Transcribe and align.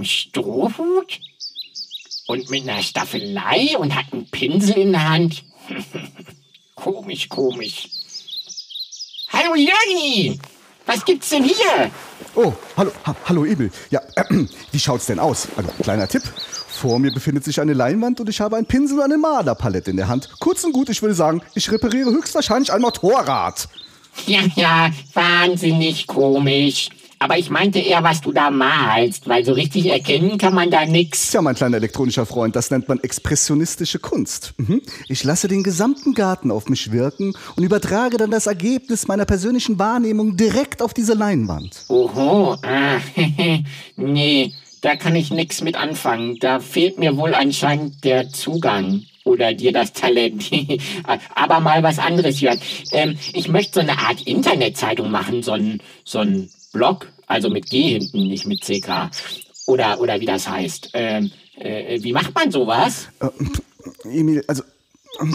Einem 0.00 0.04
Strohhut 0.04 1.20
und 2.26 2.50
mit 2.50 2.68
einer 2.68 2.82
Staffelei 2.82 3.76
und 3.78 3.94
hat 3.94 4.06
einen 4.12 4.26
Pinsel 4.26 4.78
in 4.78 4.92
der 4.92 5.08
Hand. 5.08 5.44
komisch, 6.74 7.28
komisch. 7.28 7.88
Hallo 9.30 9.54
Jörgi! 9.54 10.38
Was 10.86 11.04
gibt's 11.04 11.28
denn 11.28 11.44
hier? 11.44 11.90
Oh, 12.34 12.52
hallo, 12.76 12.90
ha, 13.04 13.14
hallo 13.26 13.44
Emil. 13.44 13.70
Ja, 13.90 14.00
äh, 14.16 14.24
wie 14.72 14.78
schaut's 14.78 15.06
denn 15.06 15.18
aus? 15.18 15.48
Also, 15.56 15.70
kleiner 15.82 16.08
Tipp. 16.08 16.22
Vor 16.24 16.98
mir 16.98 17.12
befindet 17.12 17.44
sich 17.44 17.60
eine 17.60 17.74
Leinwand 17.74 18.20
und 18.20 18.28
ich 18.30 18.40
habe 18.40 18.56
einen 18.56 18.66
Pinsel 18.66 18.98
und 18.98 19.04
eine 19.04 19.18
Malerpalette 19.18 19.90
in 19.90 19.98
der 19.98 20.08
Hand. 20.08 20.30
Kurz 20.40 20.64
und 20.64 20.72
gut, 20.72 20.88
ich 20.88 21.02
würde 21.02 21.14
sagen, 21.14 21.42
ich 21.54 21.70
repariere 21.70 22.10
höchstwahrscheinlich 22.10 22.72
ein 22.72 22.80
Motorrad. 22.80 23.68
Ja, 24.26 24.40
ja, 24.56 24.90
wahnsinnig 25.12 26.06
komisch. 26.06 26.88
Aber 27.22 27.36
ich 27.36 27.50
meinte 27.50 27.78
eher, 27.78 28.02
was 28.02 28.22
du 28.22 28.32
da 28.32 28.50
malst, 28.50 29.28
weil 29.28 29.44
so 29.44 29.52
richtig 29.52 29.84
erkennen 29.90 30.38
kann 30.38 30.54
man 30.54 30.70
da 30.70 30.86
nix. 30.86 31.30
Tja, 31.30 31.42
mein 31.42 31.54
kleiner 31.54 31.76
elektronischer 31.76 32.24
Freund, 32.24 32.56
das 32.56 32.70
nennt 32.70 32.88
man 32.88 32.98
expressionistische 32.98 33.98
Kunst. 33.98 34.54
Mhm. 34.56 34.80
Ich 35.06 35.22
lasse 35.22 35.46
den 35.46 35.62
gesamten 35.62 36.14
Garten 36.14 36.50
auf 36.50 36.70
mich 36.70 36.92
wirken 36.92 37.34
und 37.56 37.62
übertrage 37.62 38.16
dann 38.16 38.30
das 38.30 38.46
Ergebnis 38.46 39.06
meiner 39.06 39.26
persönlichen 39.26 39.78
Wahrnehmung 39.78 40.38
direkt 40.38 40.80
auf 40.80 40.94
diese 40.94 41.12
Leinwand. 41.12 41.84
Oho, 41.88 42.56
ah, 42.62 43.00
nee, 43.96 44.54
da 44.80 44.96
kann 44.96 45.14
ich 45.14 45.30
nix 45.30 45.60
mit 45.60 45.76
anfangen. 45.76 46.38
Da 46.40 46.58
fehlt 46.58 46.98
mir 46.98 47.18
wohl 47.18 47.34
anscheinend 47.34 48.02
der 48.02 48.30
Zugang. 48.30 49.04
Oder 49.24 49.52
dir 49.52 49.72
das 49.72 49.92
Talent. 49.92 50.50
Aber 51.34 51.60
mal 51.60 51.82
was 51.82 51.98
anderes, 51.98 52.40
Jörg. 52.40 52.58
Ähm, 52.92 53.18
ich 53.34 53.48
möchte 53.48 53.74
so 53.74 53.80
eine 53.80 53.98
Art 53.98 54.22
Internetzeitung 54.22 55.10
machen, 55.10 55.42
so 55.42 55.52
ein, 55.52 55.82
so 56.04 56.20
ein 56.20 56.48
Blog, 56.72 57.08
also 57.26 57.50
mit 57.50 57.68
G 57.70 57.98
hinten, 57.98 58.28
nicht 58.28 58.46
mit 58.46 58.62
CK. 58.62 59.10
Oder, 59.66 60.00
oder 60.00 60.20
wie 60.20 60.26
das 60.26 60.48
heißt. 60.48 60.90
Ähm, 60.94 61.30
äh, 61.56 62.02
wie 62.02 62.12
macht 62.12 62.34
man 62.34 62.50
sowas? 62.50 63.08
Emil, 64.04 64.42
also 64.46 64.62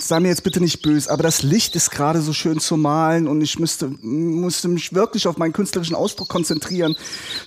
sei 0.02 0.20
mir 0.20 0.30
jetzt 0.30 0.44
bitte 0.44 0.62
nicht 0.62 0.82
böse, 0.82 1.10
aber 1.12 1.24
das 1.24 1.44
Licht 1.44 1.76
ist 1.76 1.92
gerade 1.92 2.22
so 2.22 2.34
schön 2.34 2.60
zu 2.60 2.78
malen 2.78 3.28
und 3.28 3.42
ich 3.42 3.60
müsste, 3.60 3.92
musste 4.02 4.68
mich 4.68 4.94
wirklich 4.94 5.28
auf 5.28 5.38
meinen 5.38 5.54
künstlerischen 5.54 5.96
Ausdruck 5.96 6.30
konzentrieren. 6.30 6.96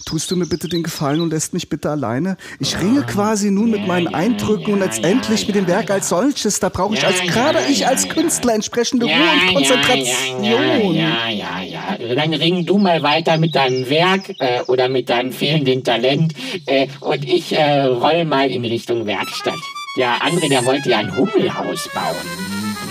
Tust 0.07 0.31
du 0.31 0.37
mir 0.37 0.47
bitte 0.47 0.69
den 0.69 0.83
Gefallen 0.83 1.21
und 1.21 1.31
lässt 1.31 1.53
mich 1.53 1.69
bitte 1.69 1.91
alleine? 1.91 2.37
Ich 2.61 2.79
ringe 2.79 3.03
quasi 3.03 3.51
nun 3.51 3.71
mit 3.71 3.87
meinen 3.87 4.09
Eindrücken 4.09 4.75
und 4.75 4.81
letztendlich 4.81 5.47
mit 5.47 5.57
dem 5.57 5.67
Werk 5.67 5.91
als 5.91 6.09
solches. 6.09 6.61
Da 6.61 6.69
brauche 6.69 6.95
ich 6.95 7.05
als 7.05 7.21
gerade 7.23 7.59
ich 7.69 7.87
als 7.87 8.09
Künstler 8.09 8.55
entsprechende 8.55 9.07
Ruhe 9.07 9.15
und 9.15 9.55
Konzentration. 9.55 10.45
Ja, 10.45 11.29
ja, 11.29 11.31
ja, 11.31 11.63
ja. 11.63 12.15
Dann 12.15 12.35
ring 12.35 12.65
du 12.65 12.79
mal 12.79 13.03
weiter 13.03 13.39
mit 13.39 13.55
deinem 13.55 13.89
Werk 13.89 14.35
äh, 14.39 14.63
oder 14.67 14.89
mit 14.89 15.09
deinem 15.09 15.33
fehlenden 15.33 15.85
Talent 15.85 16.35
äh, 16.67 16.89
und 17.01 17.25
ich 17.25 17.53
äh, 17.53 17.83
roll 17.83 18.25
mal 18.25 18.51
in 18.51 18.65
Richtung 18.65 19.07
Werkstatt. 19.07 19.55
Der 19.97 20.23
andere, 20.23 20.49
der 20.49 20.65
wollte 20.65 20.91
ja 20.91 20.99
ein 20.99 21.17
Hummelhaus 21.17 21.89
bauen. 21.89 22.17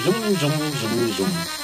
Summ, 0.04 0.16
summ, 0.40 0.52
summ, 0.52 1.14
summ. 1.18 1.57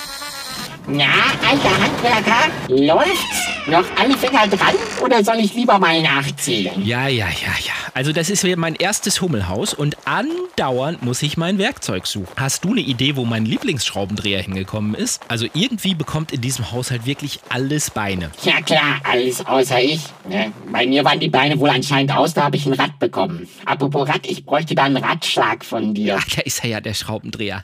Na, 0.85 1.05
alter 1.49 1.81
Handwerker, 1.81 2.51
läuft's? 2.67 3.47
Noch 3.67 3.85
alle 3.97 4.17
Finger 4.17 4.45
dran 4.47 4.75
oder 5.01 5.23
soll 5.23 5.37
ich 5.39 5.53
lieber 5.53 5.79
mal 5.79 6.01
nachzählen? 6.01 6.85
Ja, 6.85 7.07
ja, 7.07 7.27
ja, 7.27 7.53
ja. 7.65 7.71
Also 7.93 8.11
das 8.11 8.29
ist 8.29 8.41
hier 8.41 8.57
mein 8.57 8.75
erstes 8.75 9.21
Hummelhaus 9.21 9.73
und 9.73 9.95
andauernd 10.05 11.01
muss 11.01 11.21
ich 11.21 11.37
mein 11.37 11.57
Werkzeug 11.59 12.05
suchen. 12.05 12.27
Hast 12.35 12.65
du 12.65 12.71
eine 12.71 12.81
Idee, 12.81 13.15
wo 13.15 13.23
mein 13.23 13.45
Lieblingsschraubendreher 13.45 14.41
hingekommen 14.41 14.93
ist? 14.95 15.21
Also 15.29 15.45
irgendwie 15.53 15.95
bekommt 15.95 16.33
in 16.33 16.41
diesem 16.41 16.73
Haushalt 16.73 17.05
wirklich 17.05 17.39
alles 17.47 17.89
Beine. 17.89 18.31
Ja 18.43 18.61
klar, 18.61 18.99
alles 19.09 19.45
außer 19.45 19.81
ich. 19.81 20.01
Ne? 20.27 20.51
Bei 20.69 20.85
mir 20.85 21.05
waren 21.05 21.21
die 21.21 21.29
Beine 21.29 21.57
wohl 21.59 21.69
anscheinend 21.69 22.13
aus, 22.13 22.33
da 22.33 22.43
habe 22.43 22.57
ich 22.57 22.65
ein 22.65 22.73
Rad 22.73 22.99
bekommen. 22.99 23.47
Apropos 23.65 24.09
Rad, 24.09 24.27
ich 24.27 24.45
bräuchte 24.45 24.75
da 24.75 24.83
einen 24.83 24.97
Ratschlag 24.97 25.63
von 25.63 25.93
dir. 25.93 26.17
Ach, 26.19 26.27
da 26.35 26.41
ist 26.41 26.61
er 26.65 26.69
ja, 26.71 26.81
der 26.81 26.93
Schraubendreher. 26.93 27.63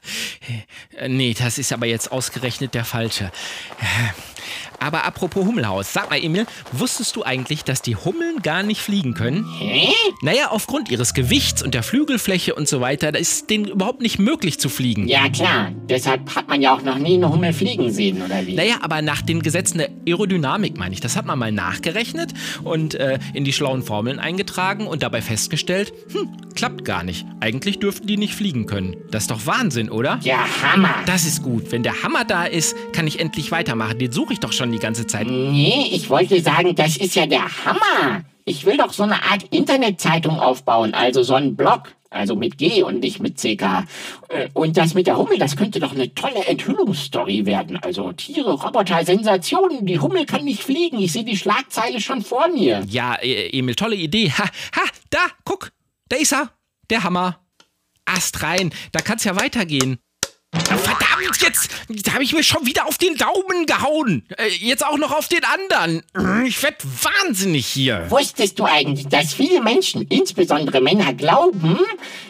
Äh, 0.98 1.10
Nee, 1.10 1.36
das 1.38 1.58
ist 1.58 1.74
aber 1.74 1.86
jetzt 1.88 2.12
ausgerechnet 2.12 2.74
der 2.74 2.86
falsche. 2.86 3.09
Äh, 3.18 3.32
Aber 4.80 5.06
apropos 5.06 5.46
Hummelhaus, 5.46 5.94
sag 5.94 6.10
mal 6.10 6.24
Emil, 6.24 6.46
wusstest 6.72 7.16
du 7.16 7.24
eigentlich, 7.24 7.64
dass 7.64 7.82
die 7.82 7.96
Hummeln 7.96 8.42
gar 8.42 8.64
nicht 8.64 8.82
fliegen 8.82 9.14
können? 9.14 9.46
Hä? 9.58 9.90
Naja, 10.22 10.50
aufgrund 10.52 10.90
ihres 10.90 11.14
Gewichts 11.14 11.62
und 11.62 11.74
der 11.74 11.84
Flügelfläche 11.84 12.56
und 12.56 12.68
so 12.68 12.82
weiter, 12.82 13.12
da 13.12 13.20
ist 13.20 13.50
denen 13.50 13.66
überhaupt 13.66 14.02
nicht 14.02 14.20
möglich 14.20 14.60
zu 14.60 14.70
fliegen. 14.70 15.08
Ja 15.08 15.30
klar, 15.30 15.72
deshalb 15.90 16.36
hat 16.36 16.48
man 16.48 16.62
ja 16.62 16.74
auch 16.74 16.82
noch 16.82 16.98
nie 16.98 17.16
eine 17.16 17.32
Hummel 17.32 17.54
fliegen 17.54 17.92
sehen, 17.92 18.22
oder 18.22 18.46
wie? 18.46 18.56
Naja, 18.56 18.76
aber 18.82 19.02
nach 19.02 19.22
den 19.22 19.42
Gesetzen 19.42 19.80
der 19.80 19.90
Aerodynamik 20.08 20.78
meine 20.78 20.94
ich. 20.94 21.02
Das 21.02 21.16
hat 21.16 21.26
man 21.26 21.38
mal 21.40 21.52
nachgerechnet 21.52 22.34
und 22.64 22.96
äh, 22.96 23.20
in 23.34 23.44
die 23.44 23.54
schlauen 23.54 23.84
Formeln 23.84 24.20
eingetragen 24.20 24.88
und 24.88 25.04
dabei 25.04 25.22
festgestellt, 25.22 25.94
hm, 26.12 26.30
klappt 26.56 26.86
gar 26.86 27.04
nicht. 27.04 27.26
Eigentlich 27.40 27.80
dürften 27.80 28.08
die 28.08 28.18
nicht 28.18 28.34
fliegen 28.34 28.66
können. 28.66 28.96
Das 29.12 29.24
ist 29.24 29.32
doch 29.32 29.46
Wahnsinn, 29.46 29.90
oder? 29.90 30.20
Ja, 30.24 30.46
Hammer. 30.62 30.96
Das 31.06 31.26
ist 31.26 31.44
gut. 31.44 31.72
Wenn 31.72 31.84
der 31.84 32.04
Hammer 32.04 32.26
da 32.26 32.46
ist, 32.46 32.76
kann 32.94 33.08
ich 33.08 33.20
endlich 33.20 33.52
weitermachen. 33.52 34.00
Den 34.00 34.12
suche 34.12 34.34
ich 34.34 34.40
doch 34.40 34.52
schon 34.54 34.69
die 34.72 34.80
ganze 34.80 35.06
Zeit. 35.08 35.28
Nee, 35.28 35.90
ich 35.92 36.10
wollte 36.10 36.42
sagen, 36.42 36.76
das 36.76 36.98
ist 36.98 37.16
ja 37.16 37.26
der 37.26 37.44
Hammer. 37.66 38.24
Ich 38.46 38.66
will 38.66 38.78
doch 38.78 38.94
so 38.94 39.04
eine 39.04 39.22
Art 39.24 39.44
Internetzeitung 39.52 40.40
aufbauen, 40.40 40.94
also 40.94 41.24
so 41.24 41.36
einen 41.36 41.56
Blog. 41.56 41.94
Also 42.12 42.36
mit 42.36 42.58
G 42.58 42.82
und 42.82 43.02
nicht 43.02 43.20
mit 43.20 43.38
CK. 43.38 43.86
Äh, 44.30 44.50
Und 44.54 44.78
das 44.78 44.96
mit 44.96 45.06
der 45.06 45.16
Hummel, 45.16 45.38
das 45.38 45.56
könnte 45.56 45.80
doch 45.80 45.92
eine 45.92 46.12
tolle 46.16 46.44
Enthüllungsstory 46.48 47.46
werden. 47.46 47.78
Also 47.78 48.12
Tiere, 48.14 48.54
Roboter, 48.54 49.06
Sensationen. 49.06 49.86
Die 49.86 50.00
Hummel 50.00 50.26
kann 50.26 50.44
nicht 50.44 50.64
fliegen. 50.64 50.98
Ich 50.98 51.12
sehe 51.12 51.24
die 51.24 51.38
Schlagzeile 51.38 52.02
schon 52.02 52.24
vor 52.24 52.48
mir. 52.48 52.84
Ja, 52.90 53.14
äh, 53.22 53.50
Emil, 53.56 53.76
tolle 53.76 53.96
Idee. 53.96 54.32
Ha, 54.32 54.44
ha, 54.44 54.82
da, 55.12 55.20
guck, 55.46 55.72
da 56.08 56.18
ist 56.18 56.34
er. 56.34 56.50
Der 56.90 57.04
Hammer. 57.04 57.42
Ast 58.06 58.42
rein, 58.42 58.74
da 58.92 59.02
kann's 59.02 59.24
ja 59.24 59.40
weitergehen. 59.40 60.00
Verdammt, 61.20 61.70
jetzt 61.90 62.14
habe 62.14 62.24
ich 62.24 62.34
mir 62.34 62.44
schon 62.44 62.66
wieder 62.66 62.88
auf 62.88 62.98
den 62.98 63.16
Daumen 63.16 63.66
gehauen. 63.66 64.24
Äh, 64.38 64.48
jetzt 64.60 64.86
auch 64.86 64.98
noch 64.98 65.12
auf 65.12 65.28
den 65.28 65.42
anderen. 65.44 66.04
Ich 66.46 66.62
werd 66.64 66.84
wahnsinnig 66.84 67.66
hier. 67.68 68.06
Wusstest 68.10 68.60
du 68.60 68.66
eigentlich, 68.66 69.08
dass 69.08 69.34
viele 69.34 69.62
Menschen, 69.62 70.04
insbesondere 70.04 70.82
Männer, 70.82 71.14
glauben, 71.14 71.80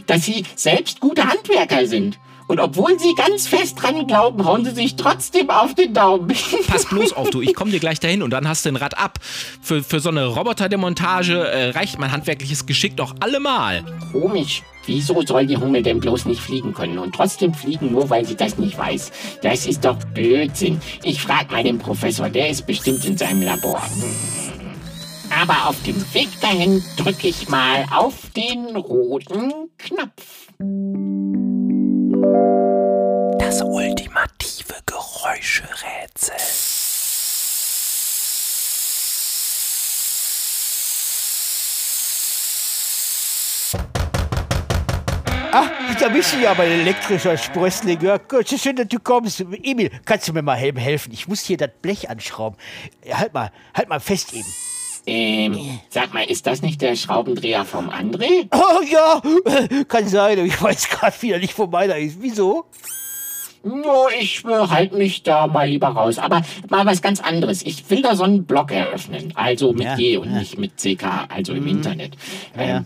dass 0.08 0.26
sie 0.26 0.44
selbst 0.56 1.00
gute 1.00 1.28
Handwerker 1.28 1.88
sind? 1.88 2.20
Und 2.50 2.60
obwohl 2.60 3.00
sie 3.00 3.14
ganz 3.14 3.48
fest 3.48 3.80
dran 3.80 4.08
glauben, 4.08 4.44
hauen 4.44 4.66
sie 4.66 4.72
sich 4.72 4.96
trotzdem 4.96 5.52
auf 5.52 5.76
den 5.76 5.94
Daumen. 5.94 6.34
Pass 6.68 6.86
bloß 6.86 7.14
auf, 7.14 7.30
du. 7.30 7.42
Ich 7.42 7.54
komme 7.54 7.70
dir 7.70 7.80
gleich 7.80 8.00
dahin 8.00 8.24
und 8.24 8.32
dann 8.32 8.48
hast 8.48 8.66
du 8.66 8.70
ein 8.70 8.76
Rad 8.76 8.98
ab. 8.98 9.20
Für, 9.62 9.84
für 9.84 10.00
so 10.00 10.10
eine 10.10 10.26
Roboterdemontage 10.26 11.48
äh, 11.48 11.70
reicht 11.70 12.00
mein 12.00 12.12
handwerkliches 12.12 12.66
Geschick 12.66 12.98
doch 12.98 13.14
allemal. 13.20 13.84
Komisch. 14.12 14.64
Wieso 14.88 15.22
soll 15.22 15.46
die 15.46 15.58
Hummel 15.58 15.84
denn 15.84 16.00
bloß 16.00 16.26
nicht 16.26 16.42
fliegen 16.42 16.74
können 16.74 16.98
und 16.98 17.14
trotzdem 17.14 17.54
fliegen, 17.54 17.92
nur 17.92 18.10
weil 18.10 18.26
sie 18.26 18.36
das 18.36 18.58
nicht 18.58 18.76
weiß? 18.76 19.12
Das 19.44 19.68
ist 19.68 19.86
doch 19.86 19.98
Blödsinn. 20.16 20.82
Ich 21.04 21.22
frag 21.22 21.52
mal 21.52 21.64
den 21.64 21.78
Professor, 21.78 22.30
der 22.30 22.50
ist 22.50 22.66
bestimmt 22.66 23.06
in 23.06 23.16
seinem 23.16 23.44
Labor. 23.44 23.80
Aber 25.40 25.68
auf 25.68 25.76
dem 25.84 26.04
Weg 26.16 26.30
dahin 26.42 26.84
drücke 26.98 27.28
ich 27.28 27.48
mal 27.48 27.86
auf 27.96 28.16
den 28.36 28.76
roten 28.76 29.70
Knopf. 29.78 31.39
Das 32.22 33.62
ultimative 33.62 34.76
Geräuscherätsel. 34.86 36.36
Ach, 45.52 45.70
da 46.00 46.10
bist 46.10 46.34
du 46.34 46.40
ja 46.40 46.54
mein 46.54 46.70
elektrischer 46.70 47.38
Sprössling. 47.38 48.02
Ja, 48.02 48.18
gut, 48.18 48.50
schön, 48.50 48.76
dass 48.76 48.88
du 48.88 49.00
kommst. 49.00 49.40
Emil, 49.40 49.90
kannst 50.06 50.28
du 50.28 50.34
mir 50.34 50.42
mal 50.42 50.58
helfen? 50.58 51.14
Ich 51.14 51.28
muss 51.28 51.42
hier 51.42 51.58
das 51.58 51.72
Blech 51.82 52.10
anschrauben. 52.10 52.58
Halt 53.10 53.34
mal, 53.34 53.52
halt 53.74 53.88
mal 53.88 54.00
fest 54.00 54.34
eben. 54.34 54.48
Ähm, 55.10 55.80
sag 55.90 56.14
mal, 56.14 56.24
ist 56.24 56.46
das 56.46 56.62
nicht 56.62 56.82
der 56.82 56.96
Schraubendreher 56.96 57.66
vom 57.66 57.90
André? 57.90 58.48
Oh 58.52 58.82
ja, 58.90 59.22
kann 59.88 60.08
sein. 60.08 60.46
Ich 60.46 60.62
weiß 60.62 60.90
gerade 60.90 61.22
wieder 61.22 61.40
nicht, 61.40 61.58
wo 61.58 61.66
meiner 61.68 61.98
ist. 61.98 62.22
Wieso? 62.22 62.66
No, 63.64 64.08
ich 64.18 64.46
äh, 64.46 64.50
halte 64.68 64.96
mich 64.96 65.24
da 65.24 65.46
mal 65.48 65.68
lieber 65.68 65.88
raus. 65.90 66.18
Aber 66.18 66.42
mal 66.70 66.86
was 66.86 67.02
ganz 67.02 67.20
anderes. 67.20 67.62
Ich 67.64 67.90
will 67.90 68.02
da 68.02 68.16
so 68.16 68.24
einen 68.24 68.46
Blog 68.46 68.72
eröffnen. 68.72 69.34
Also 69.36 69.74
mit 69.74 69.84
Ja, 69.84 69.96
G 69.96 70.18
und 70.18 70.32
ja. 70.32 70.40
nicht 70.40 70.58
mit 70.58 70.78
CK, 70.78 71.28
also 71.28 71.54
im 71.54 71.68
Internet. 71.68 72.16
Ja, 72.56 72.64
ja. 72.64 72.86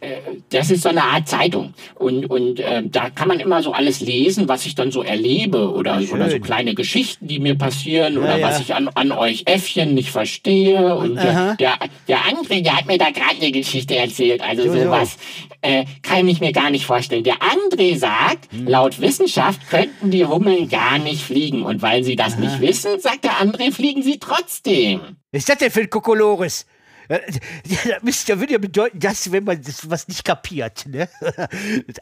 Äh, 0.00 0.16
das 0.50 0.70
ist 0.70 0.82
so 0.82 0.88
eine 0.88 1.02
Art 1.04 1.28
Zeitung. 1.28 1.74
Und, 1.94 2.26
und 2.30 2.60
äh, 2.60 2.82
da 2.84 3.10
kann 3.10 3.28
man 3.28 3.40
immer 3.40 3.62
so 3.62 3.72
alles 3.72 4.00
lesen, 4.00 4.48
was 4.48 4.66
ich 4.66 4.74
dann 4.74 4.90
so 4.90 5.02
erlebe. 5.02 5.72
Oder, 5.72 6.00
Schön. 6.00 6.12
oder 6.12 6.30
so 6.30 6.38
kleine 6.40 6.74
Geschichten, 6.74 7.26
die 7.26 7.38
mir 7.38 7.56
passieren. 7.56 8.18
oder 8.18 8.38
ja. 8.38 8.46
was 8.46 8.60
ich 8.60 8.74
an, 8.74 8.88
an 8.94 9.12
euch 9.12 9.42
Äffchen 9.46 9.94
nicht 9.94 10.10
verstehe. 10.10 10.94
Und 10.96 11.18
Aha. 11.18 11.54
der, 11.54 11.76
der, 11.78 11.88
der 12.08 12.18
André, 12.24 12.62
der 12.62 12.76
hat 12.76 12.86
mir 12.86 12.98
da 12.98 13.10
gerade 13.10 13.36
eine 13.40 13.52
Geschichte 13.52 13.96
erzählt. 13.96 14.40
Also 14.42 14.62
So, 14.64 14.72
so. 14.72 14.84
sowas 14.84 15.18
äh, 15.62 15.84
kann 16.02 16.26
ich 16.28 16.40
mir 16.40 16.52
gar 16.52 16.70
nicht 16.70 16.86
vorstellen. 16.86 17.24
Der 17.24 17.36
André 17.36 17.96
sagt, 17.96 18.48
laut 18.66 19.00
Wissenschaft 19.00 19.68
könnten 19.68 20.10
die 20.10 20.24
Hummeln 20.24 20.68
gar 20.68 20.98
nicht 20.98 21.22
fliegen. 21.22 21.62
Und 21.62 21.82
weil 21.82 22.04
sie 22.04 22.16
das 22.16 22.38
nicht 22.38 22.60
wissen, 22.60 22.98
sagt 23.00 23.24
der 23.24 23.32
André, 23.32 23.72
fliegen 23.72 24.02
sie 24.02 24.18
trotzdem. 24.18 25.00
Was 25.32 25.40
ist 25.40 25.48
das 25.48 25.58
denn 25.58 25.70
für 25.70 25.80
ein 25.80 25.90
Kokolores? 25.90 26.66
Ja, 27.84 27.98
das 28.02 28.28
würde 28.28 28.52
ja 28.52 28.58
bedeuten, 28.58 29.00
dass, 29.00 29.32
wenn 29.32 29.44
man 29.44 29.60
das 29.62 29.88
was 29.90 30.06
nicht 30.08 30.24
kapiert, 30.24 30.86
ne? 30.86 31.08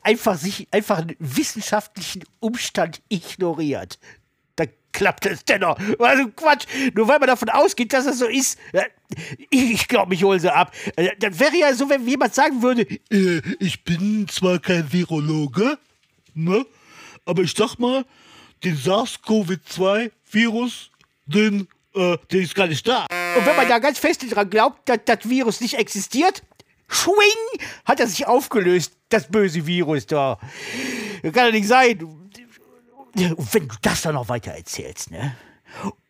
einfach 0.03 0.37
sich 0.37 0.69
einfach 0.71 0.99
einen 0.99 1.17
wissenschaftlichen 1.19 2.25
Umstand 2.41 3.01
ignoriert, 3.09 3.99
dann 4.57 4.69
klappt 4.93 5.27
es 5.27 5.45
dennoch. 5.45 5.79
Also 5.99 6.29
Quatsch, 6.29 6.67
nur 6.95 7.09
weil 7.09 7.19
man 7.19 7.27
davon 7.29 7.49
ausgeht, 7.49 7.93
dass 7.93 8.05
das 8.05 8.19
so 8.19 8.27
ist. 8.27 8.59
Ich, 9.51 9.89
glaube, 9.89 10.15
ich 10.15 10.23
hole 10.25 10.39
sie 10.41 10.53
ab. 10.53 10.75
Äh, 10.97 11.11
Das 11.19 11.39
wäre 11.41 11.57
ja 11.57 11.73
so, 11.73 11.89
wenn 11.89 12.07
jemand 12.07 12.35
sagen 12.35 12.61
würde, 12.63 12.83
Äh, 13.11 13.41
ich 13.61 13.83
bin 13.85 14.29
zwar 14.29 14.59
kein 14.59 14.93
Virologe, 14.93 15.79
ne? 16.35 16.67
Aber 17.25 17.43
ich 17.43 17.55
sag 17.57 17.79
mal, 17.79 18.05
den 18.65 18.77
SARS-CoV-2-Virus, 18.77 20.91
den, 21.27 21.69
äh, 21.95 22.17
der 22.31 22.41
ist 22.41 22.55
gar 22.55 22.67
nicht 22.67 22.87
da. 22.87 23.07
Und 23.37 23.47
wenn 23.47 23.57
man 23.57 23.69
da 23.69 23.79
ganz 23.79 23.99
fest 23.99 24.25
dran 24.31 24.51
glaubt, 24.51 24.89
dass 24.89 24.99
das 25.05 25.29
Virus 25.29 25.61
nicht 25.61 25.75
existiert, 25.75 26.43
schwing, 26.89 27.61
hat 27.85 28.01
er 28.01 28.07
sich 28.07 28.27
aufgelöst, 28.27 28.93
das 29.09 29.29
böse 29.29 29.67
Virus 29.67 30.07
da. 30.07 30.39
Kann 31.23 31.47
doch 31.47 31.53
nicht 31.53 31.69
sein. 31.69 32.03
Und 32.03 33.55
wenn 33.55 33.69
du 33.69 33.75
das 33.83 34.03
dann 34.03 34.15
noch 34.15 34.29
weiter 34.29 34.53
erzählst, 34.53 35.11
ne? 35.11 35.37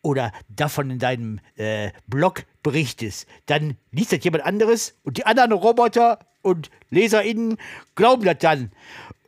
Oder 0.01 0.31
davon 0.47 0.89
in 0.89 0.99
deinem 0.99 1.39
äh, 1.55 1.91
Blog 2.07 2.45
berichtest, 2.63 3.27
dann 3.45 3.75
liest 3.91 4.13
das 4.13 4.23
jemand 4.23 4.45
anderes 4.45 4.95
und 5.03 5.17
die 5.17 5.25
anderen 5.25 5.51
Roboter 5.51 6.19
und 6.41 6.69
LeserInnen 6.89 7.57
glauben 7.95 8.23
das 8.23 8.37
dann. 8.39 8.71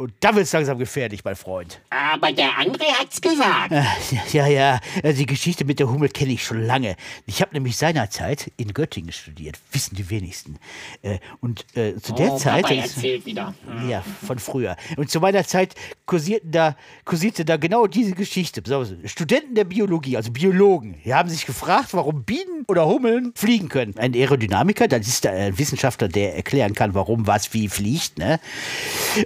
Und 0.01 0.13
da 0.19 0.33
wird 0.33 0.45
es 0.45 0.51
langsam 0.51 0.79
gefährlich, 0.79 1.23
mein 1.23 1.35
Freund. 1.35 1.79
Aber 1.91 2.31
der 2.31 2.49
André 2.57 2.85
hat's 2.99 3.21
gesagt. 3.21 3.71
Ah, 3.71 3.85
Ja, 4.33 4.47
ja, 4.47 4.79
also 5.03 5.19
die 5.19 5.27
Geschichte 5.27 5.63
mit 5.63 5.77
der 5.77 5.91
Hummel 5.91 6.09
kenne 6.09 6.31
ich 6.31 6.43
schon 6.43 6.63
lange. 6.63 6.95
Ich 7.27 7.39
habe 7.41 7.53
nämlich 7.53 7.77
seinerzeit 7.77 8.51
in 8.57 8.73
Göttingen 8.73 9.11
studiert, 9.11 9.59
wissen 9.71 9.95
die 9.95 10.09
wenigsten. 10.09 10.57
Äh, 11.03 11.19
Und 11.39 11.65
äh, 11.77 11.95
zu 11.97 12.13
der 12.13 12.33
oh, 12.33 12.37
Zeit. 12.37 12.63
Papa 12.63 12.73
erzählt 12.73 13.27
wieder. 13.27 13.53
ja, 13.87 14.03
von 14.25 14.39
früher. 14.39 14.75
Und 14.97 15.11
zu 15.11 15.19
meiner 15.19 15.45
Zeit 15.45 15.75
kursierten 16.07 16.51
da, 16.51 16.75
kursierte 17.05 17.45
da 17.45 17.57
genau 17.57 17.85
diese 17.85 18.13
Geschichte. 18.13 18.63
Studenten 19.05 19.53
der 19.53 19.65
Biologie, 19.65 20.17
also 20.17 20.31
Biologen, 20.31 20.99
die 21.05 21.13
haben 21.13 21.29
sich 21.29 21.45
gefragt, 21.45 21.89
warum 21.91 22.23
Bienen 22.23 22.65
oder 22.67 22.87
Hummeln 22.87 23.33
fliegen 23.35 23.69
können. 23.69 23.95
Ein 23.97 24.15
Aerodynamiker, 24.15 24.87
das 24.87 25.07
ist 25.07 25.27
ein 25.27 25.59
Wissenschaftler, 25.59 26.07
der 26.07 26.35
erklären 26.35 26.73
kann, 26.73 26.95
warum 26.95 27.27
was 27.27 27.53
wie 27.53 27.67
fliegt, 27.67 28.17
ne? 28.17 28.39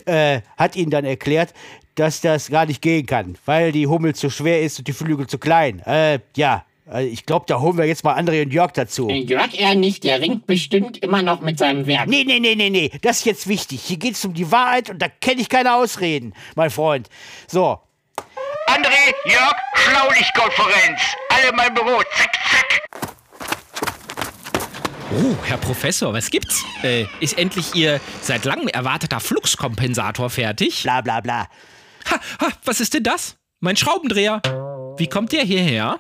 äh, 0.06 0.42
hat 0.58 0.65
ihnen 0.74 0.90
dann 0.90 1.06
erklärt, 1.06 1.54
dass 1.96 2.22
das 2.22 2.50
gar 2.50 2.66
nicht 2.66 2.82
gehen 2.82 3.06
kann, 3.06 3.38
weil 3.46 3.72
die 3.72 3.88
Hummel 3.88 4.16
zu 4.16 4.30
schwer 4.30 4.62
ist 4.62 4.80
und 4.80 4.88
die 4.88 4.94
Flügel 4.94 5.28
zu 5.28 5.38
klein. 5.38 5.80
Äh, 5.86 6.20
ja, 6.36 6.66
äh, 6.92 7.06
ich 7.06 7.26
glaube, 7.26 7.46
da 7.48 7.60
holen 7.60 7.78
wir 7.78 7.86
jetzt 7.86 8.04
mal 8.04 8.18
André 8.18 8.44
und 8.44 8.52
Jörg 8.52 8.72
dazu. 8.72 9.10
Jörg 9.10 9.60
eher 9.60 9.76
nicht, 9.76 10.04
der 10.04 10.22
ringt 10.22 10.46
bestimmt 10.46 10.98
immer 10.98 11.22
noch 11.22 11.42
mit 11.42 11.58
seinem 11.60 11.88
Werk. 11.88 12.08
Nee, 12.08 12.24
nee, 12.26 12.40
nee, 12.40 12.56
nee, 12.56 12.70
nee. 12.70 12.92
Das 13.02 13.20
ist 13.20 13.26
jetzt 13.26 13.48
wichtig. 13.48 13.82
Hier 13.82 13.98
geht 13.98 14.16
es 14.16 14.26
um 14.26 14.34
die 14.34 14.52
Wahrheit 14.52 14.90
und 14.90 15.02
da 15.02 15.08
kenne 15.08 15.42
ich 15.42 15.50
keine 15.50 15.76
Ausreden, 15.76 16.34
mein 16.56 16.70
Freund. 16.70 17.10
So. 17.48 17.80
André, 18.68 19.14
Jörg, 19.26 19.56
Schlaulichtkonferenz. 19.76 21.00
Alle 21.30 21.50
in 21.50 21.56
mein 21.56 21.74
Büro. 21.74 22.02
Zack, 22.18 22.34
zack. 22.50 22.82
Oh, 25.12 25.36
Herr 25.44 25.58
Professor, 25.58 26.14
was 26.14 26.30
gibt's? 26.32 26.64
Äh, 26.84 27.06
ist 27.20 27.38
endlich 27.38 27.76
Ihr 27.76 28.02
seit 28.22 28.44
langem 28.46 28.68
erwarteter 28.68 29.20
Fluxkompensator 29.20 30.30
fertig? 30.30 30.84
Bla, 30.84 31.02
bla, 31.02 31.22
bla. 31.22 31.48
Ha, 32.10 32.20
ha, 32.42 32.48
was 32.66 32.80
ist 32.82 32.94
denn 32.94 33.04
das? 33.04 33.36
Mein 33.60 33.78
Schraubendreher. 33.78 34.42
Wie 34.98 35.08
kommt 35.08 35.32
der 35.32 35.44
hierher? 35.44 36.00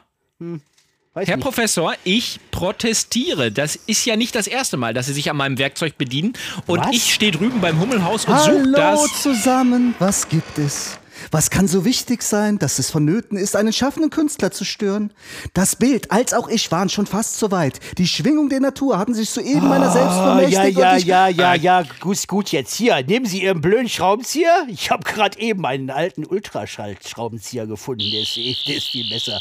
Weiß 1.13 1.27
Herr 1.27 1.37
nicht. 1.37 1.43
Professor, 1.43 1.93
ich 2.03 2.39
protestiere. 2.51 3.51
Das 3.51 3.75
ist 3.75 4.05
ja 4.05 4.15
nicht 4.15 4.35
das 4.35 4.47
erste 4.47 4.75
Mal, 4.75 4.93
dass 4.93 5.05
Sie 5.05 5.13
sich 5.13 5.29
an 5.29 5.37
meinem 5.37 5.57
Werkzeug 5.57 5.97
bedienen. 5.97 6.33
Und 6.65 6.79
Was? 6.79 6.95
ich 6.95 7.13
stehe 7.13 7.31
drüben 7.31 7.61
beim 7.61 7.79
Hummelhaus 7.79 8.25
und 8.25 8.37
suche 8.39 8.51
Hallo 8.51 8.73
das. 8.75 9.21
zusammen, 9.21 9.95
was 9.99 10.27
gibt 10.27 10.57
es? 10.57 10.97
Was 11.31 11.49
kann 11.49 11.67
so 11.67 11.85
wichtig 11.85 12.23
sein, 12.23 12.59
dass 12.59 12.79
es 12.79 12.89
vonnöten 12.91 13.37
ist, 13.37 13.55
einen 13.55 13.73
schaffenden 13.73 14.09
Künstler 14.09 14.51
zu 14.51 14.63
stören? 14.65 15.11
Das 15.53 15.75
Bild, 15.75 16.11
als 16.11 16.33
auch 16.33 16.47
ich, 16.47 16.71
waren 16.71 16.89
schon 16.89 17.05
fast 17.05 17.39
so 17.39 17.51
weit. 17.51 17.79
Die 17.97 18.07
Schwingung 18.07 18.49
der 18.49 18.59
Natur 18.59 18.97
hatten 18.97 19.13
sich 19.13 19.29
soeben 19.29 19.67
meiner 19.67 19.91
selbst 19.91 20.15
Ah, 20.15 20.17
ja, 20.17 20.23
vermächtigt 20.23 20.77
ja, 20.79 20.91
und 20.91 20.97
ich... 20.97 21.05
ja, 21.05 21.27
ja, 21.27 21.53
ja, 21.55 21.83
gut, 21.99 22.27
gut 22.27 22.51
jetzt. 22.51 22.75
Hier, 22.75 23.03
nehmen 23.03 23.25
Sie 23.25 23.43
Ihren 23.43 23.61
blöden 23.61 23.89
Schraubenzieher. 23.89 24.67
Ich 24.67 24.91
habe 24.91 25.03
gerade 25.03 25.39
eben 25.39 25.65
einen 25.65 25.89
alten 25.89 26.25
Ultraschall-Schraubenzieher 26.25 27.67
gefunden. 27.67 28.03
Der 28.11 28.21
ist, 28.21 28.35
der 28.35 28.77
ist 28.77 28.87
viel 28.87 29.09
besser. 29.09 29.39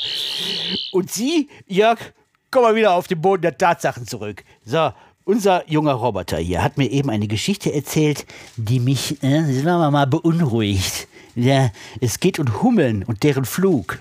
Und 0.92 1.10
Sie, 1.10 1.48
Jörg, 1.66 1.98
komm 2.50 2.62
mal 2.62 2.74
wieder 2.74 2.94
auf 2.94 3.08
den 3.08 3.20
Boden 3.20 3.42
der 3.42 3.58
Tatsachen 3.58 4.06
zurück. 4.06 4.44
So, 4.64 4.92
unser 5.24 5.68
junger 5.70 5.94
Roboter 5.94 6.36
hier 6.36 6.62
hat 6.62 6.76
mir 6.76 6.90
eben 6.90 7.10
eine 7.10 7.26
Geschichte 7.26 7.72
erzählt, 7.72 8.26
die 8.56 8.78
mich, 8.78 9.22
äh, 9.22 9.42
sagen 9.42 9.80
wir 9.80 9.90
mal, 9.90 10.06
beunruhigt. 10.06 11.08
Ja, 11.34 11.70
es 12.00 12.20
geht 12.20 12.38
um 12.38 12.62
Hummeln 12.62 13.02
und 13.02 13.22
deren 13.22 13.44
Flug. 13.44 13.98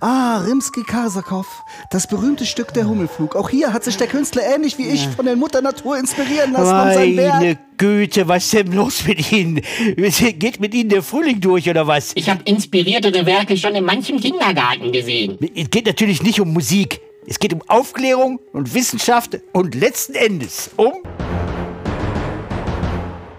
Ah, 0.00 0.38
Rimsky-Karsakow, 0.38 1.46
das 1.90 2.06
berühmte 2.06 2.46
Stück 2.46 2.72
der 2.72 2.88
Hummelflug. 2.88 3.36
Auch 3.36 3.50
hier 3.50 3.72
hat 3.72 3.84
sich 3.84 3.96
der 3.96 4.06
Künstler 4.06 4.42
ähnlich 4.42 4.78
wie 4.78 4.88
ich 4.88 5.06
von 5.08 5.26
der 5.26 5.36
Mutter 5.36 5.60
Natur 5.62 5.98
inspirieren 5.98 6.52
lassen. 6.52 7.16
Meine 7.16 7.58
Güte, 7.76 8.26
was 8.26 8.44
ist 8.44 8.54
denn 8.54 8.72
los 8.72 9.04
mit 9.06 9.30
Ihnen? 9.32 9.60
Geht 9.96 10.60
mit 10.60 10.74
Ihnen 10.74 10.88
der 10.90 11.02
Frühling 11.02 11.40
durch 11.40 11.68
oder 11.68 11.86
was? 11.86 12.12
Ich 12.14 12.30
habe 12.30 12.40
inspiriertere 12.44 13.26
Werke 13.26 13.56
schon 13.56 13.74
in 13.74 13.84
manchem 13.84 14.18
Kindergarten 14.18 14.92
gesehen. 14.92 15.38
Es 15.54 15.70
geht 15.70 15.86
natürlich 15.86 16.22
nicht 16.22 16.40
um 16.40 16.52
Musik. 16.52 17.00
Es 17.26 17.38
geht 17.38 17.52
um 17.52 17.60
Aufklärung 17.66 18.40
und 18.52 18.72
Wissenschaft 18.74 19.38
und 19.52 19.74
letzten 19.74 20.14
Endes 20.14 20.70
um 20.76 20.92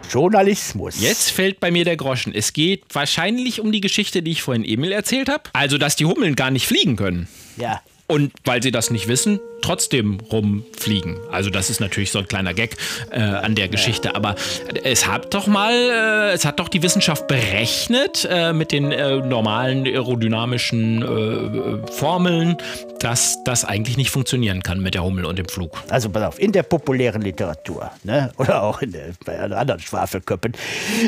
Journalismus. 0.10 1.00
Jetzt 1.00 1.32
fällt 1.32 1.60
bei 1.60 1.72
mir 1.72 1.86
der 1.86 1.98
Groschen. 1.98 2.34
Es 2.34 2.54
geht 2.54 2.84
wahrscheinlich 2.94 3.60
um 3.60 3.72
die 3.72 3.82
Geschichte, 3.82 4.22
die 4.22 4.32
ich 4.32 4.42
vorhin 4.42 4.64
Emil 4.64 4.92
erzählt 4.92 5.30
habe. 5.30 5.44
Also, 5.54 5.78
dass 5.78 5.96
die 5.96 6.06
Hummeln 6.06 6.36
gar 6.36 6.52
nicht 6.52 6.68
fliegen 6.68 6.96
können. 6.96 7.28
Ja. 7.58 7.82
Und 8.08 8.32
weil 8.46 8.64
sie 8.64 8.72
das 8.72 8.90
nicht 8.90 9.10
wissen, 9.10 9.40
trotzdem 9.62 10.20
rumfliegen. 10.32 11.18
Also 11.30 11.50
das 11.50 11.70
ist 11.70 11.82
natürlich 11.82 12.12
so 12.12 12.20
ein 12.20 12.28
kleiner 12.28 12.54
Gag 12.54 12.78
äh, 13.12 13.20
an 13.20 13.54
der 13.56 13.68
Geschichte. 13.68 14.16
Aber 14.16 14.36
es 14.84 15.06
hat 15.08 15.34
doch 15.34 15.48
mal, 15.48 15.74
äh, 15.74 16.32
es 16.32 16.46
hat 16.46 16.60
doch 16.60 16.70
die 16.70 16.82
Wissenschaft 16.84 17.28
berechnet 17.28 18.26
äh, 18.30 18.54
mit 18.54 18.72
den 18.72 18.94
äh, 18.94 19.18
normalen 19.18 19.86
aerodynamischen 19.86 21.02
äh, 21.02 21.92
Formeln, 21.92 22.56
dass 23.00 23.44
das 23.44 23.66
eigentlich 23.66 23.98
nicht 23.98 24.10
funktionieren 24.10 24.64
kann 24.64 24.80
mit 24.80 24.94
der 24.94 25.04
Hummel 25.04 25.26
und 25.26 25.38
dem 25.38 25.50
Flug. 25.50 25.84
Also 25.90 26.10
pass 26.10 26.24
auf, 26.24 26.40
in 26.40 26.54
der 26.54 26.64
populären 26.64 27.22
Literatur, 27.22 27.92
ne, 28.04 28.32
oder 28.38 28.64
auch 28.64 28.82
in 28.82 28.94
der, 28.94 29.10
bei 29.26 29.38
anderen 29.40 29.82
Schwafelköppen, 29.82 30.54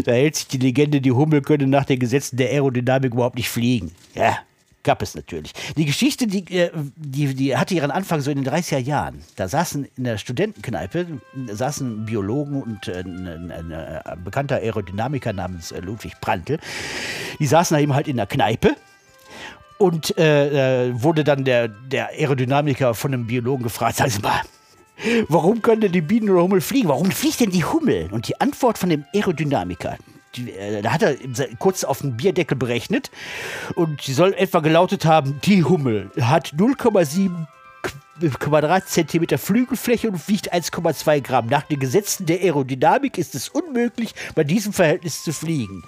da 0.03 0.12
hält 0.12 0.36
sich 0.36 0.48
die 0.48 0.58
Legende, 0.58 1.01
die 1.01 1.12
Hummel 1.12 1.41
könne 1.41 1.65
nach 1.65 1.86
den 1.86 2.00
Gesetzen 2.00 2.38
der 2.38 2.50
Aerodynamik 2.50 3.13
überhaupt 3.13 3.38
nicht 3.38 3.50
fliegen. 3.50 3.91
Ja, 4.15 4.38
gab 4.89 5.03
es 5.03 5.13
natürlich. 5.13 5.53
Die 5.77 5.86
Geschichte, 5.86 6.25
die, 6.25 6.43
äh, 6.51 6.72
die, 6.96 7.36
die 7.36 7.55
hatte 7.55 7.75
ihren 7.75 7.91
Anfang 7.91 8.22
so 8.22 8.31
in 8.31 8.43
den 8.43 8.51
30er 8.51 8.79
Jahren. 8.79 9.22
Da 9.36 9.48
saßen 9.48 9.88
in 9.96 10.03
der 10.03 10.17
Studentenkneipe, 10.17 11.05
saßen 11.46 12.05
Biologen 12.05 12.63
und 12.63 12.88
äh, 12.88 13.01
ein, 13.01 13.27
ein, 13.27 13.51
ein, 13.51 13.72
ein 13.72 14.24
bekannter 14.24 14.55
Aerodynamiker 14.55 15.31
namens 15.31 15.72
äh, 15.72 15.79
Ludwig 15.79 16.19
Prantl. 16.22 16.58
Die 17.38 17.46
saßen 17.46 17.77
da 17.77 17.81
eben 17.81 17.93
halt 17.93 18.08
in 18.08 18.17
der 18.17 18.25
Kneipe 18.25 18.75
und 19.77 20.17
äh, 20.17 20.88
äh, 20.88 21.03
wurde 21.03 21.24
dann 21.24 21.46
der, 21.46 21.67
der 21.67 22.10
Aerodynamiker 22.10 22.96
von 22.96 23.13
einem 23.13 23.27
Biologen 23.27 23.62
gefragt, 23.62 23.98
sagen 23.98 24.10
Sie 24.10 24.22
mal, 24.22 24.41
warum 25.27 25.62
können 25.62 25.81
denn 25.81 25.91
die 25.91 26.01
Bienen 26.01 26.31
oder 26.31 26.41
Hummel 26.41 26.62
fliegen? 26.62 26.89
Warum 26.89 27.12
fliegt 27.12 27.41
denn 27.41 27.51
die 27.51 27.63
Hummel? 27.63 28.10
Und 28.12 28.27
die 28.27 28.41
Antwort 28.41 28.79
von 28.79 28.89
dem 28.89 29.05
Aerodynamiker, 29.13 30.00
äh, 30.38 30.81
da 30.81 30.93
hat 30.93 31.01
er 31.01 31.15
kurz 31.57 31.83
auf 31.83 32.00
den 32.00 32.17
Bierdeckel 32.17 32.57
berechnet 32.57 33.12
und 33.75 34.05
die 34.07 34.13
soll 34.13 34.33
etwa 34.33 34.59
gelautet 34.59 35.05
haben, 35.05 35.39
die 35.43 35.63
Hummel 35.63 36.12
hat 36.19 36.53
0,7 36.53 37.48
Quadratzentimeter 38.39 39.38
Flügelfläche 39.38 40.09
und 40.09 40.27
wiegt 40.27 40.53
1,2 40.53 41.21
Gramm. 41.21 41.48
Nach 41.48 41.63
den 41.63 41.79
Gesetzen 41.79 42.25
der 42.25 42.41
Aerodynamik 42.41 43.17
ist 43.17 43.33
es 43.33 43.48
unmöglich, 43.48 44.13
bei 44.36 44.43
diesem 44.43 44.74
Verhältnis 44.74 45.24
zu 45.24 45.31
fliegen. 45.31 45.83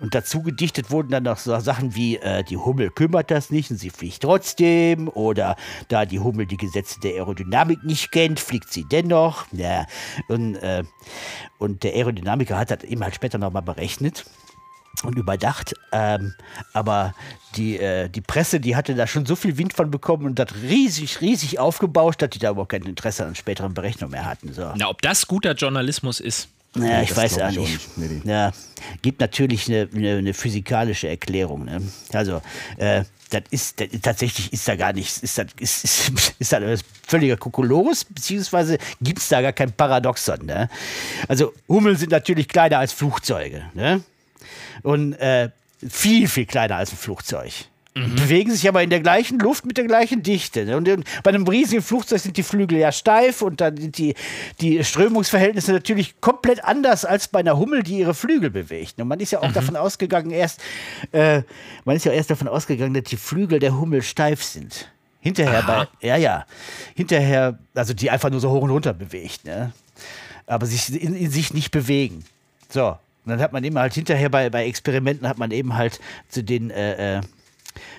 Und 0.00 0.14
dazu 0.14 0.42
gedichtet 0.42 0.90
wurden 0.90 1.10
dann 1.10 1.22
noch 1.22 1.38
so 1.38 1.58
Sachen 1.60 1.94
wie, 1.94 2.16
äh, 2.16 2.44
die 2.44 2.56
Hummel 2.56 2.90
kümmert 2.90 3.30
das 3.30 3.50
nicht 3.50 3.70
und 3.70 3.78
sie 3.78 3.90
fliegt 3.90 4.22
trotzdem. 4.22 5.08
Oder 5.08 5.56
da 5.88 6.04
die 6.04 6.20
Hummel 6.20 6.46
die 6.46 6.56
Gesetze 6.56 7.00
der 7.00 7.14
Aerodynamik 7.14 7.82
nicht 7.84 8.12
kennt, 8.12 8.38
fliegt 8.40 8.72
sie 8.72 8.84
dennoch. 8.84 9.46
Ja. 9.52 9.86
Und, 10.28 10.56
äh, 10.56 10.84
und 11.58 11.82
der 11.82 11.94
Aerodynamiker 11.94 12.58
hat 12.58 12.70
das 12.70 12.84
eben 12.84 13.02
halt 13.02 13.14
später 13.14 13.38
nochmal 13.38 13.62
berechnet 13.62 14.24
und 15.02 15.18
überdacht. 15.18 15.74
Ähm, 15.92 16.34
aber 16.72 17.14
die, 17.56 17.78
äh, 17.78 18.08
die 18.08 18.20
Presse, 18.20 18.60
die 18.60 18.76
hatte 18.76 18.94
da 18.94 19.06
schon 19.06 19.26
so 19.26 19.36
viel 19.36 19.58
Wind 19.58 19.72
von 19.72 19.90
bekommen 19.90 20.26
und 20.26 20.38
das 20.38 20.54
riesig, 20.62 21.20
riesig 21.20 21.58
aufgebauscht, 21.58 22.22
dass 22.22 22.30
die 22.30 22.38
da 22.38 22.50
überhaupt 22.50 22.70
kein 22.70 22.82
Interesse 22.82 23.24
an 23.24 23.34
späteren 23.34 23.74
Berechnungen 23.74 24.12
mehr 24.12 24.26
hatten. 24.26 24.52
So. 24.52 24.72
Na, 24.76 24.88
ob 24.88 25.02
das 25.02 25.26
guter 25.26 25.52
Journalismus 25.52 26.20
ist? 26.20 26.48
Ja, 26.82 27.02
ich 27.02 27.08
das 27.10 27.18
weiß 27.18 27.38
auch 27.40 27.50
ich 27.50 27.58
auch 27.58 27.62
nicht. 27.62 27.96
nicht. 27.96 27.98
Nee, 27.98 28.20
nee. 28.24 28.30
Ja, 28.30 28.52
gibt 29.02 29.20
natürlich 29.20 29.68
eine, 29.68 29.88
eine, 29.94 30.16
eine 30.18 30.34
physikalische 30.34 31.08
Erklärung. 31.08 31.64
Ne? 31.64 31.82
Also, 32.12 32.42
äh, 32.76 33.04
das 33.30 33.42
ist 33.50 33.80
das, 33.80 33.88
tatsächlich 34.02 34.52
ist 34.52 34.68
da 34.68 34.76
gar 34.76 34.92
nichts, 34.92 35.18
ist 35.18 35.38
das, 35.38 35.46
ist, 35.58 35.84
ist, 35.84 36.12
ist 36.38 36.52
das 36.52 36.80
völliger 37.06 37.36
Kokolores, 37.36 38.04
beziehungsweise 38.04 38.78
gibt 39.00 39.18
es 39.18 39.28
da 39.28 39.40
gar 39.42 39.52
kein 39.52 39.72
Paradoxon. 39.72 40.46
Ne? 40.46 40.68
Also, 41.28 41.52
Hummeln 41.68 41.96
sind 41.96 42.12
natürlich 42.12 42.48
kleiner 42.48 42.78
als 42.78 42.92
Flugzeuge. 42.92 43.64
Ne? 43.74 44.02
Und 44.82 45.14
äh, 45.14 45.50
viel, 45.88 46.28
viel 46.28 46.46
kleiner 46.46 46.76
als 46.76 46.92
ein 46.92 46.96
Flugzeug. 46.96 47.52
Bewegen 47.96 48.50
sich 48.50 48.68
aber 48.68 48.82
in 48.82 48.90
der 48.90 49.00
gleichen 49.00 49.38
Luft 49.38 49.64
mit 49.64 49.78
der 49.78 49.86
gleichen 49.86 50.22
Dichte. 50.22 50.66
ne? 50.66 50.76
Und 50.76 50.88
bei 51.22 51.30
einem 51.30 51.48
riesigen 51.48 51.82
Flugzeug 51.82 52.20
sind 52.20 52.36
die 52.36 52.42
Flügel 52.42 52.76
ja 52.76 52.92
steif 52.92 53.40
und 53.40 53.62
dann 53.62 53.78
sind 53.78 53.96
die, 53.96 54.14
die 54.60 54.84
Strömungsverhältnisse 54.84 55.72
natürlich 55.72 56.20
komplett 56.20 56.62
anders 56.62 57.06
als 57.06 57.28
bei 57.28 57.40
einer 57.40 57.56
Hummel, 57.56 57.82
die 57.82 58.00
ihre 58.00 58.12
Flügel 58.12 58.50
bewegt. 58.50 59.00
Und 59.00 59.08
man 59.08 59.18
ist 59.18 59.30
ja 59.30 59.40
auch 59.40 59.50
davon 59.50 59.76
ausgegangen, 59.76 60.30
erst, 60.30 60.60
äh, 61.12 61.40
man 61.86 61.96
ist 61.96 62.04
ja 62.04 62.12
erst 62.12 62.30
davon 62.30 62.48
ausgegangen, 62.48 62.92
dass 62.92 63.04
die 63.04 63.16
Flügel 63.16 63.60
der 63.60 63.80
Hummel 63.80 64.02
steif 64.02 64.42
sind. 64.42 64.90
Hinterher 65.20 65.62
bei, 65.62 65.88
ja, 66.06 66.16
ja, 66.16 66.44
hinterher, 66.94 67.58
also 67.74 67.94
die 67.94 68.10
einfach 68.10 68.28
nur 68.28 68.40
so 68.40 68.50
hoch 68.50 68.62
und 68.62 68.70
runter 68.70 68.92
bewegt, 68.92 69.46
ne? 69.46 69.72
aber 70.46 70.66
sich 70.66 71.02
in, 71.02 71.16
in 71.16 71.30
sich 71.30 71.54
nicht 71.54 71.70
bewegen. 71.70 72.24
So, 72.68 72.88
und 72.88 73.30
dann 73.30 73.40
hat 73.40 73.52
man 73.52 73.64
eben 73.64 73.78
halt 73.78 73.94
hinterher 73.94 74.28
bei, 74.28 74.50
bei 74.50 74.66
Experimenten 74.66 75.26
hat 75.26 75.38
man 75.38 75.50
eben 75.50 75.74
halt 75.74 75.98
zu 76.28 76.44
den 76.44 76.70
äh, 76.70 77.16
äh, 77.16 77.20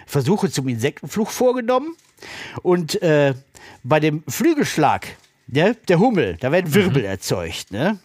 Versuche 0.06 0.50
zum 0.50 0.68
Insektenflug 0.68 1.30
vorgenommen 1.30 1.96
und 2.64 3.02
äh, 3.02 3.34
bei 3.84 4.00
dem 4.00 4.24
Flügelschlag 4.28 5.08
ne, 5.48 5.76
der 5.88 6.00
Hummel, 6.00 6.38
da 6.40 6.52
werden 6.52 6.74
Wirbel 6.74 7.06
erzeugt. 7.06 7.72
Ne? 7.72 8.00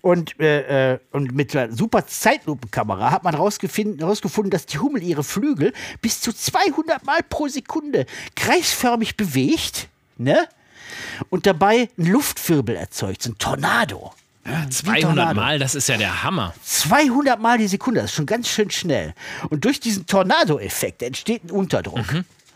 Und, 0.00 0.38
äh, 0.40 0.92
äh, 0.92 0.98
und 1.10 1.34
mit 1.34 1.54
einer 1.54 1.72
super 1.72 2.06
Zeitlupenkamera 2.06 3.10
hat 3.10 3.24
man 3.24 3.34
rausgefunden, 3.34 4.02
rausgefunden, 4.02 4.50
dass 4.50 4.66
die 4.66 4.78
Hummel 4.78 5.02
ihre 5.02 5.24
Flügel 5.24 5.72
bis 6.00 6.20
zu 6.20 6.32
200 6.32 7.04
Mal 7.04 7.20
pro 7.28 7.48
Sekunde 7.48 8.06
kreisförmig 8.36 9.16
bewegt 9.16 9.88
ne? 10.16 10.48
und 11.30 11.46
dabei 11.46 11.88
einen 11.98 12.08
Luftwirbel 12.08 12.76
erzeugt, 12.76 13.22
so 13.22 13.30
ein 13.30 13.38
Tornado. 13.38 14.12
Ein 14.44 14.70
200 14.70 15.02
Tornado. 15.02 15.34
Mal, 15.40 15.58
das 15.58 15.74
ist 15.74 15.88
ja 15.88 15.96
der 15.96 16.22
Hammer. 16.22 16.54
200 16.64 17.40
Mal 17.40 17.58
die 17.58 17.66
Sekunde, 17.68 18.00
das 18.02 18.10
ist 18.10 18.16
schon 18.16 18.26
ganz 18.26 18.48
schön 18.48 18.70
schnell. 18.70 19.14
Und 19.50 19.64
durch 19.64 19.80
diesen 19.80 20.06
Tornado-Effekt 20.06 21.02
entsteht 21.02 21.44
ein 21.44 21.50
Unterdruck. 21.50 22.04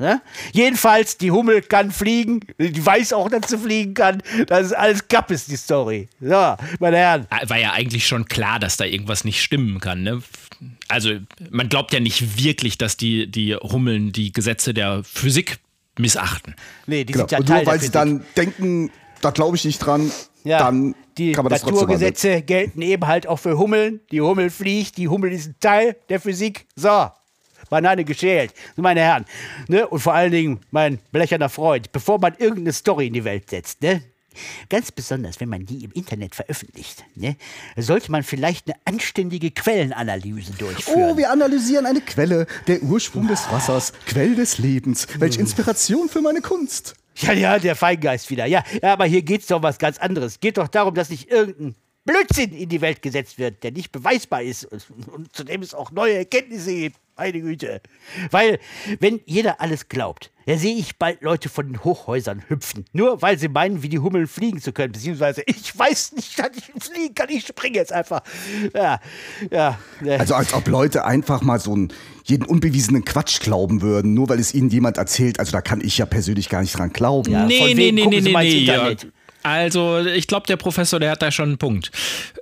Ne? 0.01 0.21
Jedenfalls, 0.53 1.17
die 1.19 1.33
Hummel 1.33 1.61
kann 1.63 1.91
fliegen, 1.91 2.41
die 2.59 2.85
weiß 2.87 3.13
auch, 3.15 3.29
dass 3.31 3.51
sie 3.51 3.59
fliegen 3.59 3.95
kann. 3.95 4.23
Das 4.47 4.67
ist 4.67 4.73
alles 4.73 5.09
Kappes, 5.09 5.47
die 5.47 5.57
Story. 5.57 6.09
So, 6.21 6.57
meine 6.79 6.97
Herren. 6.99 7.27
War 7.47 7.59
ja 7.59 7.73
eigentlich 7.73 8.07
schon 8.07 8.27
klar, 8.27 8.61
dass 8.61 8.77
da 8.77 8.85
irgendwas 8.85 9.25
nicht 9.25 9.43
stimmen 9.43 9.81
kann. 9.81 10.03
Ne? 10.05 10.23
Also, 10.87 11.15
man 11.51 11.69
glaubt 11.69 11.93
ja 11.93 11.99
nicht 11.99 12.39
wirklich, 12.41 12.79
dass 12.79 12.97
die, 12.97 13.29
die 13.29 13.57
Hummeln 13.57 14.13
die 14.13 14.33
Gesetze 14.33 14.73
der 14.73 15.03
Physik 15.03 15.59
missachten. 15.99 16.55
Nee, 16.87 17.03
die 17.05 17.15
Genau. 17.15 17.25
sind 17.25 17.33
ja 17.33 17.39
Und 17.39 17.47
Teil 17.47 17.57
nur 17.65 17.67
weil 17.67 17.79
der 17.79 17.81
sie 17.81 17.87
Physik. 17.87 17.93
dann 17.93 18.25
denken, 18.37 18.91
da 19.21 19.31
glaube 19.31 19.57
ich 19.57 19.65
nicht 19.65 19.79
dran, 19.79 20.13
ja, 20.45 20.59
dann 20.61 20.95
die. 21.19 21.33
Naturgesetze 21.33 22.43
gelten 22.43 22.83
eben 22.83 23.07
halt 23.07 23.27
auch 23.27 23.39
für 23.39 23.59
Hummeln. 23.59 24.01
Die 24.11 24.21
Hummel 24.21 24.51
fliegt, 24.51 24.97
die 24.97 25.09
Hummel 25.09 25.33
ist 25.33 25.49
ein 25.49 25.57
Teil 25.61 25.97
der 26.09 26.21
Physik. 26.21 26.67
So, 26.77 27.11
Banane 27.69 28.05
geschält. 28.05 28.55
Meine 28.77 29.01
Herren. 29.01 29.25
Ne? 29.69 29.87
Und 29.87 30.01
vor 30.01 30.15
allen 30.15 30.33
Dingen, 30.33 30.61
mein 30.71 30.99
blecherner 31.13 31.49
Freund, 31.49 31.93
bevor 31.93 32.19
man 32.19 32.35
irgendeine 32.39 32.73
Story 32.73 33.09
in 33.09 33.13
die 33.13 33.25
Welt 33.25 33.51
setzt, 33.51 33.83
ne? 33.83 34.03
Ganz 34.69 34.93
besonders, 34.93 35.41
wenn 35.41 35.49
man 35.49 35.67
die 35.67 35.85
im 35.85 35.91
Internet 35.93 36.35
veröffentlicht, 36.35 37.05
ne, 37.17 37.37
sollte 37.77 38.13
man 38.13 38.23
vielleicht 38.23 38.69
eine 38.69 38.77
anständige 38.85 39.51
Quellenanalyse 39.51 40.53
durchführen. 40.53 41.11
Oh, 41.13 41.17
wir 41.17 41.33
analysieren 41.33 41.87
eine 41.87 42.01
Quelle, 42.01 42.47
der 42.67 42.83
Ursprung 42.83 43.27
des 43.27 43.51
Wassers, 43.51 43.93
Quell 44.07 44.37
des 44.37 44.59
Lebens. 44.59 45.09
Welche 45.19 45.41
Inspiration 45.41 46.09
für 46.09 46.21
meine 46.21 46.41
Kunst. 46.41 46.95
Ja, 47.21 47.33
ja, 47.33 47.59
der 47.59 47.75
Feingeist 47.75 48.31
wieder. 48.31 48.47
Ja, 48.47 48.63
ja 48.83 48.93
aber 48.93 49.07
hier 49.07 49.23
geht's 49.23 49.47
doch 49.47 49.57
um 49.57 49.63
was 49.63 49.79
ganz 49.79 49.99
anderes. 49.99 50.41
Geht 50.41 50.59
doch 50.59 50.69
darum, 50.69 50.95
dass 50.95 51.11
nicht 51.11 51.31
irgendein 51.31 51.75
Blödsinn 52.05 52.53
in 52.53 52.69
die 52.69 52.81
Welt 52.81 53.03
gesetzt 53.03 53.39
wird, 53.39 53.63
der 53.63 53.73
nicht 53.73 53.93
beweisbar 53.93 54.43
ist 54.43 54.65
und, 54.65 54.87
und 55.09 55.37
zu 55.37 55.45
dem 55.45 55.63
es 55.63 55.75
auch 55.75 55.91
neue 55.91 56.15
Erkenntnisse 56.15 56.75
gibt. 56.75 56.97
Meine 57.17 57.41
Güte. 57.41 57.83
Weil, 58.31 58.61
wenn 59.01 59.21
jeder 59.27 59.61
alles 59.61 59.89
glaubt, 59.89 60.31
da 60.49 60.57
sehe 60.57 60.77
ich 60.77 60.97
bald 60.97 61.21
Leute 61.21 61.51
von 61.51 61.67
den 61.67 61.85
Hochhäusern 61.85 62.43
hüpfen. 62.49 62.87
Nur 62.95 63.21
weil 63.21 63.39
sie 63.39 63.49
meinen, 63.49 63.83
wie 63.83 63.91
die 63.91 63.99
Hummeln 63.99 64.27
fliegen 64.27 64.63
zu 64.63 64.73
können. 64.73 64.93
Beziehungsweise, 64.93 65.43
ich 65.45 65.79
weiß 65.79 66.13
nicht, 66.13 66.39
dass 66.39 66.49
ich 66.57 66.83
fliegen 66.83 67.15
kann. 67.15 67.29
Ich 67.29 67.47
springe 67.47 67.77
jetzt 67.77 67.93
einfach. 67.93 68.23
Ja, 68.75 68.99
ja. 69.51 69.79
Also 70.19 70.35
als 70.35 70.55
ob 70.55 70.67
Leute 70.69 71.05
einfach 71.05 71.43
mal 71.43 71.61
so 71.61 71.75
einen 71.75 71.93
jeden 72.25 72.47
unbewiesenen 72.47 73.05
Quatsch 73.05 73.41
glauben 73.41 73.83
würden, 73.83 74.15
nur 74.15 74.31
weil 74.31 74.41
es 74.41 74.55
ihnen 74.55 74.71
jemand 74.71 74.97
erzählt. 74.97 75.39
Also 75.39 75.53
da 75.53 75.61
kann 75.61 75.83
ich 75.83 75.99
ja 75.99 76.07
persönlich 76.07 76.49
gar 76.49 76.63
nicht 76.63 76.79
dran 76.79 76.95
glauben. 76.95 77.31
Ja, 77.31 77.45
nee, 77.45 77.59
von 77.59 77.67
nee, 77.67 77.93
nee, 77.93 78.03
gucken 78.05 78.11
nee, 78.11 78.21
Sie 78.21 78.27
nee, 78.29 78.33
mal 78.33 78.47
ins 78.47 79.05
nee. 79.05 79.11
Ja. 79.49 79.63
Also, 79.63 80.01
ich 80.01 80.27
glaube, 80.27 80.47
der 80.47 80.57
Professor, 80.57 81.01
der 81.01 81.11
hat 81.13 81.23
da 81.23 81.31
schon 81.31 81.51
einen 81.51 81.59
Punkt. 81.59 81.91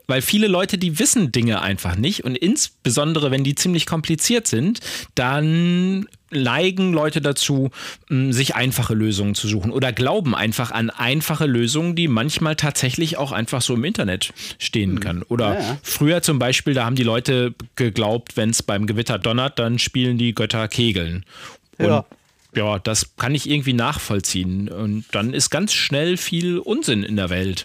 Weil 0.06 0.22
viele 0.22 0.46
Leute, 0.46 0.78
die 0.78 0.98
wissen 0.98 1.32
Dinge 1.32 1.62
einfach 1.62 1.96
nicht 1.96 2.24
und 2.24 2.36
insbesondere, 2.36 3.30
wenn 3.30 3.42
die 3.42 3.54
ziemlich 3.56 3.86
kompliziert 3.86 4.46
sind, 4.46 4.80
dann 5.16 6.06
neigen 6.30 6.92
Leute 6.92 7.20
dazu, 7.20 7.70
sich 8.08 8.54
einfache 8.54 8.94
Lösungen 8.94 9.34
zu 9.34 9.48
suchen 9.48 9.70
oder 9.70 9.92
glauben 9.92 10.34
einfach 10.34 10.70
an 10.70 10.90
einfache 10.90 11.46
Lösungen, 11.46 11.94
die 11.94 12.08
manchmal 12.08 12.56
tatsächlich 12.56 13.16
auch 13.16 13.32
einfach 13.32 13.62
so 13.62 13.74
im 13.74 13.84
Internet 13.84 14.32
stehen 14.58 15.00
kann. 15.00 15.22
Oder 15.22 15.78
früher 15.82 16.22
zum 16.22 16.38
Beispiel, 16.38 16.74
da 16.74 16.84
haben 16.84 16.96
die 16.96 17.04
Leute 17.04 17.54
geglaubt, 17.76 18.36
wenn 18.36 18.50
es 18.50 18.62
beim 18.62 18.86
Gewitter 18.86 19.18
donnert, 19.18 19.58
dann 19.58 19.78
spielen 19.78 20.18
die 20.18 20.34
Götter 20.34 20.68
Kegeln. 20.68 21.24
Und 21.78 21.86
Ja. 21.86 22.04
Ja, 22.56 22.78
das 22.78 23.16
kann 23.16 23.34
ich 23.34 23.48
irgendwie 23.48 23.72
nachvollziehen. 23.72 24.68
Und 24.68 25.04
dann 25.12 25.32
ist 25.34 25.50
ganz 25.50 25.72
schnell 25.72 26.16
viel 26.16 26.58
Unsinn 26.58 27.02
in 27.02 27.16
der 27.16 27.30
Welt. 27.30 27.64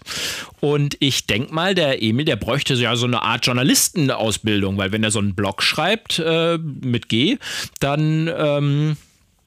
Und 0.60 0.96
ich 1.00 1.26
denke 1.26 1.52
mal, 1.52 1.74
der 1.74 2.02
Emil, 2.02 2.24
der 2.24 2.36
bräuchte 2.36 2.74
ja 2.74 2.94
so 2.96 3.06
eine 3.06 3.22
Art 3.22 3.44
Journalistenausbildung, 3.46 4.76
weil 4.76 4.92
wenn 4.92 5.02
er 5.02 5.10
so 5.10 5.18
einen 5.18 5.34
Blog 5.34 5.62
schreibt 5.62 6.18
äh, 6.18 6.58
mit 6.58 7.08
G, 7.08 7.38
dann 7.80 8.30
ähm, 8.36 8.96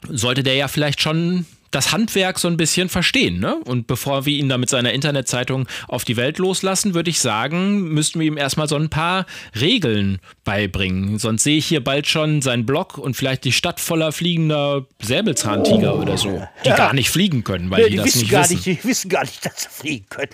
sollte 0.09 0.43
der 0.43 0.55
ja 0.55 0.67
vielleicht 0.67 1.01
schon 1.01 1.45
das 1.75 1.91
Handwerk 1.91 2.39
so 2.39 2.47
ein 2.47 2.57
bisschen 2.57 2.89
verstehen. 2.89 3.39
Ne? 3.39 3.55
Und 3.65 3.87
bevor 3.87 4.25
wir 4.25 4.37
ihn 4.37 4.49
da 4.49 4.57
mit 4.57 4.69
seiner 4.69 4.93
Internetzeitung 4.93 5.67
auf 5.87 6.05
die 6.05 6.15
Welt 6.17 6.37
loslassen, 6.37 6.93
würde 6.93 7.09
ich 7.09 7.19
sagen, 7.19 7.89
müssten 7.89 8.19
wir 8.19 8.27
ihm 8.27 8.37
erstmal 8.37 8.67
so 8.69 8.75
ein 8.75 8.89
paar 8.89 9.25
Regeln 9.59 10.19
beibringen. 10.43 11.19
Sonst 11.19 11.43
sehe 11.43 11.57
ich 11.57 11.65
hier 11.65 11.83
bald 11.83 12.07
schon 12.07 12.41
seinen 12.41 12.65
Blog 12.65 12.97
und 12.97 13.15
vielleicht 13.15 13.43
die 13.43 13.51
Stadt 13.51 13.79
voller 13.79 14.11
fliegender 14.11 14.85
Säbelzahntiger 15.01 15.95
oder 15.99 16.17
so, 16.17 16.41
die 16.63 16.69
gar 16.69 16.93
nicht 16.93 17.09
fliegen 17.09 17.43
können, 17.43 17.69
weil 17.69 17.81
Ja, 17.81 17.85
die, 17.87 17.91
die 17.91 17.97
das 17.97 18.05
wissen 18.07 18.19
nicht 18.19 18.31
gar 18.31 18.43
wissen. 18.43 18.53
nicht, 18.55 18.65
die 18.65 18.83
wissen 18.87 19.09
gar 19.09 19.23
nicht, 19.23 19.45
dass 19.45 19.61
sie 19.63 19.69
fliegen 19.69 20.05
können. 20.09 20.29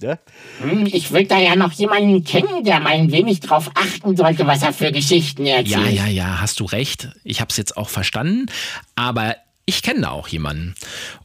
Ne? 0.00 0.18
Hm, 0.60 0.86
Ich 0.86 1.10
würde 1.12 1.26
da 1.26 1.38
ja 1.38 1.56
noch 1.56 1.72
jemanden 1.72 2.24
kennen, 2.24 2.64
der 2.64 2.80
mal 2.80 2.90
ein 2.94 3.12
wenig 3.12 3.40
drauf 3.40 3.70
achten 3.74 4.16
sollte, 4.16 4.46
was 4.46 4.62
er 4.62 4.72
für 4.72 4.92
Geschichten 4.92 5.46
erzählt. 5.46 5.68
Ja, 5.68 5.88
ja, 5.88 6.06
ja, 6.06 6.40
hast 6.40 6.60
du 6.60 6.64
recht. 6.64 7.08
Ich 7.24 7.40
habe 7.40 7.50
es 7.50 7.56
jetzt 7.56 7.76
auch 7.76 7.88
verstanden. 7.88 8.46
Aber 8.94 9.36
ich 9.66 9.82
kenne 9.82 10.02
da 10.02 10.10
auch 10.10 10.28
jemanden. 10.28 10.74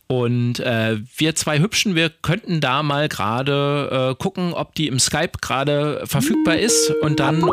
Und 0.08 0.60
äh, 0.60 0.98
wir 1.16 1.36
zwei 1.36 1.60
Hübschen, 1.60 1.96
wir 1.96 2.10
könnten 2.10 2.60
da 2.60 2.84
mal 2.84 3.08
gerade 3.08 4.12
äh, 4.12 4.16
gucken, 4.22 4.54
ob 4.54 4.76
die 4.76 4.88
im 4.88 5.00
Skype 5.00 5.38
gerade 5.42 6.02
verfügbar 6.06 6.58
ist. 6.58 6.92
Und 7.02 7.20
dann 7.20 7.44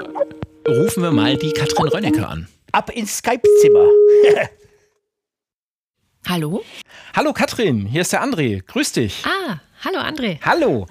rufen 0.66 1.02
wir 1.02 1.12
mal 1.12 1.36
die 1.36 1.52
Katrin 1.52 1.88
Rönnecke 1.88 2.26
an. 2.26 2.48
Ab 2.72 2.90
ins 2.90 3.18
Skype-Zimmer. 3.18 3.86
Hallo? 6.26 6.64
Hallo 7.14 7.32
Katrin, 7.32 7.86
hier 7.86 8.02
ist 8.02 8.12
der 8.12 8.22
André. 8.22 8.62
Grüß 8.66 8.92
dich. 8.92 9.24
Ah, 9.24 9.60
hallo 9.84 9.98
André. 9.98 10.38
Hallo. 10.42 10.86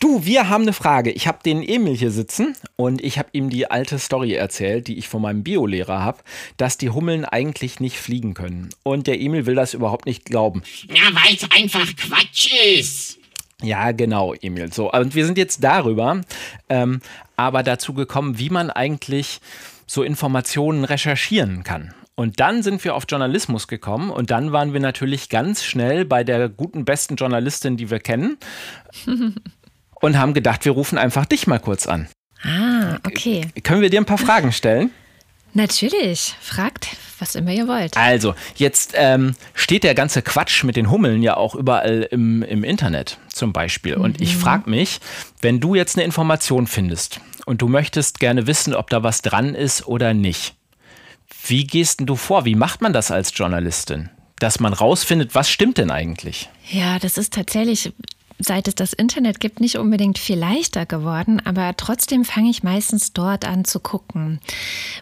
Du, 0.00 0.24
wir 0.24 0.48
haben 0.48 0.62
eine 0.62 0.72
Frage. 0.72 1.10
Ich 1.10 1.26
habe 1.26 1.38
den 1.44 1.62
Emil 1.62 1.96
hier 1.96 2.10
sitzen 2.10 2.56
und 2.76 3.02
ich 3.02 3.18
habe 3.18 3.28
ihm 3.32 3.50
die 3.50 3.70
alte 3.70 3.98
Story 3.98 4.34
erzählt, 4.34 4.88
die 4.88 4.98
ich 4.98 5.08
von 5.08 5.22
meinem 5.22 5.42
Biolehrer 5.42 6.00
habe, 6.00 6.18
dass 6.56 6.78
die 6.78 6.90
Hummeln 6.90 7.24
eigentlich 7.24 7.80
nicht 7.80 7.98
fliegen 7.98 8.34
können. 8.34 8.70
Und 8.82 9.06
der 9.06 9.20
Emil 9.20 9.46
will 9.46 9.54
das 9.54 9.74
überhaupt 9.74 10.06
nicht 10.06 10.24
glauben. 10.24 10.62
Ja, 10.88 11.02
weil 11.12 11.34
es 11.34 11.50
einfach 11.50 11.86
Quatsch 11.96 12.50
ist. 12.78 13.18
Ja, 13.62 13.92
genau, 13.92 14.34
Emil. 14.34 14.72
So, 14.72 14.90
und 14.90 15.14
wir 15.14 15.26
sind 15.26 15.36
jetzt 15.36 15.62
darüber, 15.62 16.22
ähm, 16.68 17.00
aber 17.36 17.62
dazu 17.62 17.92
gekommen, 17.92 18.38
wie 18.38 18.50
man 18.50 18.70
eigentlich 18.70 19.40
so 19.86 20.02
Informationen 20.02 20.84
recherchieren 20.84 21.62
kann. 21.62 21.94
Und 22.20 22.38
dann 22.38 22.62
sind 22.62 22.84
wir 22.84 22.96
auf 22.96 23.04
Journalismus 23.08 23.66
gekommen 23.66 24.10
und 24.10 24.30
dann 24.30 24.52
waren 24.52 24.74
wir 24.74 24.80
natürlich 24.80 25.30
ganz 25.30 25.64
schnell 25.64 26.04
bei 26.04 26.22
der 26.22 26.50
guten, 26.50 26.84
besten 26.84 27.16
Journalistin, 27.16 27.78
die 27.78 27.88
wir 27.88 27.98
kennen 27.98 28.36
und 30.02 30.18
haben 30.18 30.34
gedacht, 30.34 30.66
wir 30.66 30.72
rufen 30.72 30.98
einfach 30.98 31.24
dich 31.24 31.46
mal 31.46 31.58
kurz 31.58 31.86
an. 31.86 32.08
Ah, 32.42 32.98
okay. 33.06 33.46
Können 33.62 33.80
wir 33.80 33.88
dir 33.88 34.02
ein 34.02 34.04
paar 34.04 34.18
Fragen 34.18 34.52
stellen? 34.52 34.90
Natürlich. 35.54 36.34
Fragt, 36.42 36.88
was 37.20 37.36
immer 37.36 37.52
ihr 37.52 37.66
wollt. 37.66 37.96
Also, 37.96 38.34
jetzt 38.54 38.92
ähm, 38.96 39.34
steht 39.54 39.82
der 39.82 39.94
ganze 39.94 40.20
Quatsch 40.20 40.62
mit 40.62 40.76
den 40.76 40.90
Hummeln 40.90 41.22
ja 41.22 41.38
auch 41.38 41.54
überall 41.54 42.06
im, 42.10 42.42
im 42.42 42.64
Internet 42.64 43.16
zum 43.32 43.54
Beispiel. 43.54 43.94
Und 43.94 44.20
ich 44.20 44.36
frage 44.36 44.68
mich, 44.68 45.00
wenn 45.40 45.58
du 45.58 45.74
jetzt 45.74 45.96
eine 45.96 46.04
Information 46.04 46.66
findest 46.66 47.22
und 47.46 47.62
du 47.62 47.68
möchtest 47.68 48.20
gerne 48.20 48.46
wissen, 48.46 48.74
ob 48.74 48.90
da 48.90 49.02
was 49.02 49.22
dran 49.22 49.54
ist 49.54 49.86
oder 49.86 50.12
nicht, 50.12 50.59
wie 51.46 51.66
gehst 51.66 52.00
denn 52.00 52.06
du 52.06 52.16
vor? 52.16 52.44
Wie 52.44 52.54
macht 52.54 52.80
man 52.80 52.92
das 52.92 53.10
als 53.10 53.32
Journalistin? 53.34 54.10
Dass 54.38 54.60
man 54.60 54.72
rausfindet, 54.72 55.34
was 55.34 55.50
stimmt 55.50 55.78
denn 55.78 55.90
eigentlich? 55.90 56.48
Ja, 56.70 56.98
das 56.98 57.18
ist 57.18 57.34
tatsächlich, 57.34 57.92
seit 58.38 58.68
es 58.68 58.74
das 58.74 58.92
Internet 58.92 59.40
gibt, 59.40 59.60
nicht 59.60 59.76
unbedingt 59.76 60.18
viel 60.18 60.38
leichter 60.38 60.86
geworden, 60.86 61.40
aber 61.44 61.76
trotzdem 61.76 62.24
fange 62.24 62.50
ich 62.50 62.62
meistens 62.62 63.12
dort 63.12 63.44
an 63.44 63.64
zu 63.64 63.80
gucken. 63.80 64.40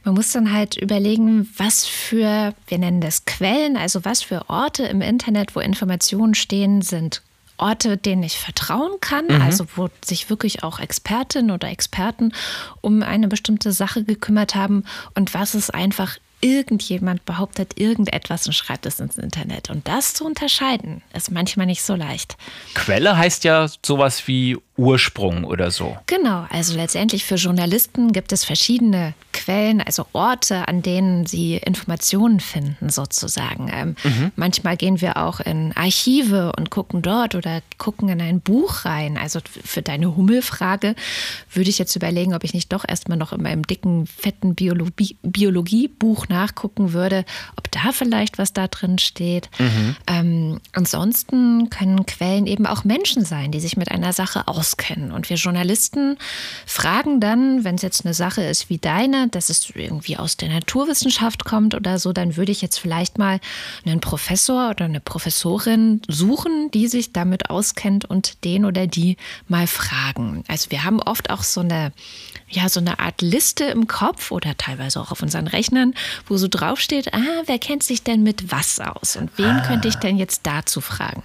Man 0.05 0.15
muss 0.15 0.33
dann 0.33 0.53
halt 0.53 0.77
überlegen, 0.77 1.49
was 1.57 1.87
für, 1.87 2.55
wir 2.67 2.79
nennen 2.79 3.01
das 3.01 3.25
Quellen, 3.25 3.77
also 3.77 4.05
was 4.05 4.23
für 4.23 4.49
Orte 4.49 4.85
im 4.85 5.01
Internet, 5.01 5.55
wo 5.55 5.61
Informationen 5.61 6.35
stehen, 6.35 6.83
sind 6.83 7.23
Orte, 7.59 7.97
denen 7.97 8.23
ich 8.23 8.39
vertrauen 8.39 8.93
kann, 9.01 9.27
Mhm. 9.27 9.43
also 9.43 9.67
wo 9.77 9.89
sich 10.05 10.31
wirklich 10.31 10.63
auch 10.63 10.79
Expertinnen 10.79 11.51
oder 11.51 11.69
Experten 11.69 12.33
um 12.81 13.03
eine 13.03 13.29
bestimmte 13.29 13.73
Sache 13.73 14.05
gekümmert 14.05 14.55
haben 14.55 14.85
und 15.15 15.35
was 15.35 15.55
ist 15.55 15.75
einfach 15.75 16.17
irgendjemand 16.41 17.25
behauptet 17.25 17.81
irgendetwas 17.81 18.47
und 18.47 18.53
schreibt 18.53 18.87
es 18.87 19.01
ins 19.01 19.19
Internet. 19.19 19.71
Und 19.71 19.89
das 19.89 20.15
zu 20.15 20.25
unterscheiden, 20.25 21.03
ist 21.13 21.33
manchmal 21.33 21.67
nicht 21.67 21.83
so 21.83 21.97
leicht. 21.97 22.37
Quelle 22.75 23.17
heißt 23.17 23.43
ja 23.43 23.67
sowas 23.85 24.29
wie 24.29 24.57
Ursprung 24.79 25.45
oder 25.45 25.71
so. 25.71 25.97
Genau, 26.07 26.47
also 26.51 26.75
letztendlich 26.77 27.25
für 27.25 27.35
Journalisten 27.35 28.13
gibt 28.13 28.33
es 28.33 28.45
verschiedene 28.45 29.13
Quellen, 29.33 29.81
also 29.81 30.07
Orte, 30.13 30.67
an 30.69 30.83
denen 30.83 31.27
sie 31.27 31.57
Informationen 31.57 32.41
finden, 32.41 32.89
sozusagen. 32.89 33.71
Ähm, 33.73 33.97
Mhm. 34.05 34.33
Manchmal 34.37 34.77
gehen 34.77 35.01
wir 35.01 35.17
auch 35.17 35.41
in 35.41 35.73
Archive 35.77 36.53
und 36.57 36.71
gucken 36.71 37.03
dort 37.03 37.35
oder 37.35 37.63
gucken 37.79 38.09
in 38.09 38.21
ein 38.21 38.41
Buch 38.41 38.85
rein. 38.85 39.19
Also 39.19 39.41
für 39.65 39.83
deine 39.83 40.15
Hummelfrage 40.15 40.95
würde 41.53 41.71
ich 41.71 41.79
jetzt 41.79 41.97
überlegen, 41.97 42.35
ob 42.35 42.45
ich 42.45 42.55
nicht 42.55 42.73
doch 42.73 42.85
erstmal 42.87 43.19
noch 43.19 43.33
in 43.33 43.43
meinem 43.43 43.67
dicken, 43.67 44.07
fetten 44.07 44.55
Biologie, 44.55 45.17
Biologiebuch 45.23 46.29
nachgucken 46.29 46.93
würde, 46.93 47.25
ob 47.57 47.71
da 47.73 47.91
vielleicht 47.93 48.39
was 48.39 48.53
da 48.53 48.69
drin 48.69 48.99
steht. 48.99 49.51
Ähm, 50.07 50.61
ansonsten 50.73 51.71
können 51.71 52.07
Quellen 52.07 52.47
eben 52.47 52.67
auch 52.67 52.85
Menschen 52.85 53.25
sein, 53.25 53.51
die 53.51 53.61
sich 53.61 53.77
mit 53.77 53.91
einer 53.91 54.13
Sache 54.13 54.47
auskennen. 54.69 55.13
Und 55.13 55.31
wir 55.31 55.37
Journalisten 55.37 56.19
fragen 56.67 57.21
dann, 57.21 57.65
wenn 57.65 57.77
es 57.77 57.83
jetzt 57.83 58.05
eine 58.05 58.15
Sache 58.15 58.43
ist 58.43 58.69
wie 58.69 58.79
deine, 58.79 59.29
dass 59.29 59.49
es 59.49 59.71
irgendwie 59.75 60.17
aus 60.17 60.37
der 60.37 60.49
Naturwissenschaft 60.49 61.45
kommt 61.45 61.75
oder 61.75 61.99
so, 61.99 62.13
dann 62.13 62.37
würde 62.37 62.53
ich 62.53 62.61
jetzt 62.61 62.79
vielleicht 62.79 63.19
mal 63.19 63.41
einen 63.87 64.01
Professor 64.01 64.71
oder 64.71 64.85
eine 64.85 65.01
Professorin 65.01 66.03
suchen, 66.07 66.71
die 66.73 66.89
sich 66.89 67.13
damit 67.13 67.51
auskennt 67.51 68.05
und 68.05 68.45
den 68.45 68.65
oder 68.65 68.87
die 68.87 69.17
mal 69.49 69.67
fragen. 69.67 70.45
Also 70.49 70.71
wir 70.71 70.85
haben 70.85 71.01
oft 71.01 71.31
auch 71.31 71.43
so 71.43 71.61
eine, 71.61 71.93
ja, 72.51 72.69
so 72.69 72.81
eine 72.81 72.99
Art 72.99 73.21
Liste 73.23 73.65
im 73.65 73.87
Kopf 73.87 74.31
oder 74.31 74.57
teilweise 74.57 75.01
auch 75.01 75.11
auf 75.11 75.23
unseren 75.23 75.47
Rechnern, 75.47 75.95
wo 76.27 76.37
so 76.37 76.49
draufsteht, 76.49 77.13
ah, 77.15 77.43
wer 77.47 77.59
kennt 77.59 77.83
sich 77.83 78.03
denn 78.03 78.23
mit 78.23 78.51
was 78.51 78.81
aus 78.81 79.17
und 79.17 79.31
wen 79.37 79.63
könnte 79.63 79.89
ich 79.89 79.97
denn 79.97 80.17
jetzt 80.17 80.47
dazu 80.47 80.81
fragen? 80.81 81.23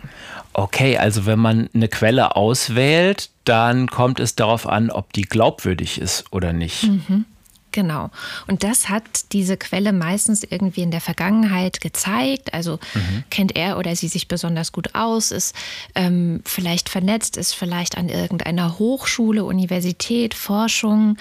Okay, 0.54 0.98
also 0.98 1.26
wenn 1.26 1.40
man 1.40 1.70
eine 1.74 1.88
Quelle 1.88 2.36
auswählt, 2.36 3.30
dann 3.44 3.88
kommt 3.88 4.20
es 4.20 4.36
darauf 4.36 4.68
an, 4.68 4.92
ob 4.92 5.14
die 5.14 5.24
glaubwürdig 5.24 6.00
ist 6.00 6.26
oder 6.32 6.54
nicht. 6.54 6.84
Mhm. 6.84 7.26
Genau. 7.74 8.12
Und 8.48 8.64
das 8.64 8.88
hat 8.88 9.04
diese 9.34 9.58
Quelle 9.58 9.92
meistens 9.92 10.44
irgendwie 10.44 10.84
in 10.84 10.92
der 10.92 11.02
Vergangenheit 11.02 11.82
gezeigt. 11.82 12.54
Also 12.54 12.80
Mhm. 12.94 13.24
kennt 13.30 13.56
er 13.58 13.78
oder 13.78 13.96
sie 13.96 14.08
sich 14.08 14.28
besonders 14.28 14.72
gut 14.72 14.94
aus, 14.94 15.32
ist 15.32 15.56
ähm, 15.96 16.42
vielleicht 16.46 16.88
vernetzt, 16.88 17.36
ist 17.36 17.54
vielleicht 17.54 17.98
an 17.98 18.08
irgendeiner 18.10 18.78
Hochschule, 18.80 19.44
Universität, 19.44 20.36
Forschung 20.36 21.18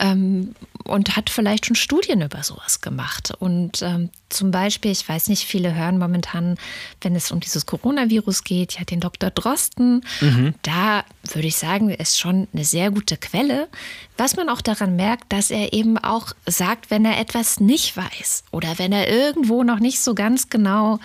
ähm, 0.00 0.54
und 0.84 1.16
hat 1.16 1.30
vielleicht 1.30 1.66
schon 1.66 1.76
Studien 1.76 2.22
über 2.22 2.42
sowas 2.42 2.80
gemacht. 2.80 3.32
Und 3.38 3.82
ähm, 3.82 4.10
zum 4.28 4.50
Beispiel, 4.50 4.90
ich 4.90 5.08
weiß 5.08 5.28
nicht, 5.28 5.44
viele 5.44 5.74
hören 5.74 5.98
momentan, 5.98 6.56
wenn 7.00 7.14
es 7.14 7.30
um 7.30 7.40
dieses 7.40 7.66
Coronavirus 7.66 8.44
geht, 8.44 8.78
ja 8.78 8.84
den 8.84 9.00
Dr. 9.00 9.30
Drosten. 9.30 10.02
Mhm. 10.20 10.54
Da 10.62 11.04
würde 11.32 11.48
ich 11.48 11.56
sagen, 11.56 11.90
ist 11.90 12.18
schon 12.18 12.48
eine 12.52 12.64
sehr 12.64 12.90
gute 12.90 13.16
Quelle. 13.16 13.68
Was 14.16 14.36
man 14.36 14.48
auch 14.48 14.60
daran 14.60 14.96
merkt, 14.96 15.32
dass 15.32 15.50
er 15.50 15.72
eben 15.72 15.98
auch 15.98 16.32
sagt, 16.46 16.90
wenn 16.90 17.04
er 17.04 17.18
etwas 17.18 17.60
nicht 17.60 17.96
weiß 17.96 18.44
oder 18.50 18.78
wenn 18.78 18.92
er 18.92 19.08
irgendwo 19.08 19.62
noch 19.64 19.80
nicht 19.80 20.00
so 20.00 20.14
ganz 20.14 20.50
genau 20.50 20.98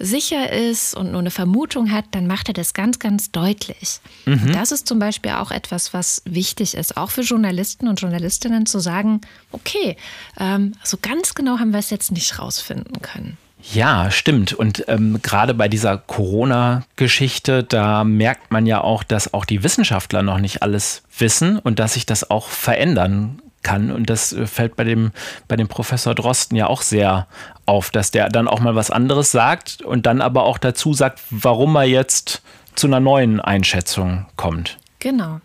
sicher 0.00 0.52
ist 0.52 0.94
und 0.94 1.12
nur 1.12 1.20
eine 1.20 1.30
Vermutung 1.30 1.92
hat, 1.92 2.06
dann 2.12 2.26
macht 2.26 2.48
er 2.48 2.54
das 2.54 2.74
ganz, 2.74 2.98
ganz 2.98 3.30
deutlich. 3.30 4.00
Mhm. 4.26 4.52
Das 4.52 4.72
ist 4.72 4.86
zum 4.86 4.98
Beispiel 4.98 5.32
auch 5.32 5.50
etwas, 5.50 5.94
was 5.94 6.22
wichtig 6.24 6.74
ist, 6.74 6.96
auch 6.96 7.10
für 7.10 7.20
Journalisten 7.20 7.86
und 7.86 8.00
Journalistinnen 8.00 8.66
zu 8.66 8.80
sagen, 8.80 9.20
okay, 9.52 9.96
ähm, 10.38 10.72
so 10.82 10.96
ganz 11.00 11.34
genau 11.34 11.58
haben 11.58 11.72
wir 11.72 11.78
es 11.78 11.90
jetzt 11.90 12.12
nicht 12.12 12.38
rausfinden 12.38 13.02
können. 13.02 13.36
Ja, 13.74 14.10
stimmt. 14.10 14.54
Und 14.54 14.84
ähm, 14.88 15.20
gerade 15.22 15.52
bei 15.52 15.68
dieser 15.68 15.98
Corona-Geschichte, 15.98 17.62
da 17.62 18.04
merkt 18.04 18.50
man 18.50 18.66
ja 18.66 18.80
auch, 18.80 19.02
dass 19.02 19.34
auch 19.34 19.44
die 19.44 19.62
Wissenschaftler 19.62 20.22
noch 20.22 20.38
nicht 20.38 20.62
alles 20.62 21.02
wissen 21.18 21.58
und 21.58 21.78
dass 21.78 21.94
sich 21.94 22.06
das 22.06 22.30
auch 22.30 22.48
verändern 22.48 23.42
kann. 23.62 23.90
Und 23.90 24.10
das 24.10 24.32
äh, 24.32 24.46
fällt 24.46 24.76
bei 24.76 24.84
dem, 24.84 25.12
bei 25.48 25.56
dem 25.56 25.68
Professor 25.68 26.14
Drosten 26.14 26.56
ja 26.56 26.66
auch 26.66 26.82
sehr 26.82 27.26
auf, 27.66 27.90
dass 27.90 28.10
der 28.10 28.28
dann 28.28 28.48
auch 28.48 28.60
mal 28.60 28.74
was 28.74 28.90
anderes 28.90 29.30
sagt 29.30 29.82
und 29.82 30.06
dann 30.06 30.20
aber 30.20 30.44
auch 30.44 30.58
dazu 30.58 30.94
sagt, 30.94 31.20
warum 31.30 31.76
er 31.76 31.84
jetzt 31.84 32.42
zu 32.74 32.86
einer 32.86 33.00
neuen 33.00 33.40
Einschätzung 33.40 34.26
kommt. 34.36 34.78
Genau. 34.98 35.40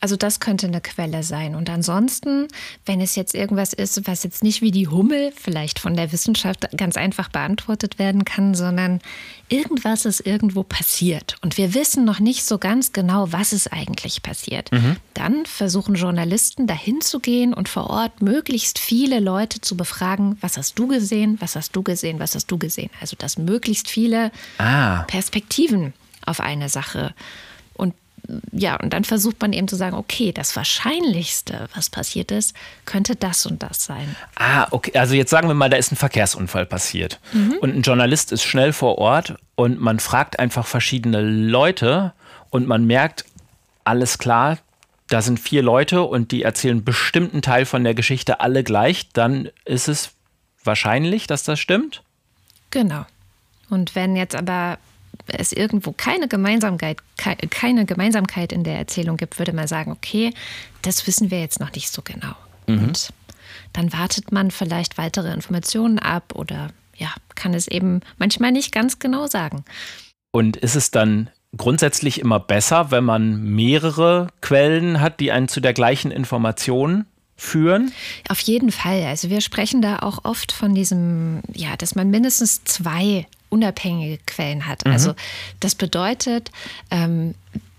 Also 0.00 0.16
das 0.16 0.40
könnte 0.40 0.66
eine 0.66 0.80
Quelle 0.80 1.22
sein. 1.22 1.54
Und 1.54 1.70
ansonsten, 1.70 2.48
wenn 2.84 3.00
es 3.00 3.14
jetzt 3.16 3.34
irgendwas 3.34 3.72
ist, 3.72 4.06
was 4.06 4.22
jetzt 4.24 4.42
nicht 4.42 4.60
wie 4.62 4.70
die 4.70 4.88
Hummel 4.88 5.32
vielleicht 5.34 5.78
von 5.78 5.94
der 5.96 6.12
Wissenschaft 6.12 6.66
ganz 6.76 6.96
einfach 6.96 7.28
beantwortet 7.30 7.98
werden 7.98 8.24
kann, 8.24 8.54
sondern 8.54 9.00
irgendwas 9.48 10.04
ist 10.04 10.20
irgendwo 10.20 10.62
passiert 10.64 11.36
und 11.42 11.56
wir 11.56 11.72
wissen 11.74 12.04
noch 12.04 12.18
nicht 12.20 12.44
so 12.44 12.58
ganz 12.58 12.92
genau, 12.92 13.32
was 13.32 13.52
ist 13.52 13.72
eigentlich 13.72 14.22
passiert, 14.22 14.70
Mhm. 14.72 14.96
dann 15.14 15.46
versuchen 15.46 15.94
Journalisten 15.94 16.66
dahin 16.66 17.00
zu 17.00 17.20
gehen 17.20 17.54
und 17.54 17.68
vor 17.68 17.88
Ort 17.88 18.20
möglichst 18.22 18.78
viele 18.78 19.20
Leute 19.20 19.60
zu 19.60 19.76
befragen, 19.76 20.36
was 20.40 20.56
hast 20.58 20.78
du 20.78 20.88
gesehen, 20.88 21.36
was 21.40 21.54
hast 21.56 21.74
du 21.76 21.82
gesehen, 21.82 22.18
was 22.20 22.34
hast 22.34 22.48
du 22.50 22.58
gesehen. 22.58 22.90
Also 23.00 23.16
dass 23.18 23.38
möglichst 23.38 23.88
viele 23.88 24.30
Ah. 24.58 25.04
Perspektiven 25.04 25.94
auf 26.26 26.40
eine 26.40 26.68
Sache. 26.68 27.06
Und 27.06 27.14
ja, 28.52 28.76
und 28.76 28.92
dann 28.92 29.04
versucht 29.04 29.40
man 29.40 29.52
eben 29.52 29.68
zu 29.68 29.76
sagen, 29.76 29.96
okay, 29.96 30.32
das 30.32 30.56
Wahrscheinlichste, 30.56 31.68
was 31.74 31.90
passiert 31.90 32.30
ist, 32.30 32.54
könnte 32.84 33.16
das 33.16 33.46
und 33.46 33.62
das 33.62 33.84
sein. 33.84 34.16
Ah, 34.36 34.66
okay. 34.70 34.96
Also 34.98 35.14
jetzt 35.14 35.30
sagen 35.30 35.48
wir 35.48 35.54
mal, 35.54 35.70
da 35.70 35.76
ist 35.76 35.92
ein 35.92 35.96
Verkehrsunfall 35.96 36.66
passiert. 36.66 37.20
Mhm. 37.32 37.56
Und 37.60 37.76
ein 37.76 37.82
Journalist 37.82 38.32
ist 38.32 38.44
schnell 38.44 38.72
vor 38.72 38.98
Ort 38.98 39.34
und 39.54 39.80
man 39.80 40.00
fragt 40.00 40.38
einfach 40.38 40.66
verschiedene 40.66 41.20
Leute 41.20 42.12
und 42.50 42.66
man 42.66 42.84
merkt, 42.84 43.24
alles 43.84 44.18
klar, 44.18 44.58
da 45.08 45.22
sind 45.22 45.38
vier 45.38 45.62
Leute 45.62 46.02
und 46.02 46.32
die 46.32 46.42
erzählen 46.42 46.82
bestimmten 46.82 47.42
Teil 47.42 47.64
von 47.64 47.84
der 47.84 47.94
Geschichte 47.94 48.40
alle 48.40 48.64
gleich. 48.64 49.08
Dann 49.12 49.50
ist 49.64 49.88
es 49.88 50.10
wahrscheinlich, 50.64 51.26
dass 51.26 51.44
das 51.44 51.60
stimmt. 51.60 52.02
Genau. 52.70 53.06
Und 53.70 53.94
wenn 53.94 54.16
jetzt 54.16 54.34
aber 54.34 54.78
es 55.28 55.52
irgendwo 55.52 55.92
keine 55.92 56.28
Gemeinsamkeit, 56.28 56.98
kei- 57.16 57.36
keine 57.50 57.84
Gemeinsamkeit 57.86 58.52
in 58.52 58.64
der 58.64 58.78
Erzählung 58.78 59.16
gibt, 59.16 59.38
würde 59.38 59.52
man 59.52 59.66
sagen, 59.66 59.92
okay, 59.92 60.32
das 60.82 61.06
wissen 61.06 61.30
wir 61.30 61.40
jetzt 61.40 61.60
noch 61.60 61.72
nicht 61.72 61.90
so 61.90 62.02
genau. 62.02 62.34
Mhm. 62.66 62.84
Und 62.84 63.12
dann 63.72 63.92
wartet 63.92 64.32
man 64.32 64.50
vielleicht 64.50 64.98
weitere 64.98 65.32
Informationen 65.32 65.98
ab 65.98 66.34
oder 66.34 66.70
ja, 66.96 67.12
kann 67.34 67.54
es 67.54 67.68
eben 67.68 68.00
manchmal 68.18 68.52
nicht 68.52 68.72
ganz 68.72 68.98
genau 68.98 69.26
sagen. 69.26 69.64
Und 70.32 70.56
ist 70.56 70.76
es 70.76 70.90
dann 70.90 71.30
grundsätzlich 71.56 72.20
immer 72.20 72.40
besser, 72.40 72.90
wenn 72.90 73.04
man 73.04 73.42
mehrere 73.42 74.28
Quellen 74.40 75.00
hat, 75.00 75.20
die 75.20 75.32
einen 75.32 75.48
zu 75.48 75.60
der 75.60 75.72
gleichen 75.72 76.10
Information 76.10 77.06
führen? 77.36 77.92
Auf 78.28 78.40
jeden 78.40 78.72
Fall. 78.72 79.02
Also 79.04 79.30
wir 79.30 79.40
sprechen 79.40 79.82
da 79.82 79.98
auch 79.98 80.24
oft 80.24 80.52
von 80.52 80.74
diesem, 80.74 81.40
ja, 81.52 81.76
dass 81.76 81.94
man 81.94 82.10
mindestens 82.10 82.64
zwei 82.64 83.26
unabhängige 83.56 84.18
Quellen 84.26 84.66
hat. 84.66 84.84
Mhm. 84.84 84.92
Also 84.92 85.14
das 85.60 85.74
bedeutet, 85.74 86.50
ähm, 86.90 87.34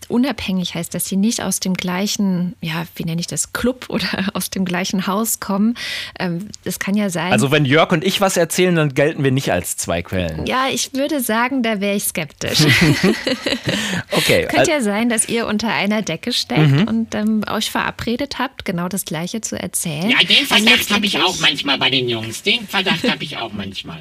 unabhängig 0.10 0.74
heißt, 0.74 0.94
dass 0.94 1.04
sie 1.06 1.18
nicht 1.18 1.42
aus 1.44 1.60
dem 1.60 1.74
gleichen, 1.74 2.56
ja, 2.62 2.86
wie 2.96 3.04
nenne 3.04 3.20
ich 3.20 3.28
das, 3.28 3.52
Club 3.52 3.88
oder 3.90 4.08
aus 4.34 4.50
dem 4.50 4.63
gleichen 4.63 5.06
Haus 5.06 5.42
kommen. 5.42 5.76
Ähm, 6.18 6.48
das 6.63 6.80
kann 6.80 6.96
ja 6.96 7.10
sein. 7.10 7.34
Also 7.34 7.52
wenn 7.52 7.66
Jörg 7.66 7.92
und 7.92 8.06
ich 8.06 8.22
was 8.22 8.38
erzählen, 8.38 8.74
dann 8.74 8.94
gelten 8.94 9.26
wir 9.26 9.32
nicht 9.32 9.52
als 9.52 9.76
zwei 9.76 10.02
Quellen. 10.02 10.46
ja, 10.46 10.68
ich 10.72 10.94
würde 10.94 11.20
sagen, 11.20 11.62
da 11.62 11.82
wäre 11.82 11.96
ich 11.96 12.06
skeptisch. 12.06 12.66
Okay. 14.12 14.48
Könnte 14.50 14.72
ja 14.72 14.82
sein, 14.82 15.10
dass 15.10 15.28
ihr 15.28 15.46
unter 15.48 15.68
einer 15.74 16.02
Decke 16.02 16.32
steckt 16.34 16.72
Mhm. 16.72 16.88
und 16.88 17.16
ähm, 17.16 17.44
euch 17.50 17.70
verabredet 17.70 18.40
habt, 18.40 18.63
genau 18.66 18.88
das 18.88 19.04
Gleiche 19.06 19.42
zu 19.42 19.60
erzählen. 19.60 20.10
Ja, 20.10 20.20
den 20.20 20.46
Verdacht 20.46 20.90
habe 20.92 21.06
ich 21.06 21.20
auch 21.20 21.38
manchmal 21.40 21.78
bei 21.78 21.90
den 21.90 22.08
Jungs. 22.10 22.42
Den 22.44 22.68
Verdacht 22.68 23.08
habe 23.10 23.24
ich 23.24 23.38
auch 23.38 23.52
manchmal. 23.54 24.00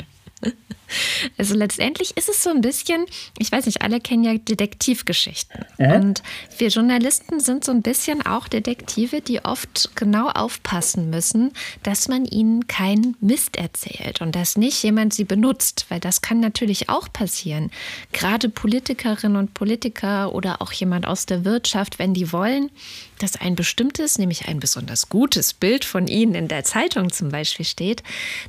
Also 1.38 1.54
letztendlich 1.54 2.16
ist 2.16 2.28
es 2.28 2.42
so 2.42 2.50
ein 2.50 2.60
bisschen, 2.60 3.04
ich 3.38 3.50
weiß 3.50 3.66
nicht, 3.66 3.82
alle 3.82 4.00
kennen 4.00 4.24
ja 4.24 4.34
Detektivgeschichten. 4.34 5.64
Mhm. 5.78 5.92
Und 5.92 6.22
wir 6.58 6.68
Journalisten 6.68 7.40
sind 7.40 7.64
so 7.64 7.72
ein 7.72 7.82
bisschen 7.82 8.24
auch 8.24 8.48
Detektive, 8.48 9.20
die 9.20 9.44
oft 9.44 9.90
genau 9.96 10.28
aufpassen 10.28 11.10
müssen, 11.10 11.52
dass 11.82 12.08
man 12.08 12.24
ihnen 12.24 12.66
keinen 12.66 13.16
Mist 13.20 13.56
erzählt 13.56 14.20
und 14.20 14.34
dass 14.34 14.56
nicht 14.56 14.82
jemand 14.82 15.14
sie 15.14 15.24
benutzt, 15.24 15.86
weil 15.88 16.00
das 16.00 16.22
kann 16.22 16.40
natürlich 16.40 16.88
auch 16.88 17.12
passieren. 17.12 17.70
Gerade 18.12 18.48
Politikerinnen 18.48 19.36
und 19.36 19.54
Politiker 19.54 20.34
oder 20.34 20.62
auch 20.62 20.72
jemand 20.72 21.06
aus 21.06 21.26
der 21.26 21.44
Wirtschaft, 21.44 21.98
wenn 21.98 22.14
die 22.14 22.32
wollen, 22.32 22.70
dass 23.18 23.36
ein 23.36 23.56
bestimmtes, 23.56 24.18
nämlich 24.18 24.48
ein 24.48 24.60
besonders 24.60 25.08
gutes 25.08 25.54
Bild 25.54 25.84
von 25.84 26.06
ihnen 26.06 26.34
in 26.34 26.48
der 26.48 26.64
Zeitung 26.64 27.10
zum 27.10 27.30
Beispiel 27.30 27.64
steht, 27.64 28.02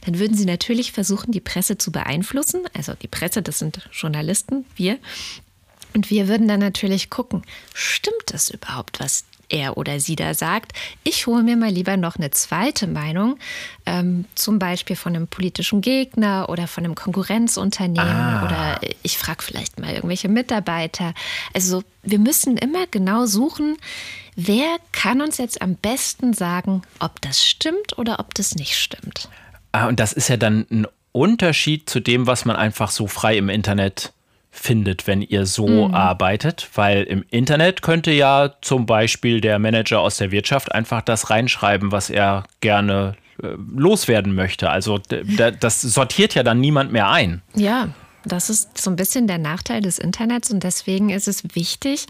dann 0.05 0.19
würden 0.19 0.35
sie 0.35 0.45
natürlich 0.45 0.91
versuchen, 0.91 1.31
die 1.31 1.39
Presse 1.39 1.77
zu 1.77 1.91
beeinflussen. 1.91 2.26
Also 2.73 2.93
die 2.93 3.07
Presse, 3.07 3.41
das 3.41 3.59
sind 3.59 3.89
Journalisten, 3.91 4.65
wir. 4.75 4.97
Und 5.93 6.09
wir 6.09 6.27
würden 6.27 6.47
dann 6.47 6.59
natürlich 6.59 7.09
gucken, 7.09 7.43
stimmt 7.73 8.15
das 8.27 8.49
überhaupt, 8.49 8.99
was 8.99 9.23
er 9.49 9.77
oder 9.77 9.99
sie 9.99 10.15
da 10.15 10.33
sagt? 10.33 10.73
Ich 11.03 11.25
hole 11.25 11.41
mir 11.41 11.55
mal 11.55 11.69
lieber 11.69 11.95
noch 11.97 12.17
eine 12.17 12.31
zweite 12.31 12.85
Meinung, 12.85 13.39
ähm, 13.85 14.25
zum 14.35 14.59
Beispiel 14.59 14.95
von 14.95 15.15
einem 15.15 15.27
politischen 15.27 15.81
Gegner 15.81 16.49
oder 16.49 16.67
von 16.67 16.83
einem 16.83 16.95
Konkurrenzunternehmen 16.95 18.05
Ah. 18.05 18.43
oder 18.45 18.81
ich 19.03 19.17
frage 19.17 19.41
vielleicht 19.43 19.79
mal 19.79 19.93
irgendwelche 19.93 20.27
Mitarbeiter. 20.29 21.13
Also 21.53 21.83
wir 22.03 22.19
müssen 22.19 22.57
immer 22.57 22.87
genau 22.87 23.25
suchen, 23.25 23.77
wer 24.35 24.77
kann 24.91 25.21
uns 25.21 25.37
jetzt 25.37 25.61
am 25.61 25.75
besten 25.75 26.33
sagen, 26.33 26.81
ob 26.99 27.21
das 27.21 27.43
stimmt 27.45 27.97
oder 27.97 28.19
ob 28.19 28.33
das 28.33 28.55
nicht 28.55 28.75
stimmt. 28.75 29.29
Ah, 29.71 29.87
und 29.87 29.99
das 29.99 30.11
ist 30.13 30.27
ja 30.27 30.37
dann 30.37 30.65
ein 30.69 30.87
Unterschied 31.17 31.89
zu 31.89 31.99
dem, 31.99 32.27
was 32.27 32.45
man 32.45 32.55
einfach 32.55 32.89
so 32.91 33.07
frei 33.07 33.37
im 33.37 33.49
Internet 33.49 34.13
findet, 34.51 35.05
wenn 35.07 35.21
ihr 35.21 35.45
so 35.45 35.67
Mhm. 35.87 35.93
arbeitet, 35.93 36.69
weil 36.75 37.03
im 37.03 37.23
Internet 37.29 37.81
könnte 37.81 38.11
ja 38.11 38.53
zum 38.61 38.85
Beispiel 38.85 39.39
der 39.41 39.59
Manager 39.59 39.99
aus 39.99 40.17
der 40.17 40.31
Wirtschaft 40.31 40.71
einfach 40.73 41.01
das 41.01 41.29
reinschreiben, 41.29 41.91
was 41.91 42.09
er 42.09 42.43
gerne 42.61 43.15
äh, 43.43 43.49
loswerden 43.75 44.33
möchte. 44.33 44.69
Also 44.71 44.97
das 45.59 45.81
sortiert 45.81 46.33
ja 46.33 46.41
dann 46.41 46.59
niemand 46.59 46.91
mehr 46.91 47.09
ein. 47.11 47.43
Ja, 47.55 47.89
das 48.25 48.49
ist 48.49 48.77
so 48.79 48.89
ein 48.89 48.95
bisschen 48.95 49.27
der 49.27 49.37
Nachteil 49.37 49.81
des 49.81 49.99
Internets 49.99 50.49
und 50.51 50.63
deswegen 50.63 51.11
ist 51.11 51.27
es 51.27 51.43
wichtig, 51.55 52.07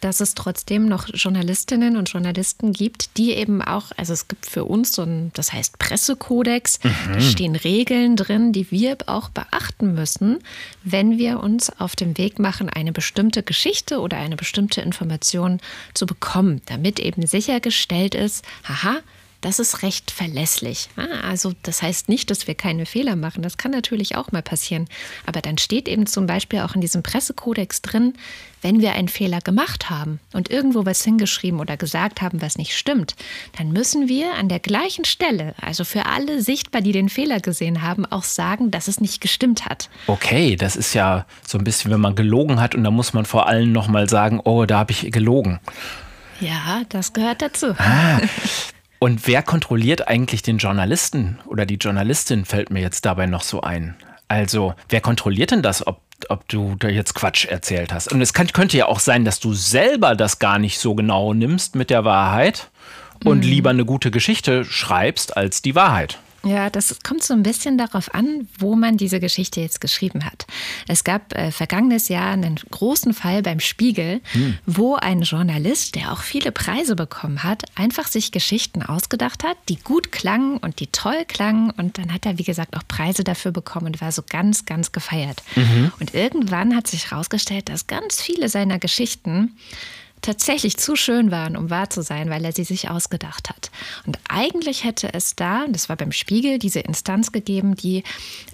dass 0.00 0.20
es 0.20 0.34
trotzdem 0.34 0.86
noch 0.86 1.08
Journalistinnen 1.12 1.96
und 1.96 2.10
Journalisten 2.10 2.72
gibt, 2.72 3.16
die 3.16 3.32
eben 3.32 3.62
auch, 3.62 3.86
also 3.96 4.12
es 4.12 4.28
gibt 4.28 4.46
für 4.46 4.64
uns 4.64 4.92
so 4.92 5.02
ein, 5.02 5.30
das 5.34 5.52
heißt 5.52 5.78
Pressekodex, 5.78 6.78
Mhm. 6.82 7.12
da 7.12 7.20
stehen 7.20 7.56
Regeln 7.56 8.16
drin, 8.16 8.52
die 8.52 8.70
wir 8.70 8.96
auch 9.06 9.28
beachten 9.30 9.94
müssen, 9.94 10.38
wenn 10.84 11.18
wir 11.18 11.40
uns 11.40 11.70
auf 11.80 11.96
den 11.96 12.16
Weg 12.18 12.38
machen, 12.38 12.68
eine 12.68 12.92
bestimmte 12.92 13.42
Geschichte 13.42 14.00
oder 14.00 14.16
eine 14.18 14.36
bestimmte 14.36 14.80
Information 14.80 15.60
zu 15.94 16.06
bekommen, 16.06 16.60
damit 16.66 16.98
eben 17.00 17.26
sichergestellt 17.26 18.14
ist, 18.14 18.44
haha, 18.64 18.98
das 19.40 19.58
ist 19.58 19.82
recht 19.82 20.10
verlässlich. 20.10 20.88
Ah, 20.96 21.28
Also 21.28 21.52
das 21.62 21.82
heißt 21.82 22.08
nicht, 22.08 22.30
dass 22.30 22.46
wir 22.46 22.54
keine 22.54 22.86
Fehler 22.86 23.14
machen. 23.16 23.42
Das 23.42 23.56
kann 23.56 23.70
natürlich 23.70 24.16
auch 24.16 24.32
mal 24.32 24.42
passieren. 24.42 24.88
Aber 25.26 25.40
dann 25.40 25.58
steht 25.58 25.88
eben 25.88 26.06
zum 26.06 26.26
Beispiel 26.26 26.60
auch 26.60 26.74
in 26.74 26.80
diesem 26.80 27.02
Pressekodex 27.02 27.82
drin, 27.82 28.14
wenn 28.62 28.80
wir 28.80 28.92
einen 28.94 29.08
Fehler 29.08 29.40
gemacht 29.40 29.88
haben 29.88 30.18
und 30.32 30.50
irgendwo 30.50 30.84
was 30.84 31.04
hingeschrieben 31.04 31.60
oder 31.60 31.76
gesagt 31.76 32.20
haben, 32.20 32.42
was 32.42 32.58
nicht 32.58 32.76
stimmt, 32.76 33.14
dann 33.56 33.70
müssen 33.72 34.08
wir 34.08 34.34
an 34.34 34.48
der 34.48 34.58
gleichen 34.58 35.04
Stelle, 35.04 35.54
also 35.60 35.84
für 35.84 36.06
alle 36.06 36.42
sichtbar, 36.42 36.80
die 36.80 36.90
den 36.90 37.08
Fehler 37.08 37.38
gesehen 37.38 37.82
haben, 37.82 38.04
auch 38.06 38.24
sagen, 38.24 38.72
dass 38.72 38.88
es 38.88 39.00
nicht 39.00 39.20
gestimmt 39.20 39.66
hat. 39.66 39.88
Okay, 40.08 40.56
das 40.56 40.74
ist 40.74 40.94
ja 40.94 41.24
so 41.46 41.58
ein 41.58 41.62
bisschen, 41.64 41.92
wenn 41.92 42.00
man 42.00 42.16
gelogen 42.16 42.60
hat 42.60 42.74
und 42.74 42.82
da 42.82 42.90
muss 42.90 43.12
man 43.12 43.24
vor 43.24 43.46
allem 43.46 43.70
nochmal 43.70 44.08
sagen, 44.08 44.40
oh, 44.42 44.64
da 44.64 44.78
habe 44.78 44.90
ich 44.90 45.12
gelogen. 45.12 45.60
Ja, 46.40 46.82
das 46.88 47.12
gehört 47.12 47.42
dazu. 47.42 47.74
Ah. 47.78 48.20
Und 48.98 49.26
wer 49.26 49.42
kontrolliert 49.42 50.08
eigentlich 50.08 50.42
den 50.42 50.58
Journalisten 50.58 51.38
oder 51.46 51.66
die 51.66 51.76
Journalistin, 51.76 52.44
fällt 52.44 52.70
mir 52.70 52.80
jetzt 52.80 53.04
dabei 53.04 53.26
noch 53.26 53.42
so 53.42 53.60
ein. 53.60 53.94
Also, 54.26 54.74
wer 54.88 55.00
kontrolliert 55.00 55.52
denn 55.52 55.62
das, 55.62 55.86
ob, 55.86 56.00
ob 56.28 56.48
du 56.48 56.74
da 56.78 56.88
jetzt 56.88 57.14
Quatsch 57.14 57.46
erzählt 57.46 57.92
hast? 57.92 58.12
Und 58.12 58.20
es 58.20 58.32
kann, 58.32 58.48
könnte 58.48 58.76
ja 58.76 58.86
auch 58.86 59.00
sein, 59.00 59.24
dass 59.24 59.38
du 59.40 59.54
selber 59.54 60.14
das 60.16 60.38
gar 60.38 60.58
nicht 60.58 60.78
so 60.78 60.94
genau 60.94 61.32
nimmst 61.32 61.76
mit 61.76 61.90
der 61.90 62.04
Wahrheit 62.04 62.70
und 63.24 63.38
Mhm. 63.44 63.50
lieber 63.50 63.70
eine 63.70 63.84
gute 63.84 64.10
Geschichte 64.10 64.64
schreibst 64.64 65.36
als 65.36 65.62
die 65.62 65.74
Wahrheit. 65.74 66.18
Ja, 66.44 66.70
das 66.70 66.96
kommt 67.02 67.24
so 67.24 67.34
ein 67.34 67.42
bisschen 67.42 67.78
darauf 67.78 68.14
an, 68.14 68.48
wo 68.58 68.76
man 68.76 68.96
diese 68.96 69.18
Geschichte 69.18 69.60
jetzt 69.60 69.80
geschrieben 69.80 70.24
hat. 70.24 70.46
Es 70.86 71.02
gab 71.02 71.34
äh, 71.34 71.50
vergangenes 71.50 72.08
Jahr 72.08 72.30
einen 72.32 72.60
großen 72.70 73.12
Fall 73.12 73.42
beim 73.42 73.58
Spiegel, 73.60 74.20
Hm. 74.32 74.58
wo 74.64 74.94
ein 74.94 75.22
Journalist, 75.22 75.94
der 75.96 76.12
auch 76.12 76.20
viele 76.20 76.52
Preise 76.52 76.94
bekommen 76.94 77.42
hat, 77.42 77.64
einfach 77.74 78.06
sich 78.06 78.30
Geschichten 78.30 78.82
ausgedacht 78.82 79.42
hat, 79.42 79.56
die 79.68 79.76
gut 79.76 80.12
klangen 80.12 80.58
und 80.58 80.80
die 80.80 80.86
toll 80.86 81.24
klangen. 81.26 81.70
Und 81.70 81.98
dann 81.98 82.12
hat 82.12 82.24
er, 82.24 82.38
wie 82.38 82.44
gesagt, 82.44 82.76
auch 82.76 82.86
Preise 82.86 83.24
dafür 83.24 83.50
bekommen 83.50 83.86
und 83.86 84.00
war 84.00 84.12
so 84.12 84.22
ganz, 84.28 84.64
ganz 84.64 84.92
gefeiert. 84.92 85.42
Mhm. 85.56 85.92
Und 85.98 86.14
irgendwann 86.14 86.76
hat 86.76 86.86
sich 86.86 87.10
herausgestellt, 87.10 87.68
dass 87.68 87.86
ganz 87.88 88.22
viele 88.22 88.48
seiner 88.48 88.78
Geschichten 88.78 89.56
tatsächlich 90.22 90.76
zu 90.76 90.96
schön 90.96 91.30
waren, 91.30 91.56
um 91.56 91.70
wahr 91.70 91.90
zu 91.90 92.02
sein, 92.02 92.30
weil 92.30 92.44
er 92.44 92.52
sie 92.52 92.64
sich 92.64 92.90
ausgedacht 92.90 93.48
hat. 93.48 93.70
Und 94.06 94.18
eigentlich 94.28 94.84
hätte 94.84 95.12
es 95.14 95.36
da, 95.36 95.66
das 95.68 95.88
war 95.88 95.96
beim 95.96 96.12
Spiegel, 96.12 96.58
diese 96.58 96.80
Instanz 96.80 97.32
gegeben, 97.32 97.74
die 97.74 98.02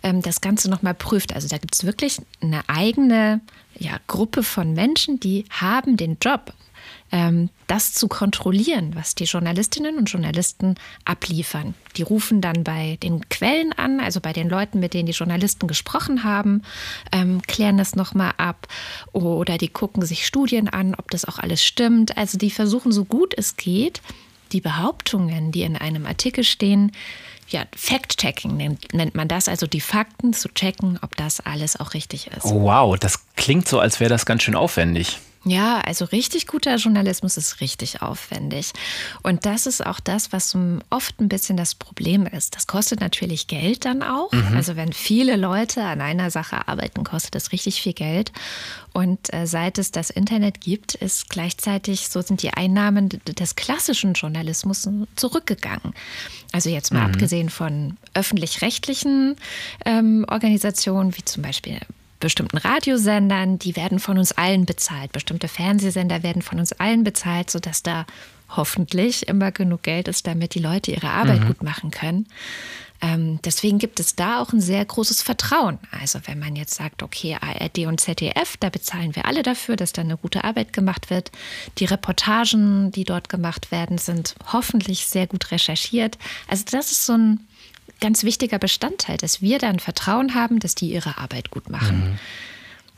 ähm, 0.03 0.23
das 0.23 0.41
Ganze 0.41 0.71
nochmal 0.71 0.95
prüft. 0.95 1.35
Also 1.35 1.49
da 1.49 1.59
gibt 1.59 1.75
es 1.75 1.85
wirklich 1.85 2.19
eine 2.41 2.63
eigene 2.69 3.41
ja, 3.79 3.99
Gruppe 4.07 4.43
von 4.43 4.73
Menschen, 4.73 5.21
die 5.21 5.45
haben 5.51 5.97
den 5.97 6.19
Job, 6.21 6.53
das 7.69 7.93
zu 7.93 8.09
kontrollieren, 8.09 8.93
was 8.97 9.15
die 9.15 9.25
Journalistinnen 9.25 9.99
und 9.99 10.07
Journalisten 10.07 10.75
abliefern. 11.05 11.75
Die 11.97 12.03
rufen 12.03 12.41
dann 12.41 12.65
bei 12.65 12.99
den 13.03 13.29
Quellen 13.29 13.73
an, 13.73 14.01
also 14.01 14.21
bei 14.21 14.33
den 14.33 14.49
Leuten, 14.49 14.81
mit 14.81 14.95
denen 14.95 15.07
die 15.07 15.13
Journalisten 15.13 15.69
gesprochen 15.69 16.25
haben, 16.25 16.63
ähm, 17.13 17.41
klären 17.43 17.79
das 17.79 17.95
nochmal 17.95 18.33
ab 18.37 18.67
oder 19.13 19.59
die 19.59 19.69
gucken 19.69 20.05
sich 20.05 20.27
Studien 20.27 20.69
an, 20.69 20.97
ob 20.97 21.11
das 21.11 21.25
auch 21.25 21.39
alles 21.39 21.65
stimmt. 21.65 22.17
Also 22.17 22.37
die 22.37 22.51
versuchen 22.51 22.91
so 22.91 23.05
gut 23.05 23.33
es 23.37 23.57
geht, 23.57 24.03
die 24.53 24.61
Behauptungen, 24.61 25.53
die 25.53 25.63
in 25.63 25.77
einem 25.77 26.07
Artikel 26.07 26.43
stehen, 26.43 26.93
ja, 27.49 27.65
Fact-Checking 27.77 28.57
nennt, 28.57 28.93
nennt 28.93 29.15
man 29.15 29.29
das, 29.29 29.49
also 29.49 29.67
die 29.67 29.81
Fakten 29.81 30.33
zu 30.33 30.49
checken, 30.49 30.99
ob 31.03 31.17
das 31.17 31.41
alles 31.41 31.79
auch 31.79 31.95
richtig 31.95 32.29
ist. 32.29 32.47
Oh, 32.47 32.63
wow, 32.63 32.99
das 32.99 33.21
klingt 33.37 33.69
so, 33.69 33.79
als 33.79 34.01
wäre 34.01 34.11
das 34.11 34.27
ganz 34.27 34.43
schön 34.43 34.57
aufwendig. 34.57 35.19
Ja, 35.47 35.81
also 35.81 36.07
richtig 36.07 36.47
guter 36.47 36.77
Journalismus 36.77 37.37
ist 37.37 37.61
richtig 37.61 38.01
aufwendig. 38.01 38.73
Und 39.23 39.45
das 39.45 39.67
ist 39.67 39.85
auch 39.85 40.01
das, 40.01 40.33
was 40.33 40.57
oft 40.91 41.21
ein 41.21 41.29
bisschen 41.29 41.57
das 41.59 41.75
Problem 41.75 42.27
ist. 42.27 42.57
Das 42.57 42.67
kostet 42.67 43.01
natürlich 43.01 43.47
Geld 43.47 43.85
dann 43.85 44.03
auch. 44.03 44.33
Mhm. 44.33 44.57
Also 44.57 44.75
wenn 44.77 44.93
viele 44.95 45.37
Leute 45.37 45.83
an 45.85 46.01
einer 46.01 46.31
Sache 46.31 46.67
arbeiten, 46.67 47.05
kostet 47.05 47.35
das 47.35 47.53
richtig 47.53 47.83
viel 47.83 47.93
Geld. 47.93 48.33
Und 48.95 49.33
äh, 49.35 49.47
seit 49.47 49.77
es 49.79 49.91
das 49.91 50.09
Internet 50.09 50.61
gibt, 50.63 50.95
ist 50.95 51.29
gleichzeitig, 51.29 52.09
so 52.09 52.23
sind 52.23 52.43
die 52.43 52.55
Einnahmen 52.55 53.09
des 53.11 53.55
klassischen 53.57 54.15
Journalismus 54.15 54.89
zurückgegangen. 55.17 55.93
Also 56.53 56.71
jetzt 56.71 56.93
mal 56.93 57.01
Mhm. 57.07 57.13
abgesehen 57.13 57.51
von 57.51 57.97
öffentlich-rechtlichen 58.15 59.37
ähm, 59.85 60.25
Organisationen, 60.29 61.17
wie 61.17 61.25
zum 61.25 61.43
Beispiel 61.43 61.81
bestimmten 62.25 62.57
Radiosendern, 62.57 63.59
die 63.59 63.77
werden 63.77 63.99
von 64.01 64.19
uns 64.19 64.33
allen 64.33 64.65
bezahlt. 64.67 65.13
Bestimmte 65.13 65.47
Fernsehsender 65.47 66.23
werden 66.23 66.43
von 66.43 66.59
uns 66.59 66.73
allen 66.73 67.05
bezahlt, 67.05 67.51
sodass 67.51 67.83
da 67.83 68.07
hoffentlich 68.49 69.29
immer 69.29 69.53
genug 69.53 69.83
Geld 69.83 70.09
ist, 70.09 70.27
damit 70.27 70.55
die 70.55 70.59
Leute 70.61 70.91
ihre 70.93 71.11
Arbeit 71.11 71.41
Mhm. 71.43 71.47
gut 71.49 71.63
machen 71.63 71.91
können. 71.91 72.27
Ähm, 73.03 73.41
deswegen 73.45 73.79
gibt 73.79 74.01
es 74.01 74.15
da 74.17 74.41
auch 74.41 74.53
ein 74.55 74.61
sehr 74.63 74.83
großes 74.85 75.21
Vertrauen. 75.21 75.79
Also 76.01 76.19
wenn 76.25 76.39
man 76.39 76.57
jetzt 76.57 76.75
sagt, 76.75 77.03
okay, 77.03 77.37
ARD 77.39 77.87
und 77.87 78.01
ZDF, 78.01 78.57
da 78.59 78.71
bezahlen 78.71 79.15
wir 79.15 79.27
alle 79.27 79.43
dafür, 79.43 79.77
dass 79.77 79.93
da 79.93 80.01
eine 80.03 80.17
gute 80.17 80.45
Arbeit 80.45 80.73
gemacht 80.73 81.11
wird. 81.11 81.31
Die 81.79 81.85
Reportagen, 81.85 82.91
die 82.93 83.05
dort 83.05 83.29
gemacht 83.29 83.71
werden, 83.71 83.99
sind 83.99 84.35
hoffentlich 84.53 85.07
sehr 85.07 85.27
gut 85.27 85.51
recherchiert. 85.51 86.17
Also 86.49 86.65
das 86.71 86.91
ist 86.93 87.05
so 87.05 87.13
ein 87.15 87.41
ganz 88.05 88.23
wichtiger 88.23 88.59
Bestandteil, 88.59 89.17
dass 89.17 89.41
wir 89.41 89.59
dann 89.59 89.81
Vertrauen 89.81 90.35
haben, 90.35 90.59
dass 90.59 90.75
die 90.75 90.93
ihre 90.93 91.17
Arbeit 91.17 91.51
gut 91.51 91.71
machen. 91.71 92.11
Mhm. 92.11 92.19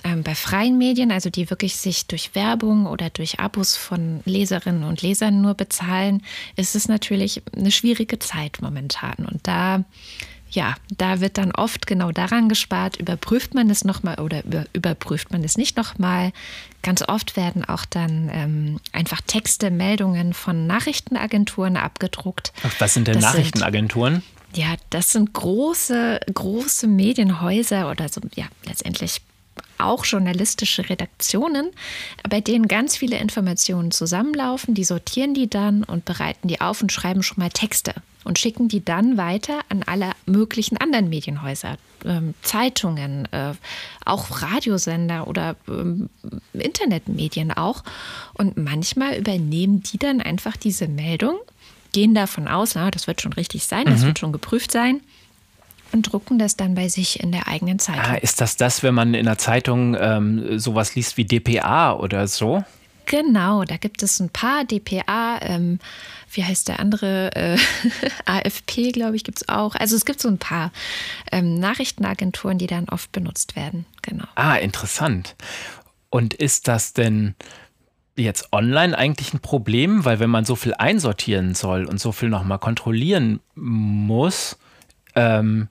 Ähm, 0.02 0.22
bei 0.24 0.34
freien 0.34 0.78
Medien, 0.78 1.12
also 1.12 1.30
die 1.30 1.48
wirklich 1.48 1.76
sich 1.76 2.08
durch 2.08 2.34
Werbung 2.34 2.86
oder 2.86 3.08
durch 3.10 3.38
Abos 3.38 3.76
von 3.76 4.20
Leserinnen 4.24 4.82
und 4.82 5.02
Lesern 5.02 5.40
nur 5.40 5.54
bezahlen, 5.54 6.24
ist 6.56 6.74
es 6.74 6.88
natürlich 6.88 7.40
eine 7.56 7.70
schwierige 7.70 8.18
Zeit 8.18 8.58
momentan. 8.60 9.26
Und 9.30 9.46
da 9.46 9.84
ja, 10.50 10.74
da 10.96 11.20
wird 11.20 11.38
dann 11.38 11.52
oft 11.52 11.86
genau 11.86 12.12
daran 12.12 12.48
gespart, 12.48 12.96
überprüft 12.96 13.54
man 13.54 13.68
es 13.68 13.84
nochmal 13.84 14.20
oder 14.20 14.44
über, 14.44 14.64
überprüft 14.72 15.30
man 15.32 15.42
es 15.44 15.56
nicht 15.56 15.76
nochmal. 15.76 16.32
Ganz 16.82 17.02
oft 17.06 17.36
werden 17.36 17.64
auch 17.64 17.84
dann 17.84 18.30
ähm, 18.32 18.80
einfach 18.92 19.20
Texte, 19.20 19.70
Meldungen 19.70 20.34
von 20.34 20.66
Nachrichtenagenturen 20.66 21.76
abgedruckt. 21.76 22.52
Ach, 22.62 22.74
was 22.78 22.94
sind 22.94 23.08
denn 23.08 23.14
das 23.14 23.24
Nachrichtenagenturen? 23.24 24.14
Sind, 24.14 24.35
ja, 24.56 24.76
das 24.90 25.12
sind 25.12 25.32
große, 25.32 26.20
große 26.32 26.86
Medienhäuser 26.86 27.90
oder 27.90 28.08
so, 28.08 28.20
ja, 28.34 28.46
letztendlich 28.64 29.20
auch 29.78 30.04
journalistische 30.04 30.88
Redaktionen, 30.88 31.70
bei 32.28 32.40
denen 32.40 32.66
ganz 32.66 32.96
viele 32.96 33.18
Informationen 33.18 33.90
zusammenlaufen. 33.90 34.74
Die 34.74 34.84
sortieren 34.84 35.34
die 35.34 35.48
dann 35.48 35.84
und 35.84 36.04
bereiten 36.04 36.48
die 36.48 36.60
auf 36.60 36.82
und 36.82 36.92
schreiben 36.92 37.22
schon 37.22 37.38
mal 37.38 37.50
Texte 37.50 37.94
und 38.24 38.38
schicken 38.38 38.68
die 38.68 38.84
dann 38.84 39.16
weiter 39.16 39.60
an 39.68 39.82
alle 39.84 40.10
möglichen 40.26 40.76
anderen 40.78 41.08
Medienhäuser, 41.08 41.76
ähm, 42.04 42.34
Zeitungen, 42.42 43.30
äh, 43.32 43.52
auch 44.04 44.42
Radiosender 44.42 45.28
oder 45.28 45.56
ähm, 45.68 46.08
Internetmedien 46.52 47.52
auch. 47.52 47.84
Und 48.34 48.56
manchmal 48.56 49.16
übernehmen 49.16 49.82
die 49.82 49.98
dann 49.98 50.20
einfach 50.20 50.56
diese 50.56 50.88
Meldung, 50.88 51.38
gehen 51.96 52.14
davon 52.14 52.46
aus, 52.46 52.74
na, 52.74 52.90
das 52.90 53.06
wird 53.06 53.22
schon 53.22 53.32
richtig 53.32 53.64
sein, 53.64 53.86
das 53.86 54.02
mhm. 54.02 54.08
wird 54.08 54.18
schon 54.18 54.30
geprüft 54.30 54.70
sein 54.70 55.00
und 55.92 56.12
drucken 56.12 56.38
das 56.38 56.54
dann 56.54 56.74
bei 56.74 56.90
sich 56.90 57.20
in 57.20 57.32
der 57.32 57.48
eigenen 57.48 57.78
Zeitung. 57.78 58.04
Ah, 58.04 58.16
ist 58.16 58.42
das 58.42 58.58
das, 58.58 58.82
wenn 58.82 58.92
man 58.92 59.14
in 59.14 59.24
der 59.24 59.38
Zeitung 59.38 59.96
ähm, 59.98 60.58
sowas 60.58 60.94
liest 60.94 61.16
wie 61.16 61.24
DPA 61.24 61.94
oder 61.94 62.28
so? 62.28 62.62
Genau, 63.06 63.64
da 63.64 63.78
gibt 63.78 64.02
es 64.02 64.20
ein 64.20 64.28
paar 64.28 64.64
DPA, 64.64 65.38
ähm, 65.40 65.78
wie 66.32 66.44
heißt 66.44 66.68
der 66.68 66.80
andere? 66.80 67.34
Äh, 67.34 67.56
AFP, 68.26 68.92
glaube 68.92 69.16
ich, 69.16 69.24
gibt 69.24 69.38
es 69.38 69.48
auch. 69.48 69.74
Also 69.74 69.96
es 69.96 70.04
gibt 70.04 70.20
so 70.20 70.28
ein 70.28 70.36
paar 70.36 70.72
ähm, 71.32 71.58
Nachrichtenagenturen, 71.58 72.58
die 72.58 72.66
dann 72.66 72.90
oft 72.90 73.10
benutzt 73.12 73.56
werden. 73.56 73.86
Genau. 74.02 74.26
Ah, 74.34 74.56
interessant. 74.56 75.34
Und 76.10 76.34
ist 76.34 76.68
das 76.68 76.92
denn 76.92 77.36
jetzt 78.16 78.52
online 78.52 78.96
eigentlich 78.96 79.32
ein 79.34 79.40
Problem? 79.40 80.04
Weil 80.04 80.20
wenn 80.20 80.30
man 80.30 80.44
so 80.44 80.56
viel 80.56 80.74
einsortieren 80.74 81.54
soll 81.54 81.84
und 81.84 82.00
so 82.00 82.12
viel 82.12 82.28
nochmal 82.28 82.58
kontrollieren 82.58 83.40
muss, 83.54 84.58
ähm, 85.14 85.68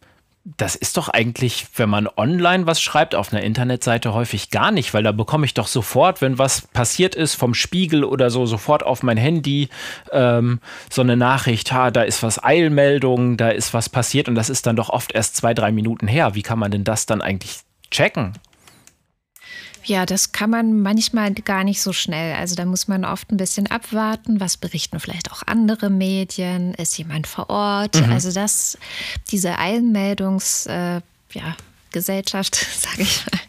das 0.58 0.76
ist 0.76 0.96
doch 0.96 1.10
eigentlich, 1.10 1.66
wenn 1.76 1.90
man 1.90 2.08
online 2.08 2.68
was 2.68 2.80
schreibt 2.80 3.16
auf 3.16 3.34
einer 3.34 3.42
Internetseite 3.42 4.14
häufig 4.14 4.52
gar 4.52 4.70
nicht, 4.70 4.94
weil 4.94 5.02
da 5.02 5.12
bekomme 5.12 5.46
ich 5.46 5.56
doch 5.56 5.66
sofort, 5.66 6.22
wenn 6.22 6.38
was 6.38 6.62
passiert 6.68 7.16
ist 7.16 7.34
vom 7.34 7.56
Spiegel 7.56 8.04
oder 8.04 8.30
so, 8.30 8.46
sofort 8.46 8.84
auf 8.84 9.02
mein 9.02 9.18
Handy 9.18 9.70
ähm, 10.12 10.60
so 10.92 11.02
eine 11.02 11.18
Nachricht, 11.18 11.72
ha, 11.72 11.90
da 11.90 12.04
ist 12.04 12.22
was 12.22 12.44
Eilmeldung, 12.44 13.38
da 13.38 13.50
ist 13.50 13.74
was 13.74 13.90
passiert 13.90 14.30
und 14.30 14.36
das 14.36 14.52
ist 14.52 14.68
dann 14.68 14.76
doch 14.76 14.90
oft 14.90 15.14
erst 15.14 15.36
zwei, 15.36 15.56
drei 15.56 15.72
Minuten 15.72 16.08
her. 16.08 16.36
Wie 16.36 16.44
kann 16.44 16.60
man 16.60 16.70
denn 16.70 16.84
das 16.84 17.08
dann 17.08 17.22
eigentlich 17.24 17.62
checken? 17.90 18.34
Ja, 19.86 20.06
das 20.06 20.32
kann 20.32 20.50
man 20.50 20.82
manchmal 20.82 21.34
gar 21.34 21.64
nicht 21.64 21.82
so 21.82 21.94
schnell. 21.94 22.36
Also 22.36 22.56
da 22.56 22.66
muss 22.66 22.88
man 22.88 23.06
oft 23.06 23.32
ein 23.32 23.38
bisschen 23.38 23.68
abwarten. 23.68 24.40
Was 24.40 24.58
berichten 24.58 25.00
vielleicht 25.00 25.32
auch 25.32 25.44
andere 25.46 25.90
Medien? 25.90 26.74
Ist 26.74 26.98
jemand 26.98 27.28
vor 27.28 27.50
Ort? 27.50 27.96
Mhm. 27.96 28.12
Also 28.12 28.32
das, 28.32 28.78
diese 29.32 29.58
Eilmeldungs, 29.60 30.66
äh, 30.66 31.02
ja, 31.32 31.56
Gesellschaft, 31.92 32.56
sage 32.78 33.04
ich 33.04 33.26
mal, 33.32 33.40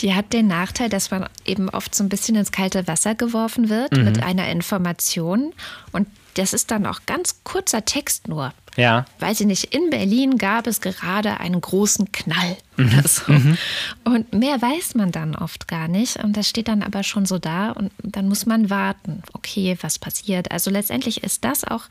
die 0.00 0.14
hat 0.14 0.32
den 0.32 0.48
Nachteil, 0.48 0.88
dass 0.90 1.10
man 1.10 1.26
eben 1.46 1.70
oft 1.70 1.94
so 1.94 2.04
ein 2.04 2.08
bisschen 2.08 2.36
ins 2.36 2.52
kalte 2.52 2.86
Wasser 2.86 3.14
geworfen 3.14 3.68
wird 3.68 3.96
mhm. 3.96 4.04
mit 4.04 4.22
einer 4.22 4.48
Information. 4.48 5.54
Und 5.92 6.08
das 6.34 6.52
ist 6.52 6.70
dann 6.70 6.86
auch 6.86 7.00
ganz 7.06 7.36
kurzer 7.44 7.84
Text 7.84 8.28
nur. 8.28 8.52
Ja. 8.78 9.06
Weiß 9.18 9.40
ich 9.40 9.46
nicht, 9.46 9.74
in 9.74 9.90
Berlin 9.90 10.38
gab 10.38 10.68
es 10.68 10.80
gerade 10.80 11.40
einen 11.40 11.60
großen 11.60 12.12
Knall 12.12 12.56
mhm. 12.76 12.86
oder 12.86 13.08
so. 13.08 13.32
Mhm. 13.32 13.58
Und 14.04 14.32
mehr 14.32 14.62
weiß 14.62 14.94
man 14.94 15.10
dann 15.10 15.34
oft 15.34 15.66
gar 15.66 15.88
nicht. 15.88 16.22
Und 16.22 16.36
das 16.36 16.48
steht 16.48 16.68
dann 16.68 16.84
aber 16.84 17.02
schon 17.02 17.26
so 17.26 17.38
da 17.40 17.72
und 17.72 17.90
dann 18.04 18.28
muss 18.28 18.46
man 18.46 18.70
warten. 18.70 19.22
Okay, 19.32 19.76
was 19.80 19.98
passiert? 19.98 20.52
Also 20.52 20.70
letztendlich 20.70 21.24
ist 21.24 21.44
das 21.44 21.64
auch 21.64 21.82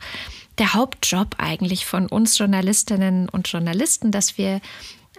der 0.56 0.72
Hauptjob 0.72 1.36
eigentlich 1.36 1.84
von 1.84 2.06
uns 2.06 2.38
Journalistinnen 2.38 3.28
und 3.28 3.48
Journalisten, 3.48 4.10
dass 4.10 4.38
wir 4.38 4.62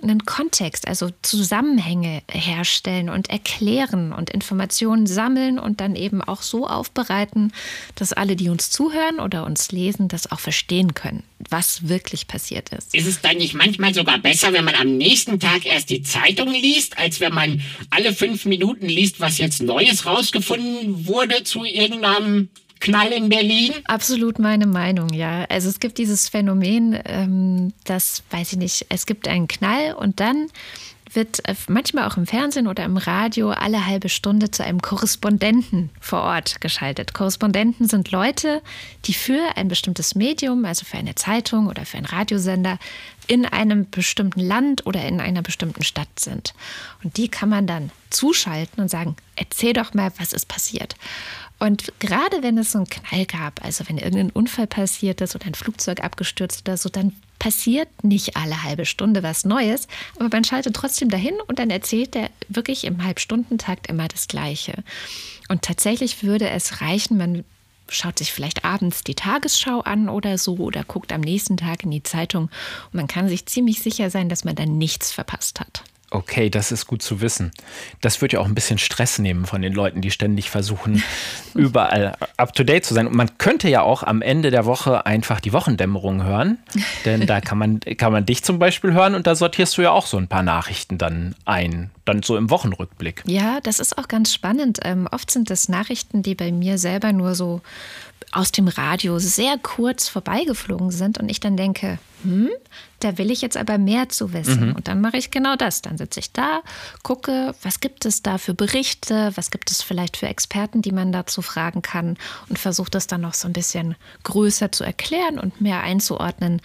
einen 0.01 0.25
Kontext, 0.25 0.87
also 0.87 1.09
Zusammenhänge 1.21 2.21
herstellen 2.29 3.09
und 3.09 3.29
erklären 3.29 4.13
und 4.13 4.29
Informationen 4.29 5.07
sammeln 5.07 5.59
und 5.59 5.81
dann 5.81 5.95
eben 5.95 6.21
auch 6.21 6.41
so 6.41 6.67
aufbereiten, 6.67 7.51
dass 7.95 8.13
alle, 8.13 8.35
die 8.35 8.49
uns 8.49 8.69
zuhören 8.69 9.19
oder 9.19 9.45
uns 9.45 9.71
lesen, 9.71 10.07
das 10.07 10.31
auch 10.31 10.39
verstehen 10.39 10.93
können, 10.93 11.23
was 11.49 11.87
wirklich 11.87 12.27
passiert 12.27 12.69
ist. 12.69 12.93
Ist 12.93 13.07
es 13.07 13.21
dann 13.21 13.37
nicht 13.37 13.53
manchmal 13.53 13.93
sogar 13.93 14.19
besser, 14.19 14.53
wenn 14.53 14.65
man 14.65 14.75
am 14.75 14.97
nächsten 14.97 15.39
Tag 15.39 15.65
erst 15.65 15.89
die 15.89 16.03
Zeitung 16.03 16.51
liest, 16.51 16.97
als 16.97 17.19
wenn 17.19 17.33
man 17.33 17.61
alle 17.89 18.13
fünf 18.13 18.45
Minuten 18.45 18.87
liest, 18.87 19.19
was 19.19 19.37
jetzt 19.37 19.61
Neues 19.61 20.05
rausgefunden 20.05 21.07
wurde 21.07 21.43
zu 21.43 21.65
irgendeinem 21.65 22.49
Knall 22.79 23.11
in 23.11 23.29
Berlin? 23.29 23.73
Absolut 23.85 24.39
meine 24.39 24.65
Meinung, 24.65 25.09
ja. 25.09 25.45
Also 25.49 25.69
es 25.69 25.79
gibt 25.79 25.97
dieses 25.97 26.29
Phänomen, 26.29 26.99
ähm, 27.05 27.73
das 27.83 28.23
weiß 28.31 28.53
ich 28.53 28.57
nicht, 28.57 28.85
es 28.89 29.05
gibt 29.05 29.27
einen 29.27 29.47
Knall 29.47 29.93
und 29.93 30.19
dann 30.19 30.47
wird 31.13 31.47
äh, 31.47 31.55
manchmal 31.67 32.07
auch 32.07 32.17
im 32.17 32.27
Fernsehen 32.27 32.67
oder 32.67 32.83
im 32.85 32.97
Radio 32.97 33.49
alle 33.49 33.85
halbe 33.85 34.09
Stunde 34.09 34.51
zu 34.51 34.63
einem 34.63 34.81
Korrespondenten 34.81 35.89
vor 35.99 36.21
Ort 36.21 36.61
geschaltet. 36.61 37.13
Korrespondenten 37.13 37.87
sind 37.87 38.11
Leute, 38.11 38.61
die 39.05 39.13
für 39.13 39.57
ein 39.57 39.67
bestimmtes 39.67 40.15
Medium, 40.15 40.65
also 40.65 40.85
für 40.85 40.97
eine 40.97 41.15
Zeitung 41.15 41.67
oder 41.67 41.85
für 41.85 41.97
einen 41.97 42.05
Radiosender, 42.05 42.77
in 43.27 43.45
einem 43.45 43.89
bestimmten 43.89 44.39
Land 44.39 44.85
oder 44.87 45.05
in 45.05 45.21
einer 45.21 45.41
bestimmten 45.41 45.83
Stadt 45.83 46.19
sind. 46.19 46.53
Und 47.03 47.17
die 47.17 47.27
kann 47.27 47.49
man 47.49 47.67
dann 47.67 47.91
zuschalten 48.09 48.81
und 48.81 48.89
sagen, 48.89 49.15
erzähl 49.35 49.73
doch 49.73 49.93
mal, 49.93 50.11
was 50.17 50.33
ist 50.33 50.47
passiert. 50.47 50.95
Und 51.59 51.91
gerade 51.99 52.41
wenn 52.41 52.57
es 52.57 52.71
so 52.71 52.79
einen 52.79 52.89
Knall 52.89 53.25
gab, 53.25 53.63
also 53.63 53.83
wenn 53.87 53.97
irgendein 53.97 54.29
Unfall 54.31 54.67
passiert 54.67 55.19
ist 55.21 55.35
oder 55.35 55.45
ein 55.45 55.55
Flugzeug 55.55 56.01
abgestürzt 56.01 56.61
oder 56.61 56.77
so, 56.77 56.87
dann 56.89 57.13
passiert 57.37 57.87
nicht 58.03 58.37
alle 58.37 58.63
halbe 58.63 58.85
Stunde 58.85 59.23
was 59.23 59.45
Neues, 59.45 59.87
aber 60.17 60.29
man 60.31 60.43
schaltet 60.43 60.75
trotzdem 60.75 61.09
dahin 61.09 61.35
und 61.47 61.59
dann 61.59 61.69
erzählt 61.69 62.15
er 62.15 62.29
wirklich 62.47 62.85
im 62.85 63.03
Halbstundentakt 63.03 63.87
immer 63.87 64.07
das 64.07 64.27
Gleiche. 64.27 64.83
Und 65.49 65.61
tatsächlich 65.61 66.23
würde 66.23 66.49
es 66.49 66.81
reichen, 66.81 67.17
man 67.17 67.43
schaut 67.89 68.19
sich 68.19 68.31
vielleicht 68.31 68.65
abends 68.65 69.03
die 69.03 69.15
Tagesschau 69.15 69.81
an 69.81 70.09
oder 70.09 70.37
so 70.37 70.57
oder 70.57 70.83
guckt 70.83 71.11
am 71.11 71.21
nächsten 71.21 71.57
Tag 71.57 71.83
in 71.83 71.91
die 71.91 72.03
Zeitung 72.03 72.43
und 72.43 72.93
man 72.93 73.07
kann 73.07 73.27
sich 73.27 73.45
ziemlich 73.47 73.81
sicher 73.81 74.09
sein, 74.09 74.29
dass 74.29 74.45
man 74.45 74.55
dann 74.55 74.77
nichts 74.77 75.11
verpasst 75.11 75.59
hat. 75.59 75.83
Okay, 76.11 76.49
das 76.49 76.71
ist 76.71 76.87
gut 76.87 77.01
zu 77.03 77.21
wissen. 77.21 77.51
Das 78.01 78.21
wird 78.21 78.33
ja 78.33 78.39
auch 78.39 78.45
ein 78.45 78.55
bisschen 78.55 78.79
Stress 78.79 79.19
nehmen 79.19 79.45
von 79.45 79.61
den 79.61 79.73
Leuten, 79.73 80.01
die 80.01 80.09
ständig 80.09 80.49
versuchen, 80.49 81.03
überall 81.53 82.15
up-to-date 82.37 82.83
zu 82.83 82.93
sein. 82.93 83.07
Und 83.07 83.15
man 83.15 83.37
könnte 83.37 83.69
ja 83.69 83.81
auch 83.81 84.01
am 84.01 84.21
Ende 84.21 84.49
der 84.49 84.65
Woche 84.65 85.05
einfach 85.05 85.39
die 85.39 85.53
Wochendämmerung 85.53 86.23
hören, 86.23 86.57
denn 87.05 87.27
da 87.27 87.41
kann 87.41 87.57
man, 87.57 87.79
kann 87.97 88.11
man 88.11 88.25
dich 88.25 88.43
zum 88.43 88.57
Beispiel 88.57 88.93
hören 88.93 89.13
und 89.13 89.27
da 89.27 89.35
sortierst 89.35 89.77
du 89.77 89.83
ja 89.83 89.91
auch 89.91 90.07
so 90.07 90.17
ein 90.17 90.27
paar 90.27 90.43
Nachrichten 90.43 90.97
dann 90.97 91.35
ein, 91.45 91.91
dann 92.05 92.23
so 92.23 92.37
im 92.37 92.49
Wochenrückblick. 92.49 93.23
Ja, 93.27 93.59
das 93.61 93.79
ist 93.79 93.97
auch 93.97 94.07
ganz 94.07 94.33
spannend. 94.33 94.79
Ähm, 94.83 95.07
oft 95.11 95.29
sind 95.29 95.49
das 95.49 95.69
Nachrichten, 95.69 96.23
die 96.23 96.33
bei 96.33 96.51
mir 96.51 96.77
selber 96.79 97.13
nur 97.13 97.35
so 97.35 97.61
aus 98.31 98.51
dem 98.51 98.67
Radio 98.67 99.19
sehr 99.19 99.57
kurz 99.57 100.07
vorbeigeflogen 100.07 100.91
sind 100.91 101.17
und 101.17 101.29
ich 101.29 101.39
dann 101.39 101.57
denke, 101.57 101.99
hm, 102.23 102.49
da 102.99 103.17
will 103.17 103.31
ich 103.31 103.41
jetzt 103.41 103.57
aber 103.57 103.77
mehr 103.77 104.09
zu 104.09 104.33
wissen. 104.33 104.69
Mhm. 104.69 104.75
Und 104.75 104.87
dann 104.87 105.01
mache 105.01 105.17
ich 105.17 105.31
genau 105.31 105.55
das. 105.55 105.81
Dann 105.81 105.97
sitze 105.97 106.19
ich 106.19 106.31
da, 106.31 106.61
gucke, 107.01 107.55
was 107.63 107.79
gibt 107.79 108.05
es 108.05 108.21
da 108.21 108.37
für 108.37 108.53
Berichte, 108.53 109.31
was 109.35 109.51
gibt 109.51 109.71
es 109.71 109.81
vielleicht 109.81 110.17
für 110.17 110.27
Experten, 110.27 110.81
die 110.81 110.91
man 110.91 111.11
dazu 111.11 111.41
fragen 111.41 111.81
kann 111.81 112.17
und 112.49 112.59
versuche 112.59 112.91
das 112.91 113.07
dann 113.07 113.21
noch 113.21 113.33
so 113.33 113.47
ein 113.47 113.53
bisschen 113.53 113.95
größer 114.23 114.71
zu 114.71 114.83
erklären 114.83 115.39
und 115.39 115.61
mehr 115.61 115.81
einzuordnen, 115.81 116.61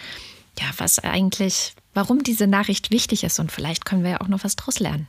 ja, 0.58 0.66
was 0.76 0.98
eigentlich, 0.98 1.74
warum 1.94 2.22
diese 2.22 2.46
Nachricht 2.46 2.90
wichtig 2.90 3.24
ist 3.24 3.38
und 3.38 3.50
vielleicht 3.50 3.84
können 3.84 4.02
wir 4.02 4.12
ja 4.12 4.20
auch 4.20 4.28
noch 4.28 4.44
was 4.44 4.56
draus 4.56 4.78
lernen. 4.78 5.08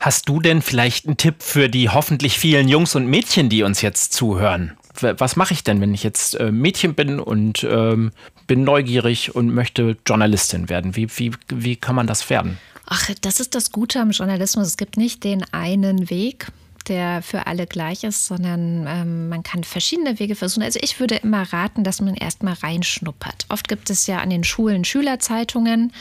Hast 0.00 0.28
du 0.28 0.40
denn 0.40 0.62
vielleicht 0.62 1.06
einen 1.06 1.16
Tipp 1.16 1.42
für 1.42 1.68
die 1.68 1.90
hoffentlich 1.90 2.38
vielen 2.38 2.68
Jungs 2.68 2.94
und 2.94 3.06
Mädchen, 3.06 3.48
die 3.48 3.62
uns 3.62 3.82
jetzt 3.82 4.12
zuhören? 4.12 4.76
Was 4.94 5.36
mache 5.36 5.54
ich 5.54 5.64
denn, 5.64 5.80
wenn 5.80 5.94
ich 5.94 6.02
jetzt 6.02 6.38
äh, 6.38 6.50
Mädchen 6.50 6.94
bin 6.94 7.20
und 7.20 7.64
ähm, 7.64 8.12
bin 8.46 8.64
neugierig 8.64 9.34
und 9.34 9.54
möchte 9.54 9.96
Journalistin 10.06 10.68
werden? 10.68 10.96
Wie, 10.96 11.08
wie, 11.16 11.32
wie 11.48 11.76
kann 11.76 11.94
man 11.94 12.06
das 12.06 12.28
werden? 12.30 12.58
Ach, 12.86 13.08
das 13.20 13.38
ist 13.38 13.54
das 13.54 13.70
Gute 13.70 14.00
am 14.00 14.10
Journalismus. 14.10 14.66
Es 14.66 14.76
gibt 14.76 14.96
nicht 14.96 15.22
den 15.22 15.44
einen 15.52 16.10
Weg, 16.10 16.48
der 16.88 17.22
für 17.22 17.46
alle 17.46 17.66
gleich 17.66 18.02
ist, 18.02 18.26
sondern 18.26 18.86
ähm, 18.88 19.28
man 19.28 19.44
kann 19.44 19.62
verschiedene 19.62 20.18
Wege 20.18 20.34
versuchen. 20.34 20.64
Also 20.64 20.80
ich 20.82 20.98
würde 20.98 21.16
immer 21.16 21.42
raten, 21.52 21.84
dass 21.84 22.00
man 22.00 22.14
erstmal 22.14 22.54
reinschnuppert. 22.54 23.46
Oft 23.48 23.68
gibt 23.68 23.90
es 23.90 24.08
ja 24.08 24.18
an 24.18 24.30
den 24.30 24.42
Schulen 24.42 24.84
Schülerzeitungen. 24.84 25.92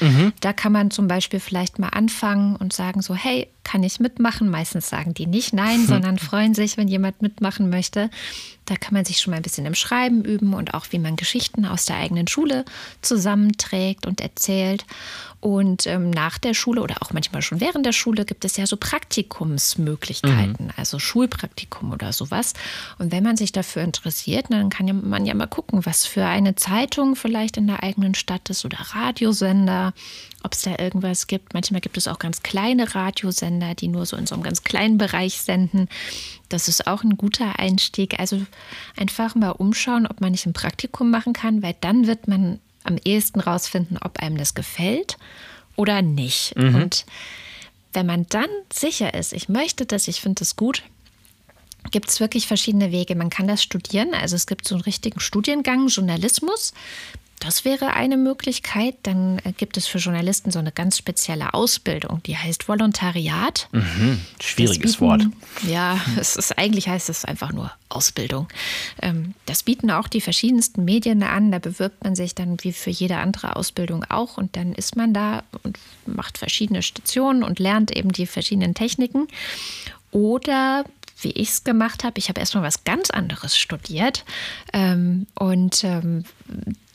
Da 0.42 0.54
kann 0.54 0.72
man 0.72 0.90
zum 0.90 1.08
Beispiel 1.08 1.40
vielleicht 1.40 1.78
mal 1.78 1.90
anfangen 1.90 2.56
und 2.56 2.74
sagen 2.74 3.02
so, 3.02 3.14
hey, 3.14 3.48
kann 3.70 3.84
ich 3.84 4.00
mitmachen? 4.00 4.50
Meistens 4.50 4.90
sagen 4.90 5.14
die 5.14 5.28
nicht 5.28 5.54
nein, 5.54 5.86
sondern 5.88 6.18
freuen 6.18 6.56
sich, 6.56 6.78
wenn 6.78 6.88
jemand 6.88 7.22
mitmachen 7.22 7.70
möchte. 7.70 8.10
Da 8.66 8.76
kann 8.76 8.94
man 8.94 9.06
sich 9.06 9.20
schon 9.20 9.32
mal 9.32 9.38
ein 9.38 9.44
bisschen 9.44 9.66
im 9.66 9.74
Schreiben 9.76 10.24
üben 10.24 10.54
und 10.54 10.74
auch, 10.76 10.86
wie 10.92 11.00
man 11.00 11.16
Geschichten 11.16 11.66
aus 11.66 11.86
der 11.86 11.98
eigenen 11.98 12.28
Schule 12.28 12.66
zusammenträgt 13.02 14.06
und 14.06 14.22
erzählt. 14.22 14.86
Und 15.42 15.88
ähm, 15.88 16.10
nach 16.12 16.38
der 16.38 16.54
Schule 16.54 16.82
oder 16.82 16.98
auch 17.02 17.12
manchmal 17.14 17.42
schon 17.42 17.62
während 17.62 17.86
der 17.86 17.94
Schule 17.94 18.26
gibt 18.26 18.44
es 18.46 18.58
ja 18.58 18.68
so 18.68 18.76
Praktikumsmöglichkeiten, 18.78 20.72
also 20.76 21.00
Schulpraktikum 21.00 21.92
oder 21.92 22.12
sowas. 22.14 22.54
Und 22.98 23.12
wenn 23.12 23.24
man 23.24 23.38
sich 23.38 23.52
dafür 23.52 23.84
interessiert, 23.84 24.48
dann 24.50 24.70
kann 24.70 24.88
ja- 24.88 24.94
man 24.94 25.26
ja 25.26 25.34
mal 25.34 25.48
gucken, 25.48 25.86
was 25.86 26.06
für 26.06 26.26
eine 26.26 26.56
Zeitung 26.56 27.16
vielleicht 27.16 27.58
in 27.58 27.68
der 27.68 27.84
eigenen 27.84 28.16
Stadt 28.16 28.50
ist 28.50 28.66
oder 28.66 28.78
Radiosender, 28.80 29.94
ob 30.44 30.54
es 30.54 30.62
da 30.62 30.78
irgendwas 30.78 31.28
gibt. 31.28 31.54
Manchmal 31.54 31.82
gibt 31.82 31.98
es 31.98 32.08
auch 32.08 32.20
ganz 32.20 32.44
kleine 32.44 32.94
Radiosender, 32.94 33.59
die 33.76 33.88
nur 33.88 34.06
so 34.06 34.18
in 34.18 34.28
so 34.28 34.36
einem 34.36 34.44
ganz 34.44 34.64
kleinen 34.64 34.98
Bereich 34.98 35.42
senden. 35.42 35.88
Das 36.50 36.68
ist 36.68 36.88
auch 36.88 37.04
ein 37.04 37.18
guter 37.18 37.60
Einstieg. 37.60 38.20
Also 38.20 38.42
einfach 38.98 39.36
mal 39.36 39.52
umschauen, 39.52 40.08
ob 40.08 40.22
man 40.22 40.32
nicht 40.32 40.46
ein 40.46 40.54
Praktikum 40.54 41.12
machen 41.12 41.34
kann, 41.34 41.62
weil 41.62 41.76
dann 41.82 42.08
wird 42.08 42.28
man 42.28 42.60
am 42.84 42.98
ehesten 43.04 43.40
rausfinden, 43.40 43.98
ob 43.98 44.20
einem 44.20 44.38
das 44.38 44.54
gefällt 44.54 45.18
oder 45.76 46.02
nicht. 46.02 46.56
Und 46.56 47.06
wenn 47.94 48.06
man 48.06 48.26
dann 48.30 48.50
sicher 48.72 49.14
ist, 49.14 49.34
ich 49.34 49.50
möchte 49.50 49.86
das, 49.86 50.08
ich 50.08 50.22
finde 50.22 50.40
das 50.40 50.56
gut, 50.56 50.84
gibt 51.92 52.10
es 52.10 52.20
wirklich 52.20 52.48
verschiedene 52.48 52.92
Wege. 52.92 53.16
Man 53.16 53.30
kann 53.30 53.48
das 53.48 53.64
studieren. 53.64 54.14
Also 54.14 54.36
es 54.36 54.48
gibt 54.48 54.68
so 54.68 54.76
einen 54.76 54.84
richtigen 54.84 55.20
Studiengang 55.20 55.88
Journalismus. 55.88 56.74
Das 57.40 57.64
wäre 57.64 57.94
eine 57.94 58.18
Möglichkeit. 58.18 58.96
Dann 59.04 59.40
äh, 59.46 59.54
gibt 59.54 59.78
es 59.78 59.88
für 59.88 59.98
Journalisten 59.98 60.52
so 60.52 60.60
eine 60.60 60.72
ganz 60.74 60.98
spezielle 60.98 61.54
Ausbildung, 61.54 62.22
die 62.24 62.36
heißt 62.36 62.68
Volontariat. 62.68 63.70
Schwieriges 64.42 64.92
Das 64.94 65.02
Wort. 65.02 65.20
bieten- 65.22 65.70
Ja, 65.72 66.00
es 66.20 66.36
ist 66.36 66.58
eigentlich 66.58 66.90
heißt 66.90 67.08
es 67.10 67.24
einfach 67.26 67.54
nur 67.54 67.72
Ausbildung. 67.88 68.48
Ähm, 69.02 69.34
das 69.46 69.64
bieten 69.64 69.90
auch 69.90 70.08
die 70.10 70.22
verschiedensten 70.22 70.84
Medien 70.84 71.24
an. 71.24 71.52
Da 71.52 71.60
bewirbt 71.60 72.04
man 72.04 72.14
sich 72.16 72.36
dann 72.36 72.58
wie 72.62 72.74
für 72.74 72.90
jede 72.90 73.18
andere 73.18 73.56
Ausbildung 73.56 74.04
auch 74.10 74.38
und 74.38 74.56
dann 74.58 74.74
ist 74.74 74.96
man 74.98 75.14
da 75.14 75.44
und 75.64 75.80
macht 76.06 76.38
verschiedene 76.38 76.82
Stationen 76.84 77.44
und 77.44 77.60
lernt 77.60 77.96
eben 77.96 78.12
die 78.12 78.28
verschiedenen 78.28 78.74
Techniken. 78.76 79.28
Oder 80.12 80.84
wie 81.22 81.32
ich 81.32 81.50
es 81.50 81.64
gemacht 81.64 82.04
habe, 82.04 82.18
ich 82.18 82.30
habe 82.30 82.40
erstmal 82.40 82.64
was 82.64 82.84
ganz 82.84 83.10
anderes 83.10 83.58
studiert 83.58 84.24
ähm, 84.74 85.28
und 85.36 85.84
ähm, 85.84 86.24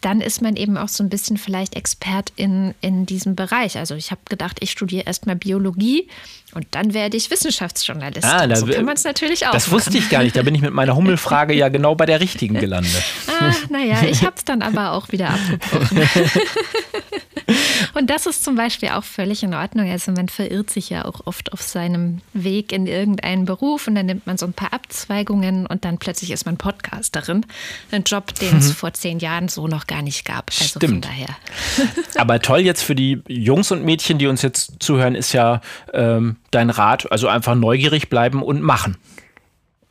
dann 0.05 0.21
ist 0.21 0.43
man 0.43 0.57
eben 0.57 0.77
auch 0.77 0.89
so 0.89 1.03
ein 1.03 1.09
bisschen 1.09 1.39
vielleicht 1.39 1.77
Expert 1.77 2.31
in, 2.37 2.75
in 2.83 3.07
diesem 3.07 3.37
Bereich. 3.37 3.79
Also 3.79 3.95
ich 3.95 4.11
habe 4.11 4.21
gedacht, 4.29 4.59
ich 4.61 4.71
studiere 4.71 5.07
erstmal 5.07 5.35
Biologie 5.35 6.09
und 6.53 6.67
dann 6.73 6.93
werde 6.93 7.17
ich 7.17 7.31
Wissenschaftsjournalistin. 7.31 8.31
Ah, 8.31 8.47
da 8.47 8.57
so 8.57 8.67
kann 8.67 8.85
man 8.85 8.97
es 8.97 9.05
natürlich 9.05 9.47
auch 9.47 9.53
Das 9.53 9.71
wusste 9.71 9.91
machen. 9.91 10.03
ich 10.03 10.11
gar 10.11 10.23
nicht. 10.23 10.37
Da 10.37 10.43
bin 10.43 10.55
ich 10.55 10.61
mit 10.61 10.75
meiner 10.75 10.95
Hummelfrage 10.95 11.55
ja 11.55 11.71
genau 11.71 11.95
bei 11.95 12.05
der 12.05 12.21
richtigen 12.21 12.59
gelandet. 12.59 13.03
Ah, 13.29 13.55
naja, 13.71 14.03
ich 14.07 14.25
habe 14.25 14.35
es 14.37 14.45
dann 14.45 14.61
aber 14.61 14.93
auch 14.93 15.11
wieder 15.11 15.31
abgebrochen. 15.63 16.03
Und 17.95 18.11
das 18.11 18.27
ist 18.27 18.45
zum 18.45 18.57
Beispiel 18.57 18.91
auch 18.91 19.05
völlig 19.05 19.43
in 19.43 19.55
Ordnung. 19.55 19.91
Also 19.91 20.13
man 20.13 20.29
verirrt 20.29 20.71
sich 20.71 20.91
ja 20.91 21.05
auch 21.05 21.27
oft 21.27 21.53
auf 21.53 21.63
seinem 21.63 22.21
Weg 22.33 22.73
in 22.73 22.87
irgendeinen 22.87 23.45
Beruf 23.45 23.87
und 23.87 23.95
dann 23.95 24.07
nimmt 24.07 24.27
man 24.27 24.37
so 24.37 24.47
ein 24.47 24.53
paar 24.53 24.73
Abzweigungen 24.73 25.67
und 25.67 25.85
dann 25.85 25.99
plötzlich 25.99 26.31
ist 26.31 26.47
man 26.47 26.57
Podcasterin. 26.57 27.47
Ein 27.91 28.05
Job, 28.05 28.35
den 28.35 28.59
es 28.59 28.73
vor 28.73 28.93
zehn 28.93 29.19
Jahren 29.19 29.49
so 29.49 29.69
noch 29.69 29.87
gar 29.87 30.03
nicht 30.03 30.25
gab. 30.25 30.51
Also 30.51 30.81
von 30.81 30.89
Stimmt. 30.89 31.05
daher. 31.05 31.37
Aber 32.17 32.41
toll 32.41 32.61
jetzt 32.61 32.83
für 32.83 32.95
die 32.95 33.23
Jungs 33.29 33.71
und 33.71 33.85
Mädchen, 33.85 34.19
die 34.19 34.27
uns 34.27 34.43
jetzt 34.43 34.77
zuhören, 34.81 35.15
ist 35.15 35.33
ja 35.33 35.61
ähm, 35.93 36.37
dein 36.51 36.71
Rat, 36.71 37.11
also 37.11 37.29
einfach 37.29 37.55
neugierig 37.55 38.09
bleiben 38.09 38.43
und 38.43 38.63
machen. 38.63 38.97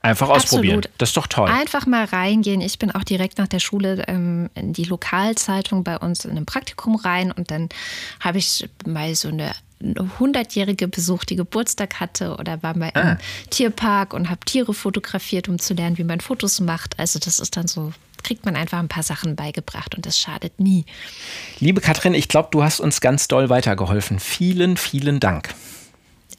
Einfach 0.03 0.27
ausprobieren. 0.27 0.79
Absolut. 0.79 0.99
Das 0.99 1.09
ist 1.09 1.17
doch 1.17 1.27
toll. 1.27 1.49
Einfach 1.49 1.85
mal 1.85 2.03
reingehen. 2.03 2.59
Ich 2.59 2.77
bin 2.77 2.91
auch 2.91 3.05
direkt 3.05 3.37
nach 3.37 3.47
der 3.47 3.59
Schule 3.59 4.03
ähm, 4.07 4.49
in 4.53 4.73
die 4.73 4.83
Lokalzeitung 4.83 5.85
bei 5.85 5.97
uns 5.97 6.25
in 6.25 6.31
einem 6.31 6.45
Praktikum 6.45 6.97
rein 6.97 7.31
und 7.31 7.49
dann 7.51 7.69
habe 8.19 8.37
ich 8.37 8.69
mal 8.85 9.15
so 9.15 9.29
eine 9.29 9.53
hundertjährige 10.19 10.89
besucht, 10.89 11.29
die 11.29 11.37
Geburtstag 11.37 12.01
hatte 12.01 12.35
oder 12.35 12.61
war 12.63 12.77
mal 12.77 12.91
im 12.95 13.17
Tierpark 13.49 14.13
und 14.13 14.29
habe 14.29 14.39
Tiere 14.45 14.73
fotografiert, 14.73 15.47
um 15.47 15.57
zu 15.57 15.73
lernen, 15.73 15.97
wie 15.97 16.03
man 16.03 16.19
Fotos 16.19 16.59
macht. 16.59 16.99
Also 16.99 17.19
das 17.19 17.39
ist 17.39 17.55
dann 17.55 17.67
so, 17.67 17.93
kriegt 18.23 18.45
man 18.45 18.57
einfach 18.57 18.79
ein 18.79 18.89
paar 18.89 19.03
Sachen 19.03 19.37
beigebracht 19.37 19.95
und 19.95 20.05
das 20.05 20.19
schadet 20.19 20.59
nie. 20.59 20.85
Liebe 21.59 21.79
Katrin, 21.79 22.13
ich 22.13 22.27
glaube, 22.27 22.49
du 22.51 22.61
hast 22.63 22.81
uns 22.81 22.99
ganz 22.99 23.29
doll 23.29 23.49
weitergeholfen. 23.49 24.19
Vielen, 24.19 24.75
vielen 24.75 25.21
Dank. 25.21 25.53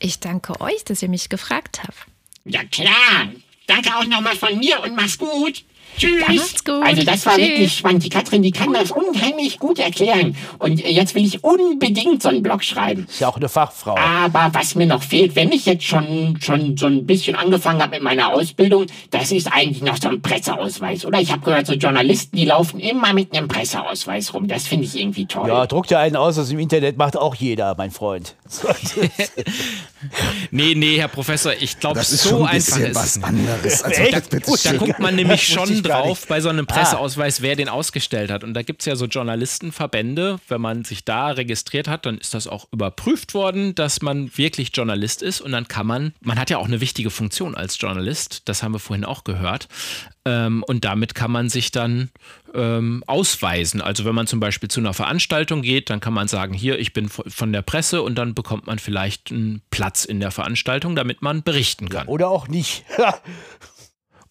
Ich 0.00 0.20
danke 0.20 0.60
euch, 0.60 0.84
dass 0.84 1.02
ihr 1.02 1.08
mich 1.08 1.28
gefragt 1.28 1.82
habt. 1.82 2.06
Ja 2.44 2.62
klar. 2.64 3.28
Danke 3.66 3.96
auch 3.96 4.04
nochmal 4.04 4.36
von 4.36 4.58
mir 4.58 4.80
und 4.82 4.94
mach's 4.94 5.18
gut. 5.18 5.64
Tschüss. 5.96 6.20
Ja, 6.28 6.34
macht's 6.34 6.64
gut. 6.64 6.82
Also 6.84 7.02
das 7.04 7.26
war 7.26 7.34
Tschüss. 7.36 7.48
wirklich 7.48 7.76
spannend. 7.76 8.04
Die 8.04 8.08
Katrin, 8.08 8.42
die 8.42 8.50
kann 8.50 8.72
das 8.72 8.90
unheimlich 8.90 9.58
gut 9.58 9.78
erklären. 9.78 10.36
Und 10.58 10.80
jetzt 10.80 11.14
will 11.14 11.24
ich 11.24 11.42
unbedingt 11.44 12.22
so 12.22 12.28
einen 12.28 12.42
Blog 12.42 12.62
schreiben. 12.64 13.06
Ist 13.08 13.20
ja 13.20 13.28
auch 13.28 13.36
eine 13.36 13.48
Fachfrau. 13.48 13.96
Aber 13.96 14.50
was 14.52 14.74
mir 14.74 14.86
noch 14.86 15.02
fehlt, 15.02 15.36
wenn 15.36 15.52
ich 15.52 15.66
jetzt 15.66 15.84
schon, 15.84 16.38
schon 16.42 16.76
so 16.76 16.86
ein 16.86 17.06
bisschen 17.06 17.36
angefangen 17.36 17.80
habe 17.80 17.92
mit 17.92 18.02
meiner 18.02 18.32
Ausbildung, 18.32 18.86
das 19.10 19.30
ist 19.32 19.48
eigentlich 19.52 19.82
noch 19.82 19.96
so 20.00 20.08
ein 20.08 20.20
Presseausweis. 20.22 21.04
Oder 21.04 21.20
ich 21.20 21.30
habe 21.30 21.42
gehört, 21.42 21.66
so 21.66 21.74
Journalisten, 21.74 22.36
die 22.36 22.44
laufen 22.44 22.80
immer 22.80 23.12
mit 23.12 23.36
einem 23.36 23.48
Presseausweis 23.48 24.34
rum. 24.34 24.48
Das 24.48 24.66
finde 24.66 24.84
ich 24.86 24.98
irgendwie 24.98 25.26
toll. 25.26 25.48
Ja, 25.48 25.66
druck 25.66 25.86
dir 25.86 25.98
einen 25.98 26.16
aus, 26.16 26.36
das 26.36 26.50
im 26.50 26.58
Internet 26.58 26.96
macht 26.98 27.16
auch 27.16 27.34
jeder, 27.34 27.74
mein 27.76 27.90
Freund. 27.90 28.34
Nee, 30.50 30.74
nee, 30.74 30.98
Herr 30.98 31.08
Professor, 31.08 31.52
ich 31.58 31.80
glaube, 31.80 31.96
Das 31.98 32.12
ist 32.12 32.24
so 32.24 32.30
schon 32.30 32.42
ein 32.42 32.56
einfach 32.56 32.76
bisschen 32.76 32.90
ist 32.90 32.94
was 32.94 33.06
es 33.06 33.16
nicht. 33.16 33.26
anderes. 33.26 33.82
Also, 33.82 34.02
Echt? 34.02 34.12
das 34.14 34.28
bitte 34.28 34.50
Gut, 34.50 34.64
Da 34.64 34.68
schön. 34.70 34.78
guckt 34.78 34.98
man 34.98 35.14
nämlich 35.14 35.48
schon 35.48 35.82
drauf 35.84 36.26
bei 36.26 36.40
so 36.40 36.48
einem 36.48 36.66
Ah. 36.68 36.74
Presseausweis, 36.74 37.42
wer 37.42 37.56
den 37.56 37.68
ausgestellt 37.68 38.30
hat. 38.30 38.44
Und 38.44 38.54
da 38.54 38.62
gibt 38.62 38.82
es 38.82 38.86
ja 38.86 38.96
so 38.96 39.06
Journalistenverbände. 39.06 40.38
Wenn 40.48 40.60
man 40.60 40.84
sich 40.84 41.04
da 41.04 41.28
registriert 41.28 41.88
hat, 41.88 42.06
dann 42.06 42.18
ist 42.18 42.34
das 42.34 42.46
auch 42.46 42.66
überprüft 42.72 43.34
worden, 43.34 43.74
dass 43.74 44.02
man 44.02 44.36
wirklich 44.36 44.70
Journalist 44.74 45.22
ist. 45.22 45.40
Und 45.40 45.52
dann 45.52 45.68
kann 45.68 45.86
man, 45.86 46.14
man 46.20 46.38
hat 46.38 46.50
ja 46.50 46.58
auch 46.58 46.66
eine 46.66 46.80
wichtige 46.80 47.10
Funktion 47.10 47.54
als 47.54 47.78
Journalist, 47.80 48.42
das 48.46 48.62
haben 48.62 48.72
wir 48.72 48.78
vorhin 48.78 49.04
auch 49.04 49.24
gehört. 49.24 49.68
Ähm, 50.26 50.62
und 50.66 50.86
damit 50.86 51.14
kann 51.14 51.30
man 51.30 51.50
sich 51.50 51.70
dann 51.70 52.10
ähm, 52.54 53.04
ausweisen. 53.06 53.82
Also 53.82 54.06
wenn 54.06 54.14
man 54.14 54.26
zum 54.26 54.40
Beispiel 54.40 54.70
zu 54.70 54.80
einer 54.80 54.94
Veranstaltung 54.94 55.60
geht, 55.60 55.90
dann 55.90 56.00
kann 56.00 56.14
man 56.14 56.28
sagen, 56.28 56.54
hier, 56.54 56.78
ich 56.78 56.92
bin 56.94 57.08
von 57.10 57.24
von 57.44 57.52
der 57.52 57.62
Presse 57.62 58.00
und 58.00 58.14
dann 58.14 58.34
bekommt 58.34 58.66
man 58.66 58.78
vielleicht 58.78 59.30
einen 59.30 59.60
Platz 59.70 60.06
in 60.06 60.18
der 60.20 60.30
Veranstaltung, 60.30 60.96
damit 60.96 61.20
man 61.20 61.42
berichten 61.42 61.90
kann. 61.90 62.06
Oder 62.06 62.28
auch 62.28 62.48
nicht. 62.48 62.84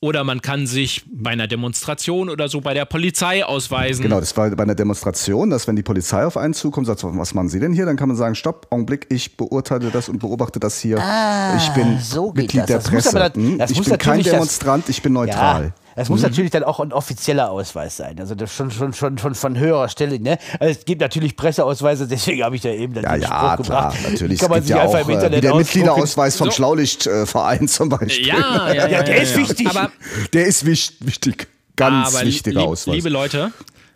Oder 0.03 0.25
man 0.25 0.41
kann 0.41 0.67
sich 0.67 1.05
bei 1.09 1.29
einer 1.31 1.47
Demonstration 1.47 2.29
oder 2.29 2.49
so 2.49 2.59
bei 2.59 2.73
der 2.73 2.83
Polizei 2.83 3.45
ausweisen. 3.45 4.03
Genau, 4.03 4.19
das 4.19 4.35
war 4.35 4.49
bei 4.49 4.63
einer 4.63 4.75
Demonstration, 4.75 5.49
dass 5.49 5.65
wenn 5.65 5.77
die 5.77 5.81
Polizei 5.81 6.25
auf 6.25 6.35
einen 6.35 6.53
zukommt, 6.53 6.87
sagt, 6.87 7.05
was 7.05 7.33
machen 7.33 7.47
Sie 7.47 7.61
denn 7.61 7.71
hier? 7.71 7.85
Dann 7.85 7.95
kann 7.95 8.09
man 8.09 8.17
sagen, 8.17 8.35
stopp, 8.35 8.67
Augenblick, 8.69 9.07
ich 9.09 9.37
beurteile 9.37 9.91
das 9.91 10.09
und 10.09 10.19
beobachte 10.19 10.59
das 10.59 10.77
hier. 10.81 10.97
ich 10.97 11.69
bin 11.69 11.95
Ah, 11.95 11.99
so 12.01 12.33
Mitglied 12.33 12.63
das. 12.63 12.67
der 12.67 12.77
Das 12.79 12.91
muss 12.91 13.03
Presse. 13.05 13.17
aber 13.17 13.29
dann- 13.29 13.43
Hm? 13.51 13.57
das 13.59 13.71
ich 13.71 13.77
muss 13.77 13.87
bin 13.87 13.97
kein 13.97 14.19
das- 14.21 14.31
Demonstrant, 14.33 14.89
ich 14.89 15.01
bin 15.01 15.13
neutral. 15.13 15.63
Ja, 15.67 15.71
es 15.95 16.09
muss 16.09 16.21
natürlich 16.21 16.51
dann 16.51 16.63
auch 16.63 16.79
ein 16.79 16.91
offizieller 16.93 17.49
Ausweis 17.51 17.97
sein. 17.97 18.19
Also 18.19 18.35
das 18.35 18.53
schon, 18.53 18.71
schon, 18.71 18.93
schon, 18.93 19.17
schon 19.17 19.35
von 19.35 19.57
höherer 19.57 19.89
Stelle. 19.89 20.19
Ne? 20.19 20.37
Also 20.59 20.79
es 20.79 20.85
gibt 20.85 21.01
natürlich 21.01 21.35
Presseausweise, 21.35 22.07
deswegen 22.09 22.43
habe 22.43 22.55
ich 22.55 22.61
da 22.61 22.69
eben 22.69 22.93
dann 22.93 23.03
Ja, 23.03 23.13
den 23.13 23.21
ja, 23.21 23.27
Spruch 23.27 23.37
klar, 23.37 23.57
gebracht. 23.57 23.97
natürlich. 24.11 24.39
Kann 24.39 24.49
man 24.49 24.59
es 24.59 24.67
sich 24.67 24.75
ja 24.75 24.81
einfach 24.83 24.99
auch 24.99 25.03
im 25.05 25.09
äh, 25.09 25.13
Internet 25.13 25.37
wie 25.37 25.41
der 25.41 25.51
ausdrucken. 25.53 25.59
Mitgliederausweis 25.79 26.37
vom 26.37 26.47
So. 26.47 26.51
Schlaulichtverein 26.51 27.67
zum 27.67 27.89
Beispiel. 27.89 28.27
Ja, 28.27 28.67
ja, 28.67 28.73
ja, 28.73 28.87
Ja, 28.93 29.03
der 29.03 29.21
ist 29.21 29.35
wichtig. 29.37 29.67
Aber, 29.67 29.91
Der 30.33 30.45
ist 30.45 30.65
wich- 30.65 30.93
wichtig. 30.99 31.47
Ganz 31.75 32.15
aber 32.15 32.25
wichtiger 32.25 32.59
lieb, 32.61 32.69
Ausweis. 32.69 32.95
liebe 32.95 33.09
Leute, 33.09 33.51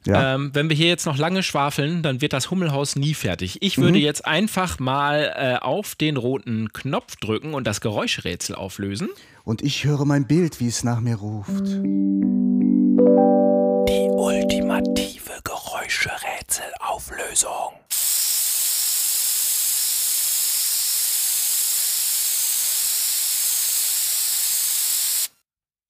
Ja. 0.06 0.34
ähm, 0.36 0.50
wenn 0.54 0.68
wir 0.70 0.76
hier 0.76 0.88
jetzt 0.88 1.06
noch 1.06 1.18
lange 1.18 1.43
schwafeln, 1.43 2.02
dann 2.02 2.22
wird 2.22 2.34
das 2.34 2.50
Hummelhaus 2.50 2.95
nie 2.95 3.14
fertig. 3.14 3.58
Ich 3.62 3.78
Mhm. 3.78 3.82
würde 3.84 3.98
jetzt 4.00 4.26
einfach 4.26 4.80
mal 4.80 5.32
äh, 5.38 5.64
auf 5.64 5.93
den 5.95 6.18
roten 6.18 6.74
Knopf 6.74 7.18
drücken 7.18 7.54
und 7.54 7.68
das 7.68 7.80
Geräuschrätsel 7.82 8.56
auflösen. 8.56 9.10
Und 9.48 9.62
ich 9.62 9.86
höre 9.86 10.04
mein 10.04 10.28
Bild, 10.28 10.60
wie 10.60 10.68
es 10.68 10.84
nach 10.84 11.00
mir 11.00 11.16
ruft. 11.16 11.64
Die 13.88 14.10
ultimative 14.12 15.39
Geräuschrätselauflösung. 15.45 17.72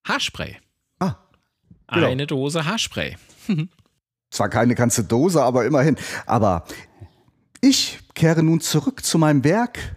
Haarspray. 0.08 0.58
Ah, 0.99 1.16
Genau. 1.91 2.08
eine 2.08 2.28
Dose 2.28 2.66
Haarspray. 2.66 3.18
Zwar 4.30 4.49
keine 4.49 4.76
ganze 4.76 5.03
Dose, 5.03 5.41
aber 5.41 5.66
immerhin. 5.66 5.97
Aber 6.28 6.66
ich 7.62 7.97
kehre 8.14 8.43
nun 8.43 8.62
zurück 8.62 9.03
zu 9.03 9.18
meinem 9.18 9.43
Werk. 9.43 9.95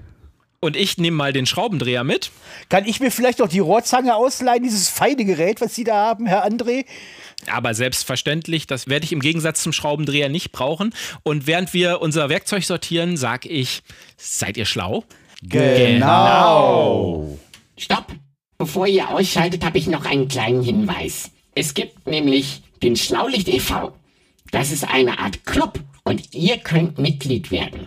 Und 0.63 0.77
ich 0.77 0.99
nehme 0.99 1.17
mal 1.17 1.33
den 1.33 1.47
Schraubendreher 1.47 2.05
mit. 2.05 2.31
Kann 2.69 2.85
ich 2.85 3.01
mir 3.01 3.11
vielleicht 3.11 3.39
noch 3.39 3.49
die 3.49 3.61
Rohrzange 3.61 4.15
ausleihen, 4.15 4.63
dieses 4.63 4.91
feine 4.91 5.25
Gerät, 5.25 5.63
was 5.63 5.75
Sie 5.75 5.85
da 5.85 5.95
haben, 5.95 6.27
Herr 6.27 6.47
André? 6.47 6.85
Aber 7.51 7.73
selbstverständlich, 7.73 8.67
das 8.67 8.87
werde 8.87 9.07
ich 9.07 9.13
im 9.13 9.21
Gegensatz 9.21 9.63
zum 9.63 9.73
Schraubendreher 9.73 10.29
nicht 10.29 10.53
brauchen. 10.53 10.93
Und 11.23 11.47
während 11.47 11.73
wir 11.73 12.03
unser 12.03 12.29
Werkzeug 12.29 12.65
sortieren, 12.65 13.17
sag 13.17 13.47
ich, 13.47 13.83
seid 14.19 14.59
ihr 14.59 14.67
schlau? 14.67 15.05
Genau. 15.43 17.39
Stopp! 17.79 18.13
Bevor 18.59 18.87
ihr 18.87 19.09
ausschaltet, 19.09 19.65
habe 19.65 19.79
ich 19.79 19.87
noch 19.87 20.05
einen 20.05 20.29
kleinen 20.29 20.63
Hinweis. 20.63 21.31
Es 21.55 21.73
gibt 21.73 22.07
nämlich 22.07 22.61
den 22.83 22.97
Schlaulicht 22.97 23.49
e.V. 23.49 23.95
Das 24.51 24.71
ist 24.71 24.85
eine 24.85 25.21
Art 25.21 25.47
Club 25.47 25.81
und 26.05 26.35
ihr 26.35 26.59
könnt 26.59 26.99
Mitglied 26.99 27.51
werden. 27.51 27.87